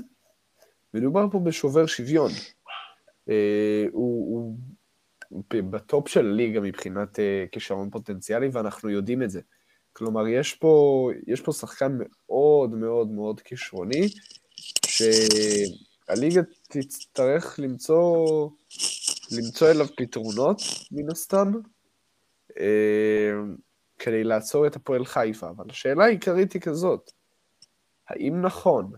מדובר 0.94 1.26
פה 1.32 1.38
בשובר 1.38 1.86
שוויון. 1.86 2.30
אה, 3.28 3.84
הוא, 3.92 4.56
הוא 5.28 5.44
בטופ 5.50 6.08
של 6.08 6.26
הליגה 6.26 6.60
מבחינת 6.60 7.18
אה, 7.18 7.44
כישרון 7.52 7.90
פוטנציאלי, 7.90 8.48
ואנחנו 8.52 8.90
יודעים 8.90 9.22
את 9.22 9.30
זה. 9.30 9.40
כלומר, 9.92 10.28
יש 10.28 10.54
פה, 10.54 11.10
יש 11.26 11.40
פה 11.40 11.52
שחקן 11.52 11.98
מאוד 11.98 12.70
מאוד 12.70 13.08
מאוד 13.08 13.40
כישרוני, 13.40 14.08
שהליגה 14.86 16.40
תצטרך 16.68 17.58
למצוא 17.58 18.48
למצוא 19.30 19.70
אליו 19.70 19.86
פתרונות, 19.96 20.62
מן 20.92 21.10
הסתם, 21.10 21.52
אה, 22.60 23.32
כדי 23.98 24.24
לעצור 24.24 24.66
את 24.66 24.76
הפועל 24.76 25.04
חיפה. 25.04 25.48
אבל 25.48 25.64
השאלה 25.70 26.04
העיקרית 26.04 26.52
היא 26.52 26.62
כזאת, 26.62 27.10
האם 28.08 28.40
נכון 28.42 28.92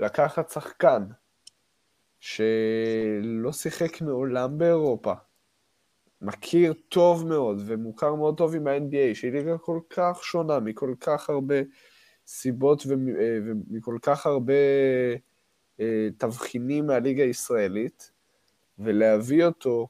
לקחת 0.00 0.50
שחקן 0.50 1.02
שלא 2.26 3.52
שיחק 3.52 4.00
מעולם 4.00 4.58
באירופה, 4.58 5.12
מכיר 6.20 6.72
טוב 6.88 7.26
מאוד 7.26 7.62
ומוכר 7.66 8.14
מאוד 8.14 8.36
טוב 8.36 8.54
עם 8.54 8.66
ה-NBA, 8.66 9.14
שהיא 9.14 9.32
ליגה 9.32 9.58
כל 9.58 9.80
כך 9.90 10.24
שונה 10.24 10.60
מכל 10.60 10.94
כך 11.00 11.30
הרבה 11.30 11.54
סיבות 12.26 12.86
אה, 12.90 12.94
ומכל 13.44 13.98
כך 14.02 14.26
הרבה 14.26 14.52
אה, 15.80 16.08
תבחינים 16.18 16.86
מהליגה 16.86 17.22
הישראלית, 17.22 18.10
ולהביא 18.78 19.44
אותו 19.44 19.88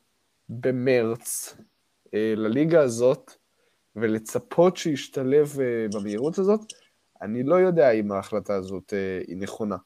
במרץ 0.49 1.57
אה, 2.15 2.35
לליגה 2.37 2.81
הזאת, 2.81 3.33
ולצפות 3.97 4.77
שישתלב 4.77 5.57
במהירות 5.95 6.39
הזאת, 6.39 6.61
אני 7.23 7.43
לא 7.43 7.55
יודע 7.55 7.91
אם 7.91 8.13
ההחלטה 8.13 8.55
הזאת 8.55 8.93
היא 9.27 9.37
נכונה. 9.37 9.77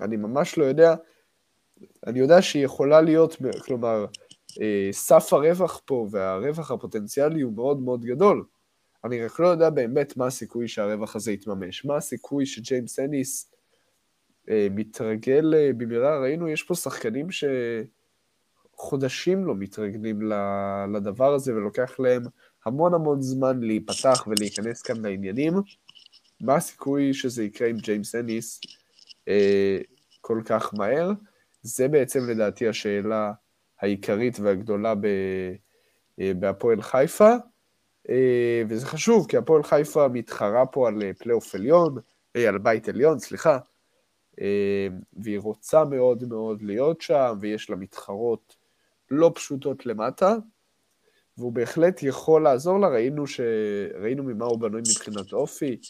אני 0.00 0.16
ממש 0.16 0.58
לא 0.58 0.64
יודע. 0.64 0.94
אני 2.06 2.18
יודע 2.18 2.42
שהיא 2.42 2.64
יכולה 2.64 3.00
להיות, 3.00 3.36
כלומר, 3.64 4.06
סף 4.92 5.32
הרווח 5.32 5.80
פה 5.84 6.06
והרווח 6.10 6.70
הפוטנציאלי 6.70 7.40
הוא 7.40 7.52
מאוד 7.52 7.80
מאוד 7.80 8.04
גדול. 8.04 8.44
אני 9.04 9.24
רק 9.24 9.40
לא 9.40 9.48
יודע 9.48 9.70
באמת 9.70 10.16
מה 10.16 10.26
הסיכוי 10.26 10.68
שהרווח 10.68 11.16
הזה 11.16 11.32
יתממש. 11.32 11.84
מה 11.84 11.96
הסיכוי 11.96 12.46
שג'יימס 12.46 12.98
אניס 12.98 13.52
מתרגל 14.50 15.72
במהרה. 15.76 16.20
ראינו, 16.20 16.48
יש 16.48 16.62
פה 16.62 16.74
שחקנים 16.74 17.30
ש... 17.30 17.44
חודשים 18.82 19.44
לא 19.44 19.54
מתרגלים 19.54 20.20
לדבר 20.94 21.34
הזה, 21.34 21.54
ולוקח 21.54 22.00
להם 22.00 22.22
המון 22.64 22.94
המון 22.94 23.22
זמן 23.22 23.60
להיפתח 23.60 24.26
ולהיכנס 24.26 24.82
כאן 24.82 25.04
לעניינים. 25.04 25.52
מה 26.40 26.54
הסיכוי 26.54 27.14
שזה 27.14 27.44
יקרה 27.44 27.68
עם 27.68 27.76
ג'יימס 27.76 28.14
אניס 28.14 28.60
אה, 29.28 29.78
כל 30.20 30.42
כך 30.44 30.74
מהר? 30.74 31.10
זה 31.62 31.88
בעצם 31.88 32.30
לדעתי 32.30 32.68
השאלה 32.68 33.32
העיקרית 33.80 34.40
והגדולה 34.40 34.94
אה, 36.20 36.32
בהפועל 36.34 36.82
חיפה, 36.82 37.34
אה, 38.10 38.62
וזה 38.68 38.86
חשוב, 38.86 39.26
כי 39.28 39.36
הפועל 39.36 39.62
חיפה 39.62 40.08
מתחרה 40.08 40.66
פה 40.66 40.88
על 40.88 41.02
אה, 41.02 41.14
פלייאוף 41.14 41.54
עליון, 41.54 41.94
על 42.34 42.58
בית 42.58 42.88
עליון, 42.88 43.18
סליחה, 43.18 43.58
והיא 45.12 45.38
רוצה 45.38 45.84
מאוד 45.84 46.24
מאוד 46.24 46.62
להיות 46.62 47.00
שם, 47.00 47.36
ויש 47.40 47.70
לה 47.70 47.76
מתחרות 47.76 48.56
לא 49.10 49.32
פשוטות 49.34 49.86
למטה, 49.86 50.34
והוא 51.38 51.52
בהחלט 51.52 52.02
יכול 52.02 52.42
לעזור 52.42 52.80
לה, 52.80 52.88
ראינו, 52.88 53.26
ש... 53.26 53.40
ראינו 54.00 54.22
ממה 54.22 54.44
הוא 54.44 54.58
בנוי 54.58 54.80
מבחינת 54.80 55.32
אופי, 55.32 55.80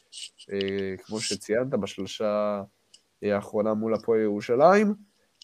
כמו 1.05 1.21
שציינת 1.21 1.67
בשלושה 1.67 2.63
האחרונה 3.23 3.75
מול 3.75 3.95
הפועל 3.95 4.21
ירושלים. 4.21 4.95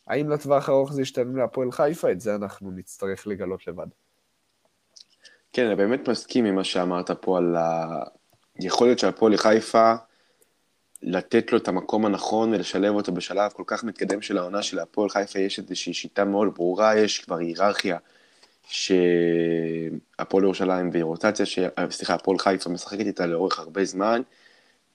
האם 0.08 0.30
לטווח 0.30 0.68
הארוך 0.68 0.92
זה 0.92 1.02
ישתנה 1.02 1.38
להפועל 1.38 1.72
חיפה? 1.72 2.12
את 2.12 2.20
זה 2.20 2.34
אנחנו 2.34 2.70
נצטרך 2.70 3.26
לגלות 3.26 3.66
לבד. 3.66 3.86
כן, 5.52 5.66
אני 5.66 5.76
באמת 5.76 6.08
מסכים 6.08 6.44
עם 6.44 6.54
מה 6.54 6.64
שאמרת 6.64 7.10
פה 7.10 7.38
על 7.38 7.56
היכולת 8.58 8.98
של 8.98 9.08
הפועל 9.08 9.36
חיפה 9.36 9.94
לתת 11.02 11.52
לו 11.52 11.58
את 11.58 11.68
המקום 11.68 12.06
הנכון 12.06 12.54
ולשלב 12.54 12.94
אותו 12.94 13.12
בשלב 13.12 13.52
כל 13.52 13.62
כך 13.66 13.84
מתקדם 13.84 14.22
של 14.22 14.38
העונה 14.38 14.62
של 14.62 14.78
הפועל 14.78 15.08
חיפה, 15.08 15.38
יש 15.38 15.58
איזושהי 15.58 15.94
שיטה 15.94 16.24
מאוד 16.24 16.54
ברורה, 16.54 16.98
יש 16.98 17.18
כבר 17.18 17.36
היררכיה 17.36 17.98
שהפועל 18.66 20.44
ירושלים 20.44 20.90
ורוטציה, 20.92 21.46
ש... 21.46 21.58
סליחה, 21.90 22.14
הפועל 22.14 22.38
חיפה 22.38 22.70
משחקת 22.70 23.06
איתה 23.06 23.26
לאורך 23.26 23.58
הרבה 23.58 23.84
זמן, 23.84 24.22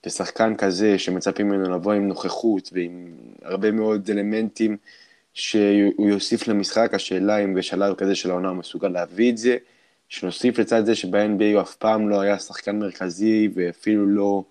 ושחקן 0.06 0.56
כזה 0.56 1.00
שמצפים 1.00 1.48
ממנו 1.50 1.76
לבוא 1.76 1.94
עם 1.94 2.08
נוכחות 2.08 2.70
ועם 2.74 3.18
הרבה 3.42 3.72
מאוד 3.72 4.10
אלמנטים 4.10 4.78
שהוא 5.34 6.10
יוסיף 6.10 6.48
למשחק, 6.48 6.94
השאלה 6.94 7.38
אם 7.38 7.54
בשלב 7.54 7.96
כזה 7.96 8.16
של 8.16 8.30
העונה 8.30 8.50
הוא 8.50 8.58
מסוגל 8.58 8.88
להביא 8.88 9.32
את 9.32 9.38
זה, 9.38 9.58
שנוסיף 10.10 10.60
לצד 10.60 10.86
זה 10.86 10.96
שב-NBA 10.96 11.54
הוא 11.54 11.62
אף 11.62 11.76
פעם 11.76 12.10
לא 12.10 12.22
היה 12.22 12.40
שחקן 12.40 12.80
מרכזי 12.80 13.50
ואפילו 13.56 14.06
לא 14.06 14.44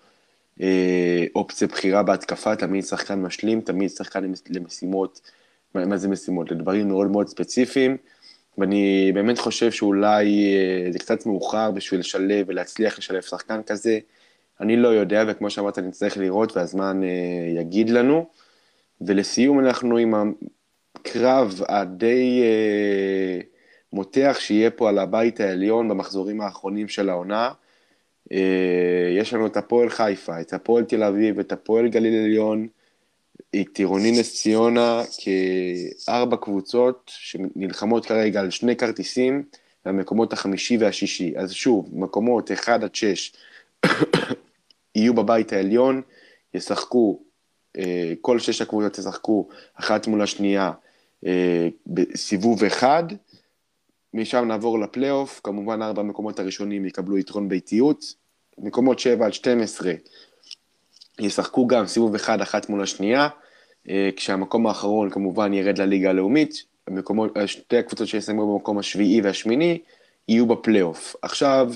אה, 0.61 1.25
אופציה 1.35 1.67
בחירה 1.67 2.03
בהתקפה, 2.03 2.55
תמיד 2.55 2.85
שחקן 2.85 3.21
משלים, 3.21 3.61
תמיד 3.61 3.89
שחקן 3.89 4.31
למשימות, 4.49 5.21
מה, 5.75 5.85
מה 5.85 5.97
זה 5.97 6.07
משימות? 6.07 6.51
לדברים 6.51 6.87
מאוד 6.87 7.07
מאוד 7.07 7.27
ספציפיים. 7.27 7.97
ואני 8.57 9.11
באמת 9.13 9.39
חושב 9.39 9.71
שאולי 9.71 10.55
אה, 10.55 10.91
זה 10.91 10.99
קצת 10.99 11.25
מאוחר 11.25 11.71
בשביל 11.71 11.99
לשלב 11.99 12.45
ולהצליח 12.49 12.97
לשלב 12.97 13.21
שחקן 13.21 13.61
כזה. 13.63 13.99
אני 14.61 14.75
לא 14.75 14.87
יודע, 14.87 15.23
וכמו 15.27 15.49
שאמרת, 15.49 15.79
צריך 15.91 16.17
לראות 16.17 16.57
והזמן 16.57 17.03
אה, 17.03 17.61
יגיד 17.61 17.89
לנו. 17.89 18.29
ולסיום 19.01 19.59
אנחנו 19.59 19.97
עם 19.97 20.13
הקרב 20.95 21.61
הדי 21.69 22.41
אה, 22.43 23.39
מותח 23.93 24.37
שיהיה 24.39 24.71
פה 24.71 24.89
על 24.89 24.99
הבית 24.99 25.39
העליון 25.39 25.89
במחזורים 25.89 26.41
האחרונים 26.41 26.87
של 26.87 27.09
העונה. 27.09 27.51
יש 29.17 29.33
לנו 29.33 29.47
את 29.47 29.57
הפועל 29.57 29.89
חיפה, 29.89 30.41
את 30.41 30.53
הפועל 30.53 30.83
תל 30.83 31.03
אביב, 31.03 31.39
את 31.39 31.51
הפועל 31.51 31.87
גליל 31.87 32.23
עליון. 32.23 32.67
את 33.61 33.77
עירוני 33.77 34.11
נס 34.11 34.33
ציונה 34.41 35.01
כארבע 35.17 36.37
קבוצות 36.37 37.11
שנלחמות 37.15 38.05
כרגע 38.05 38.39
על 38.39 38.49
שני 38.49 38.75
כרטיסים 38.75 39.43
למקומות 39.85 40.33
החמישי 40.33 40.77
והשישי. 40.77 41.33
אז 41.37 41.51
שוב, 41.51 41.89
מקומות 41.93 42.51
1 42.51 42.83
עד 42.83 42.95
6 42.95 43.33
יהיו 44.95 45.13
בבית 45.13 45.53
העליון, 45.53 46.01
ישחקו, 46.53 47.19
אה, 47.77 48.13
כל 48.21 48.39
שש 48.39 48.61
הקבוצות 48.61 48.97
ישחקו 48.97 49.47
אחת 49.75 50.07
מול 50.07 50.21
השנייה 50.21 50.71
אה, 51.25 51.67
בסיבוב 51.87 52.63
אחד, 52.63 53.03
משם 54.13 54.45
נעבור 54.47 54.79
לפלייאוף, 54.79 55.41
כמובן 55.43 55.81
ארבע 55.81 56.01
המקומות 56.01 56.39
הראשונים 56.39 56.85
יקבלו 56.85 57.17
יתרון 57.17 57.49
ביתיות, 57.49 58.13
מקומות 58.57 58.99
7 58.99 59.25
עד 59.25 59.33
12 59.33 59.93
ישחקו 61.19 61.67
גם 61.67 61.87
סיבוב 61.87 62.15
אחד 62.15 62.41
אחת 62.41 62.69
מול 62.69 62.83
השנייה, 62.83 63.27
אה, 63.89 64.09
כשהמקום 64.15 64.67
האחרון 64.67 65.09
כמובן 65.09 65.53
ירד 65.53 65.77
לליגה 65.77 66.09
הלאומית, 66.09 66.63
המקומות, 66.87 67.37
שתי 67.45 67.77
הקבוצות 67.77 68.07
שיסיימו 68.07 68.53
במקום 68.53 68.77
השביעי 68.77 69.21
והשמיני 69.21 69.79
יהיו 70.27 70.45
בפלייאוף. 70.45 71.15
עכשיו, 71.21 71.71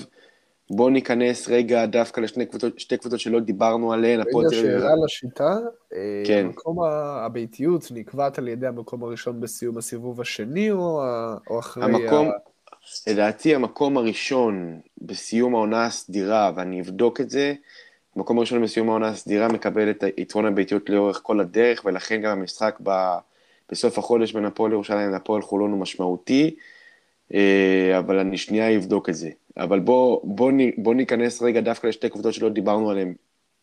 בואו 0.70 0.90
ניכנס 0.90 1.48
רגע 1.48 1.86
דווקא 1.86 2.20
לשתי 2.20 2.46
קבוצות, 2.46 2.72
קבוצות 3.00 3.20
שלא 3.20 3.40
דיברנו 3.40 3.92
עליהן. 3.92 4.20
רגע, 4.20 4.48
שאלה 4.50 4.90
לשיטה. 5.04 5.56
אה, 5.94 6.22
כן. 6.26 6.44
המקום 6.46 6.78
הביתיות 7.24 7.88
נקבעת 7.90 8.38
על 8.38 8.48
ידי 8.48 8.66
המקום 8.66 9.04
הראשון 9.04 9.40
בסיום 9.40 9.78
הסיבוב 9.78 10.20
השני, 10.20 10.70
או, 10.70 11.02
או 11.50 11.58
אחרי... 11.58 11.84
המקום, 11.84 12.28
ה... 12.28 13.10
לדעתי 13.10 13.54
המקום 13.54 13.96
הראשון 13.96 14.80
בסיום 15.02 15.54
העונה 15.54 15.84
הסדירה, 15.84 16.52
ואני 16.54 16.80
אבדוק 16.80 17.20
את 17.20 17.30
זה, 17.30 17.54
מקום 18.16 18.38
ראשון 18.38 18.62
בסיום 18.62 18.88
העונה 18.88 19.08
הסדירה 19.08 19.48
מקבל 19.48 19.90
את 19.90 20.04
יתרון 20.16 20.46
הביתיות 20.46 20.90
לאורך 20.90 21.20
כל 21.22 21.40
הדרך, 21.40 21.82
ולכן 21.84 22.22
גם 22.22 22.38
המשחק 22.38 22.78
ב, 22.82 22.90
בסוף 23.72 23.98
החודש 23.98 24.32
בין 24.32 24.44
הפועל 24.44 24.72
ירושלים 24.72 25.10
להפועל 25.10 25.42
חולון 25.42 25.70
הוא 25.70 25.80
משמעותי, 25.80 26.56
אבל 27.98 28.18
אני 28.18 28.38
שנייה 28.38 28.76
אבדוק 28.76 29.08
את 29.08 29.14
זה. 29.14 29.30
אבל 29.58 29.80
בוא, 29.80 30.20
בוא, 30.24 30.52
בוא 30.78 30.94
ניכנס 30.94 31.42
רגע 31.42 31.60
דווקא 31.60 31.86
לשתי 31.86 32.08
קבוצות 32.08 32.34
שלא 32.34 32.48
דיברנו 32.48 32.90
עליהן 32.90 33.14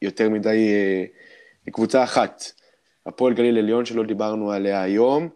יותר 0.02 0.30
מדי, 0.30 0.70
אה, 0.70 1.72
קבוצה 1.72 2.04
אחת, 2.04 2.44
הפועל 3.06 3.34
גליל 3.34 3.58
עליון 3.58 3.86
שלא 3.86 4.04
דיברנו 4.04 4.52
עליה 4.52 4.82
היום, 4.82 5.30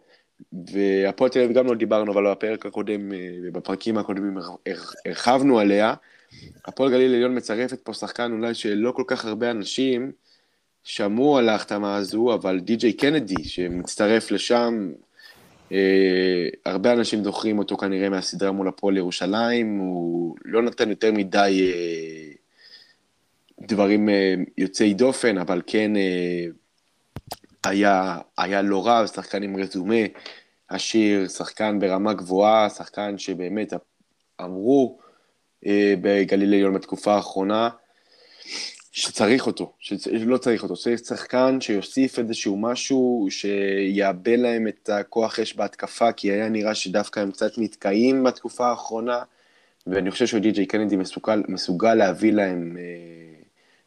והפועל 0.52 1.30
תל 1.30 1.40
אביב 1.40 1.56
גם 1.56 1.66
לא 1.66 1.74
דיברנו, 1.74 2.12
אבל 2.12 2.30
בפרק 2.30 2.66
הקודם, 2.66 3.12
אה, 3.12 3.18
בפרקים 3.52 3.98
הקודמים 3.98 4.38
הרחבנו 5.06 5.58
עליה. 5.58 5.94
הפועל 6.66 6.90
גליל 6.90 7.14
עליון 7.14 7.36
מצרפת 7.36 7.80
פה 7.80 7.94
שחקן 7.94 8.32
אולי 8.32 8.54
שלא 8.54 8.92
כל 8.92 9.04
כך 9.06 9.24
הרבה 9.24 9.50
אנשים 9.50 10.12
שמעו 10.84 11.38
על 11.38 11.48
ההחתמה 11.48 11.96
הזו, 11.96 12.34
אבל 12.34 12.60
די.ג'יי 12.60 12.92
קנדי 12.92 13.44
שמצטרף 13.44 14.30
לשם, 14.30 14.92
אה, 14.92 15.09
הרבה 16.66 16.92
אנשים 16.92 17.24
זוכרים 17.24 17.58
אותו 17.58 17.76
כנראה 17.76 18.08
מהסדרה 18.08 18.52
מול 18.52 18.68
הפועל 18.68 18.96
ירושלים, 18.96 19.78
הוא 19.78 20.36
לא 20.44 20.62
נתן 20.62 20.90
יותר 20.90 21.12
מדי 21.12 21.72
אה, 21.74 22.32
דברים 23.60 24.08
אה, 24.08 24.34
יוצאי 24.58 24.94
דופן, 24.94 25.38
אבל 25.38 25.62
כן 25.66 25.96
אה, 25.96 26.46
היה, 27.64 28.18
היה 28.38 28.62
לא 28.62 28.86
רע, 28.86 29.06
שחקן 29.06 29.42
עם 29.42 29.56
רזומה 29.56 30.04
עשיר, 30.68 31.28
שחקן 31.28 31.78
ברמה 31.78 32.12
גבוהה, 32.12 32.70
שחקן 32.70 33.18
שבאמת 33.18 33.72
אמרו, 34.40 34.98
אה, 35.66 35.94
בגליל 36.00 36.54
עליון 36.54 36.74
בתקופה 36.74 37.14
האחרונה, 37.14 37.68
שצריך 38.92 39.46
אותו, 39.46 39.72
שלא 39.78 40.36
צריך 40.36 40.62
אותו, 40.62 40.76
צריך 40.76 41.00
שחקן 41.00 41.60
שיוסיף 41.60 42.18
איזשהו 42.18 42.56
משהו 42.56 43.28
שיאבד 43.30 44.38
להם 44.38 44.68
את 44.68 44.88
הכוח 44.88 45.38
אש 45.38 45.54
בהתקפה, 45.54 46.12
כי 46.12 46.30
היה 46.32 46.48
נראה 46.48 46.74
שדווקא 46.74 47.20
הם 47.20 47.30
קצת 47.30 47.52
נתקעים 47.58 48.24
בתקופה 48.24 48.68
האחרונה, 48.68 49.22
ואני 49.86 50.10
חושב 50.10 50.26
שדי.ג'יי 50.26 50.66
קנדי 50.66 50.96
מסוגל, 50.96 51.42
מסוגל 51.48 51.94
להביא 51.94 52.32
להם 52.32 52.76
אה, 52.78 53.42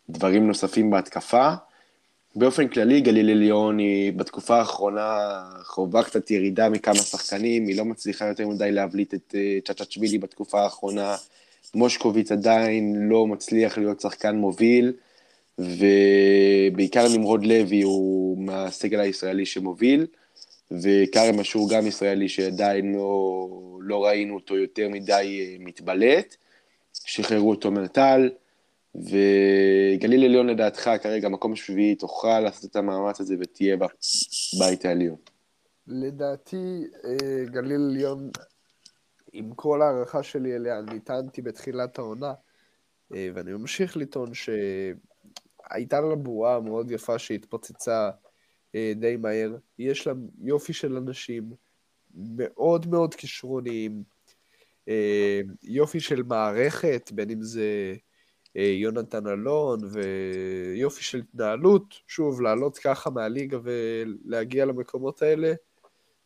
דברים 0.09 0.47
נוספים 0.47 0.91
בהתקפה. 0.91 1.53
באופן 2.35 2.67
כללי, 2.67 3.01
גליל 3.01 3.29
עליון 3.29 3.77
היא 3.77 4.13
בתקופה 4.13 4.57
האחרונה 4.57 5.19
חווה 5.63 6.03
קצת 6.03 6.31
ירידה 6.31 6.69
מכמה 6.69 6.95
שחקנים, 6.95 7.67
היא 7.67 7.77
לא 7.77 7.85
מצליחה 7.85 8.25
יותר 8.25 8.47
מדי 8.47 8.71
להבליט 8.71 9.13
את 9.13 9.35
אה, 9.37 9.57
צ'אצ'אצ'ווילי 9.65 10.17
בתקופה 10.17 10.61
האחרונה. 10.63 11.15
מושקוביץ 11.75 12.31
עדיין 12.31 12.95
לא 12.95 13.27
מצליח 13.27 13.77
להיות 13.77 13.99
שחקן 13.99 14.35
מוביל, 14.35 14.93
ובעיקר 15.59 17.05
נמרוד 17.17 17.45
לוי 17.45 17.81
הוא 17.81 18.37
מהסגל 18.45 18.99
הישראלי 18.99 19.45
שמוביל, 19.45 20.07
וכרם 20.71 21.39
אשור 21.39 21.69
גם 21.69 21.87
ישראלי 21.87 22.29
שעדיין 22.29 22.93
לא, 22.93 23.47
לא 23.81 24.05
ראינו 24.05 24.35
אותו 24.35 24.57
יותר 24.57 24.89
מדי 24.89 25.39
אה, 25.41 25.55
מתבלט. 25.59 26.35
שחררו 27.05 27.53
את 27.53 27.61
תומר 27.61 27.87
טל, 27.87 28.29
וגליל 28.95 30.23
עליון 30.23 30.47
לדעתך 30.47 30.91
כרגע 31.01 31.29
מקום 31.29 31.55
שביעי 31.55 31.95
תוכל 31.95 32.39
לעשות 32.39 32.71
את 32.71 32.75
המאמץ 32.75 33.21
הזה 33.21 33.35
ותהיה 33.39 33.77
בבית 33.77 34.85
העליון. 34.85 35.15
לדעתי 35.87 36.83
אה, 37.05 37.45
גליל 37.45 37.81
עליון 37.91 38.29
עם 39.33 39.53
כל 39.53 39.81
הערכה 39.81 40.23
שלי 40.23 40.55
אליה, 40.55 40.79
אני 40.79 40.99
טענתי 40.99 41.41
בתחילת 41.41 41.99
העונה, 41.99 42.33
אה, 43.13 43.29
ואני 43.33 43.53
ממשיך 43.53 43.97
לטעון 43.97 44.31
שהייתה 44.33 46.01
לה 46.01 46.15
בועה 46.15 46.59
מאוד 46.59 46.91
יפה 46.91 47.19
שהתפוצצה 47.19 48.09
אה, 48.75 48.93
די 48.95 49.17
מהר. 49.17 49.55
יש 49.79 50.07
לה 50.07 50.13
יופי 50.41 50.73
של 50.73 50.97
אנשים, 50.97 51.53
מאוד 52.15 52.87
מאוד 52.87 53.15
כישרוניים, 53.15 54.03
אה, 54.87 55.41
יופי 55.63 55.99
של 55.99 56.23
מערכת, 56.23 57.11
בין 57.11 57.29
אם 57.29 57.41
זה 57.41 57.95
יונתן 58.55 59.27
אלון, 59.27 59.79
ויופי 59.91 61.03
של 61.03 61.19
התנהלות, 61.19 61.95
שוב, 62.07 62.41
לעלות 62.41 62.77
ככה 62.77 63.09
מהליגה 63.09 63.57
ולהגיע 63.63 64.65
למקומות 64.65 65.21
האלה, 65.21 65.53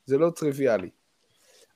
זה 0.05 0.17
לא 0.17 0.29
טריוויאלי. 0.29 0.89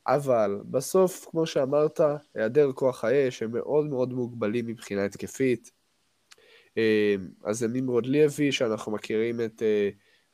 אבל 0.07 0.61
בסוף, 0.69 1.25
כמו 1.31 1.45
שאמרת, 1.45 1.99
היעדר 2.35 2.71
כוח 2.71 3.03
האש, 3.03 3.43
הם 3.43 3.51
מאוד 3.51 3.85
מאוד 3.85 4.13
מוגבלים 4.13 4.67
מבחינה 4.67 5.05
התקפית. 5.05 5.71
אז 7.43 7.59
זה 7.59 7.67
נמרוד 7.67 8.05
לוי, 8.05 8.51
שאנחנו 8.51 8.91
מכירים 8.91 9.41
את 9.41 9.61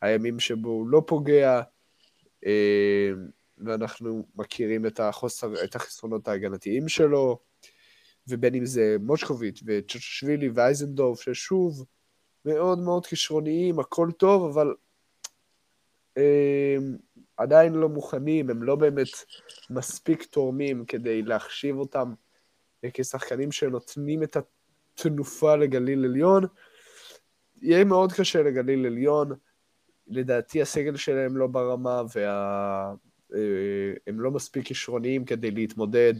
הימים 0.01 0.39
שבו 0.39 0.69
הוא 0.69 0.87
לא 0.87 1.01
פוגע, 1.07 1.61
ואנחנו 3.57 4.27
מכירים 4.35 4.85
את, 4.85 4.99
החוסר, 4.99 5.63
את 5.63 5.75
החסרונות 5.75 6.27
ההגנתיים 6.27 6.87
שלו, 6.87 7.39
ובין 8.27 8.55
אם 8.55 8.65
זה 8.65 8.95
מושקוביץ' 8.99 9.63
וצ'צ'שווילי 9.65 10.49
ואייזנדורף, 10.49 11.21
ששוב, 11.21 11.85
מאוד 12.45 12.79
מאוד 12.79 13.05
כישרוניים, 13.05 13.79
הכל 13.79 14.09
טוב, 14.17 14.51
אבל 14.51 14.75
אה, 16.17 16.77
עדיין 17.37 17.73
לא 17.73 17.89
מוכנים, 17.89 18.49
הם 18.49 18.63
לא 18.63 18.75
באמת 18.75 19.07
מספיק 19.69 20.23
תורמים 20.23 20.85
כדי 20.85 21.21
להחשיב 21.21 21.77
אותם 21.77 22.13
כשחקנים 22.93 23.51
שנותנים 23.51 24.23
את 24.23 24.37
התנופה 24.95 25.55
לגליל 25.55 26.05
עליון. 26.05 26.43
יהיה 27.61 27.83
מאוד 27.83 28.13
קשה 28.13 28.41
לגליל 28.41 28.85
עליון, 28.85 29.31
לדעתי 30.07 30.61
הסגל 30.61 30.95
שלהם 30.95 31.37
לא 31.37 31.47
ברמה 31.47 32.01
והם 32.15 32.27
וה... 34.17 34.23
לא 34.23 34.31
מספיק 34.31 34.65
כישרוניים 34.65 35.25
כדי 35.25 35.51
להתמודד 35.51 36.13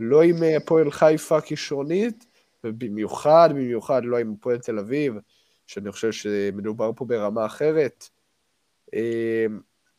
לא 0.00 0.22
עם 0.22 0.42
אה, 0.42 0.56
הפועל 0.56 0.90
חיפה 0.90 1.40
כישרונית, 1.40 2.26
ובמיוחד, 2.64 3.48
במיוחד 3.52 4.02
לא 4.04 4.18
עם 4.18 4.34
הפועל 4.38 4.58
תל 4.58 4.78
אביב, 4.78 5.14
שאני 5.66 5.92
חושב 5.92 6.12
שמדובר 6.12 6.90
פה 6.96 7.04
ברמה 7.04 7.46
אחרת. 7.46 8.08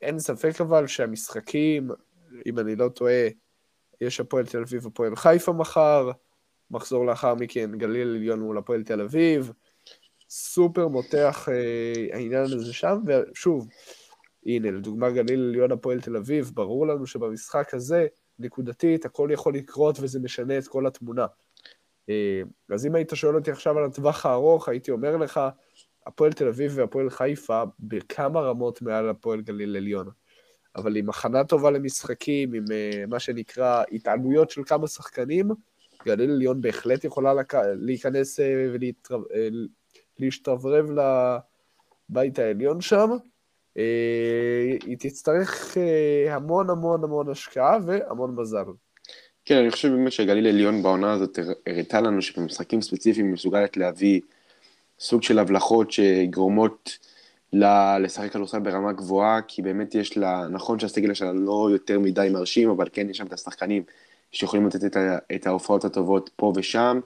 אין 0.01 0.19
ספק 0.19 0.61
אבל 0.61 0.87
שהמשחקים, 0.87 1.89
אם 2.45 2.59
אני 2.59 2.75
לא 2.75 2.89
טועה, 2.89 3.27
יש 4.01 4.19
הפועל 4.19 4.45
תל 4.45 4.61
אביב 4.61 4.85
והפועל 4.85 5.15
חיפה 5.15 5.53
מחר, 5.53 6.11
מחזור 6.71 7.05
לאחר 7.05 7.35
מכן 7.35 7.77
גליל 7.77 8.07
עליון 8.07 8.39
מול 8.39 8.57
הפועל 8.57 8.83
תל 8.83 9.01
אביב. 9.01 9.51
סופר 10.29 10.87
מותח 10.87 11.47
אה, 11.51 12.15
העניין 12.15 12.43
הזה 12.43 12.73
שם, 12.73 12.97
ושוב, 13.05 13.67
הנה, 14.45 14.71
לדוגמה 14.71 15.09
גליל 15.09 15.49
עליון 15.49 15.71
הפועל 15.71 16.01
תל 16.01 16.17
אביב, 16.17 16.51
ברור 16.53 16.87
לנו 16.87 17.07
שבמשחק 17.07 17.73
הזה, 17.73 18.07
נקודתית, 18.39 19.05
הכל 19.05 19.29
יכול 19.31 19.55
לקרות 19.55 19.97
וזה 20.01 20.19
משנה 20.19 20.57
את 20.57 20.67
כל 20.67 20.87
התמונה. 20.87 21.25
אה, 22.09 22.41
אז 22.69 22.85
אם 22.85 22.95
היית 22.95 23.11
שואל 23.13 23.35
אותי 23.35 23.51
עכשיו 23.51 23.77
על 23.77 23.85
הטווח 23.85 24.25
הארוך, 24.25 24.69
הייתי 24.69 24.91
אומר 24.91 25.17
לך, 25.17 25.39
הפועל 26.07 26.33
תל 26.33 26.47
אביב 26.47 26.71
והפועל 26.75 27.09
חיפה 27.09 27.63
בכמה 27.79 28.39
רמות 28.39 28.81
מעל 28.81 29.09
הפועל 29.09 29.41
גליל 29.41 29.75
עליון. 29.75 30.07
אבל 30.75 30.95
עם 30.95 31.09
הכנה 31.09 31.43
טובה 31.43 31.71
למשחקים, 31.71 32.53
עם 32.53 32.63
uh, 32.63 33.07
מה 33.07 33.19
שנקרא 33.19 33.83
התעלויות 33.91 34.49
של 34.49 34.63
כמה 34.63 34.87
שחקנים, 34.87 35.49
גליל 36.05 36.31
עליון 36.31 36.61
בהחלט 36.61 37.03
יכולה 37.03 37.33
לק... 37.33 37.53
להיכנס 37.55 38.39
uh, 38.39 38.43
ולהשתרברב 40.19 40.85
לבית 42.09 42.39
העליון 42.39 42.81
שם. 42.81 43.09
אה, 43.77 44.77
היא 44.85 44.97
תצטרך 44.99 45.77
אה, 45.77 46.35
המון 46.35 46.69
המון 46.69 47.03
המון 47.03 47.29
השקעה 47.29 47.77
והמון 47.85 48.35
מזל. 48.35 48.65
כן, 49.45 49.57
אני 49.57 49.71
חושב 49.71 49.89
באמת 49.89 50.11
שגליל 50.11 50.47
עליון 50.47 50.83
בעונה 50.83 51.13
הזאת 51.13 51.39
הראתה 51.67 52.01
לנו 52.01 52.21
שבמשחקים 52.21 52.81
ספציפיים 52.81 53.31
מסוגלת 53.31 53.77
להביא 53.77 54.21
סוג 55.01 55.23
של 55.23 55.39
הבלחות 55.39 55.91
שגורמות 55.91 56.97
לה 57.53 57.99
לשחק 57.99 58.31
כדורסל 58.31 58.59
ברמה 58.59 58.91
גבוהה, 58.91 59.41
כי 59.47 59.61
באמת 59.61 59.95
יש 59.95 60.17
לה, 60.17 60.47
נכון 60.49 60.79
שהסגל 60.79 61.13
שלה 61.13 61.33
לא 61.33 61.67
יותר 61.71 61.99
מדי 61.99 62.29
מרשים, 62.31 62.69
אבל 62.69 62.87
כן 62.93 63.09
יש 63.09 63.17
שם 63.17 63.27
את 63.27 63.33
השחקנים 63.33 63.83
שיכולים 64.31 64.67
לתת 64.67 64.85
את, 64.85 64.97
את 65.35 65.47
ההופעות 65.47 65.85
הטובות 65.85 66.29
פה 66.35 66.53
ושם, 66.55 66.99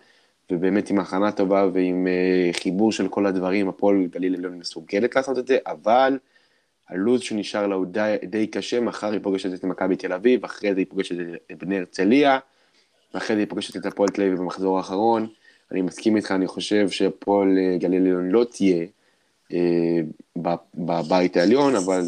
ובאמת 0.52 0.90
עם 0.90 1.00
הכנה 1.00 1.32
טובה 1.32 1.68
ועם 1.74 2.08
uh, 2.08 2.58
חיבור 2.58 2.92
של 2.92 3.08
כל 3.08 3.26
הדברים, 3.26 3.70
הפועל 3.70 4.06
גליל 4.06 4.36
עליון 4.36 4.60
מסוגלת 4.60 5.16
לעשות 5.16 5.38
את 5.38 5.48
זה, 5.48 5.58
אבל 5.68 6.20
הלו"ז 6.90 7.22
שנשאר 7.22 7.68
לה 7.68 7.76
הוא 7.76 7.86
די, 7.86 8.16
די 8.24 8.48
קשה, 8.48 8.80
מחר 8.80 9.12
היא 9.12 9.20
פוגשת 9.24 9.54
את 9.54 9.64
מכבי 9.64 9.96
תל 9.96 10.14
אביב, 10.14 10.46
אחרי 10.46 10.74
זה 10.74 10.80
היא 10.80 10.88
פוגשת 10.90 11.16
את 11.52 11.58
בני 11.64 11.78
הרצליה, 11.78 12.40
ואחרי 13.14 13.36
זה 13.36 13.42
היא 13.42 13.50
פוגשת 13.50 13.78
את 13.78 13.86
הפועל 13.86 14.10
תל 14.10 14.22
אביב 14.22 14.38
במחזור 14.38 14.78
האחרון. 14.78 15.28
אני 15.72 15.82
מסכים 15.82 16.16
איתך, 16.16 16.32
אני 16.32 16.48
חושב 16.48 16.90
שהפועל 16.90 17.58
אה, 17.58 17.78
גליל 17.78 18.02
עליון 18.02 18.30
לא 18.30 18.46
תהיה 18.52 18.86
אה, 19.54 20.00
בבית 20.76 21.38
העליון, 21.38 21.76
אבל 21.76 22.04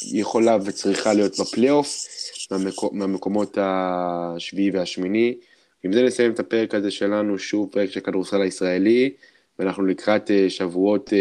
היא 0.00 0.20
יכולה 0.20 0.56
וצריכה 0.64 1.14
להיות 1.14 1.40
בפלייאוף 1.40 2.04
מהמקו, 2.50 2.90
מהמקומות 2.92 3.58
השביעי 3.60 4.70
והשמיני. 4.70 5.38
עם 5.84 5.92
זה 5.92 6.02
נסיים 6.02 6.32
את 6.32 6.40
הפרק 6.40 6.74
הזה 6.74 6.90
שלנו, 6.90 7.38
שוב 7.38 7.70
פרק 7.72 7.90
של 7.90 8.00
כדורסל 8.00 8.42
הישראלי, 8.42 9.12
ואנחנו 9.58 9.86
לקראת 9.86 10.30
אה, 10.30 10.50
שבועות... 10.50 11.12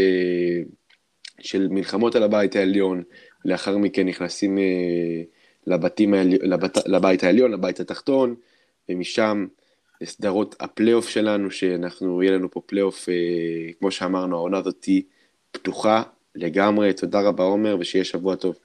של 1.39 1.68
מלחמות 1.72 2.16
על 2.16 2.24
הבית 2.24 2.55
העליון, 2.55 3.03
לאחר 3.45 3.78
מכן 3.78 4.07
נכנסים 4.07 4.57
לבתים. 5.68 6.13
לבית 6.86 7.24
העליון, 7.24 7.51
לבית 7.51 7.80
התחתון, 7.80 8.36
ומשם 8.89 9.45
לסדרות 10.01 10.55
הפלייאוף 10.59 11.09
שלנו, 11.09 11.51
שאנחנו, 11.51 12.23
יהיה 12.23 12.31
לנו 12.31 12.51
פה 12.51 12.61
פלייאוף, 12.65 13.09
אה, 13.09 13.73
כמו 13.79 13.91
שאמרנו, 13.91 14.35
העונה 14.35 14.57
הזאת 14.57 14.89
פתוחה 15.51 16.03
לגמרי. 16.35 16.93
תודה 16.93 17.21
רבה 17.21 17.43
עומר, 17.43 17.77
ושיהיה 17.79 18.05
שבוע 18.05 18.35
טוב. 18.35 18.55